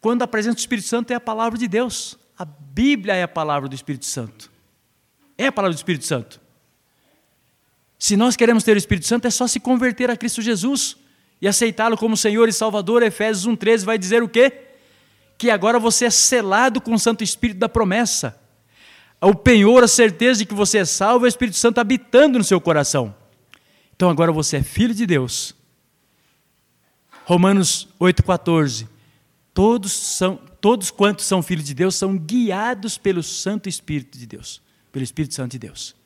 quando 0.00 0.22
a 0.22 0.28
presença 0.28 0.54
do 0.54 0.60
Espírito 0.60 0.86
Santo 0.86 1.10
é 1.10 1.14
a 1.14 1.20
palavra 1.20 1.58
de 1.58 1.66
Deus. 1.66 2.16
A 2.38 2.44
Bíblia 2.44 3.14
é 3.14 3.22
a 3.24 3.28
palavra 3.28 3.68
do 3.68 3.74
Espírito 3.74 4.06
Santo. 4.06 4.50
É 5.36 5.48
a 5.48 5.52
palavra 5.52 5.74
do 5.74 5.78
Espírito 5.78 6.04
Santo. 6.04 6.40
Se 7.98 8.16
nós 8.16 8.36
queremos 8.36 8.62
ter 8.62 8.76
o 8.76 8.78
Espírito 8.78 9.06
Santo, 9.06 9.26
é 9.26 9.30
só 9.30 9.46
se 9.46 9.58
converter 9.58 10.10
a 10.10 10.16
Cristo 10.16 10.40
Jesus 10.40 10.96
e 11.40 11.48
aceitá-lo 11.48 11.96
como 11.96 12.16
Senhor 12.16 12.48
e 12.48 12.52
Salvador. 12.52 13.02
Efésios 13.02 13.46
1,13 13.46 13.84
vai 13.84 13.98
dizer 13.98 14.22
o 14.22 14.28
quê? 14.28 14.52
Que 15.36 15.50
agora 15.50 15.78
você 15.78 16.06
é 16.06 16.10
selado 16.10 16.80
com 16.80 16.94
o 16.94 16.98
Santo 16.98 17.24
Espírito 17.24 17.58
da 17.58 17.68
promessa. 17.68 18.38
O 19.20 19.34
penhor, 19.34 19.82
a 19.82 19.88
certeza 19.88 20.40
de 20.40 20.46
que 20.46 20.54
você 20.54 20.78
é 20.78 20.84
salvo, 20.84 21.24
é 21.24 21.26
o 21.26 21.28
Espírito 21.28 21.56
Santo 21.56 21.78
habitando 21.80 22.38
no 22.38 22.44
seu 22.44 22.60
coração. 22.60 23.14
Então 23.94 24.10
agora 24.10 24.30
você 24.30 24.58
é 24.58 24.62
filho 24.62 24.94
de 24.94 25.06
Deus. 25.06 25.54
Romanos 27.24 27.88
8,14. 28.00 28.86
Todos, 29.54 29.92
são, 29.92 30.36
todos 30.60 30.90
quantos 30.90 31.24
são 31.24 31.42
filhos 31.42 31.64
de 31.64 31.74
Deus 31.74 31.94
são 31.96 32.16
guiados 32.16 32.98
pelo 32.98 33.22
Santo 33.22 33.70
Espírito 33.70 34.18
de 34.18 34.26
Deus, 34.26 34.60
pelo 34.92 35.02
Espírito 35.02 35.34
Santo 35.34 35.52
de 35.52 35.58
Deus. 35.58 35.96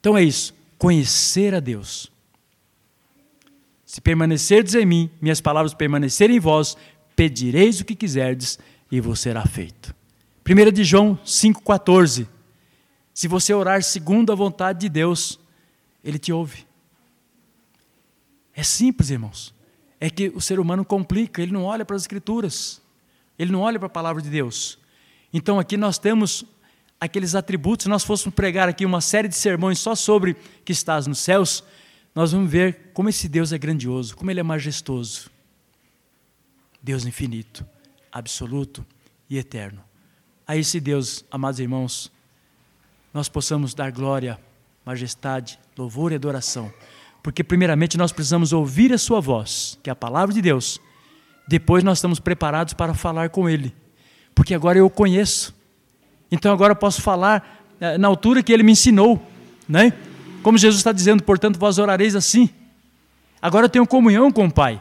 Então 0.00 0.16
é 0.16 0.22
isso, 0.24 0.54
conhecer 0.78 1.54
a 1.54 1.60
Deus. 1.60 2.10
Se 3.84 4.00
permanecerdes 4.00 4.74
em 4.74 4.86
mim, 4.86 5.10
minhas 5.20 5.40
palavras 5.40 5.74
permanecerem 5.74 6.36
em 6.36 6.40
vós, 6.40 6.76
pedireis 7.14 7.80
o 7.80 7.84
que 7.84 7.94
quiserdes 7.94 8.58
e 8.90 9.00
vos 9.00 9.20
será 9.20 9.44
feito. 9.44 9.94
1 10.48 10.72
de 10.72 10.84
João 10.84 11.18
5,14. 11.24 12.26
Se 13.12 13.28
você 13.28 13.54
orar 13.54 13.82
segundo 13.82 14.32
a 14.32 14.34
vontade 14.34 14.80
de 14.80 14.88
Deus, 14.88 15.38
Ele 16.02 16.18
te 16.18 16.32
ouve. 16.32 16.66
É 18.54 18.62
simples, 18.62 19.10
irmãos 19.10 19.54
é 20.04 20.10
que 20.10 20.28
o 20.34 20.40
ser 20.40 20.60
humano 20.60 20.84
complica, 20.84 21.40
ele 21.40 21.50
não 21.50 21.64
olha 21.64 21.82
para 21.82 21.96
as 21.96 22.02
Escrituras, 22.02 22.82
ele 23.38 23.50
não 23.50 23.60
olha 23.60 23.78
para 23.78 23.86
a 23.86 23.90
palavra 23.90 24.20
de 24.20 24.28
Deus. 24.28 24.78
Então 25.32 25.58
aqui 25.58 25.78
nós 25.78 25.96
temos 25.96 26.44
aqueles 27.00 27.34
atributos, 27.34 27.84
se 27.84 27.88
nós 27.88 28.04
fôssemos 28.04 28.34
pregar 28.34 28.68
aqui 28.68 28.84
uma 28.84 29.00
série 29.00 29.28
de 29.28 29.34
sermões 29.34 29.78
só 29.78 29.94
sobre 29.94 30.36
que 30.62 30.72
estás 30.72 31.06
nos 31.06 31.20
céus, 31.20 31.64
nós 32.14 32.32
vamos 32.32 32.50
ver 32.50 32.90
como 32.92 33.08
esse 33.08 33.30
Deus 33.30 33.50
é 33.50 33.56
grandioso, 33.56 34.14
como 34.14 34.30
ele 34.30 34.40
é 34.40 34.42
majestoso. 34.42 35.30
Deus 36.82 37.06
infinito, 37.06 37.66
absoluto 38.12 38.84
e 39.30 39.38
eterno. 39.38 39.82
A 40.46 40.56
esse 40.56 40.78
Deus, 40.78 41.24
amados 41.30 41.58
irmãos, 41.58 42.12
nós 43.14 43.30
possamos 43.30 43.72
dar 43.72 43.90
glória, 43.90 44.38
majestade, 44.84 45.58
louvor 45.76 46.12
e 46.12 46.16
adoração. 46.16 46.70
Porque, 47.22 47.42
primeiramente, 47.42 47.96
nós 47.96 48.12
precisamos 48.12 48.52
ouvir 48.52 48.92
a 48.92 48.98
Sua 48.98 49.20
voz, 49.22 49.78
que 49.82 49.88
é 49.88 49.92
a 49.92 49.96
palavra 49.96 50.34
de 50.34 50.42
Deus. 50.42 50.78
Depois, 51.48 51.82
nós 51.82 51.96
estamos 51.96 52.20
preparados 52.20 52.74
para 52.74 52.92
falar 52.92 53.30
com 53.30 53.48
Ele. 53.48 53.74
Porque 54.34 54.52
agora 54.52 54.76
eu 54.76 54.84
o 54.84 54.90
conheço. 54.90 55.54
Então, 56.30 56.52
agora 56.52 56.72
eu 56.72 56.76
posso 56.76 57.00
falar 57.00 57.64
eh, 57.80 57.96
na 57.96 58.08
altura 58.08 58.42
que 58.42 58.52
Ele 58.52 58.62
me 58.62 58.72
ensinou. 58.72 59.26
Né? 59.66 59.94
Como 60.42 60.58
Jesus 60.58 60.80
está 60.80 60.92
dizendo, 60.92 61.22
portanto, 61.22 61.58
vós 61.58 61.78
orareis 61.78 62.14
assim. 62.14 62.50
Agora 63.40 63.64
eu 63.64 63.70
tenho 63.70 63.86
comunhão 63.86 64.30
com 64.30 64.44
o 64.44 64.52
Pai. 64.52 64.78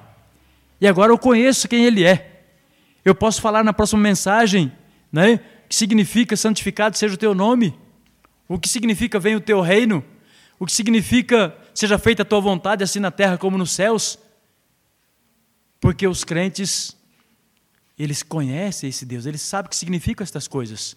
E 0.82 0.88
agora 0.88 1.14
eu 1.14 1.18
conheço 1.18 1.70
quem 1.70 1.86
Ele 1.86 2.04
é. 2.04 2.42
Eu 3.06 3.16
posso 3.16 3.42
falar 3.42 3.64
na 3.64 3.72
próxima 3.72 4.02
mensagem, 4.02 4.70
né? 5.10 5.40
Que 5.74 5.78
significa 5.78 6.38
santificado 6.38 6.96
seja 6.96 7.16
o 7.16 7.18
teu 7.18 7.34
nome, 7.34 7.76
o 8.48 8.60
que 8.60 8.70
significa 8.70 9.20
venha 9.20 9.38
o 9.38 9.42
teu 9.42 9.60
reino, 9.60 10.06
o 10.60 10.68
que 10.68 10.72
significa 10.72 11.58
seja 11.74 11.98
feita 11.98 12.22
a 12.22 12.26
tua 12.26 12.40
vontade, 12.40 12.84
assim 12.84 13.00
na 13.00 13.10
terra 13.10 13.40
como 13.40 13.58
nos 13.58 13.72
céus. 13.72 14.20
Porque 15.80 16.08
os 16.08 16.24
crentes, 16.24 16.96
eles 17.98 18.22
conhecem 18.22 18.88
esse 18.88 19.04
Deus, 19.04 19.26
eles 19.26 19.42
sabem 19.42 19.66
o 19.66 19.70
que 19.72 19.76
significam 19.76 20.24
estas 20.24 20.48
coisas. 20.48 20.96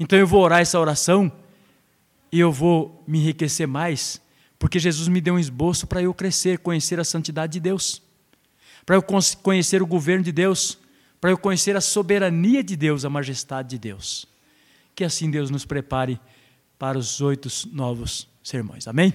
Então 0.00 0.18
eu 0.18 0.26
vou 0.26 0.40
orar 0.40 0.62
essa 0.62 0.80
oração 0.80 1.30
e 2.32 2.40
eu 2.40 2.50
vou 2.50 3.04
me 3.06 3.18
enriquecer 3.18 3.68
mais, 3.68 4.18
porque 4.58 4.78
Jesus 4.78 5.08
me 5.08 5.20
deu 5.20 5.34
um 5.34 5.38
esboço 5.38 5.86
para 5.86 6.00
eu 6.00 6.14
crescer, 6.14 6.60
conhecer 6.60 6.98
a 6.98 7.04
santidade 7.04 7.52
de 7.52 7.60
Deus, 7.60 8.00
para 8.86 8.96
eu 8.96 9.02
conhecer 9.42 9.82
o 9.82 9.86
governo 9.86 10.24
de 10.24 10.32
Deus, 10.32 10.78
para 11.26 11.32
eu 11.32 11.38
conhecer 11.38 11.74
a 11.74 11.80
soberania 11.80 12.62
de 12.62 12.76
Deus, 12.76 13.04
a 13.04 13.10
majestade 13.10 13.70
de 13.70 13.78
Deus. 13.80 14.26
Que 14.94 15.02
assim 15.02 15.28
Deus 15.28 15.50
nos 15.50 15.64
prepare 15.64 16.20
para 16.78 16.96
os 16.96 17.20
oito 17.20 17.48
novos 17.72 18.28
sermões. 18.44 18.86
Amém? 18.86 19.12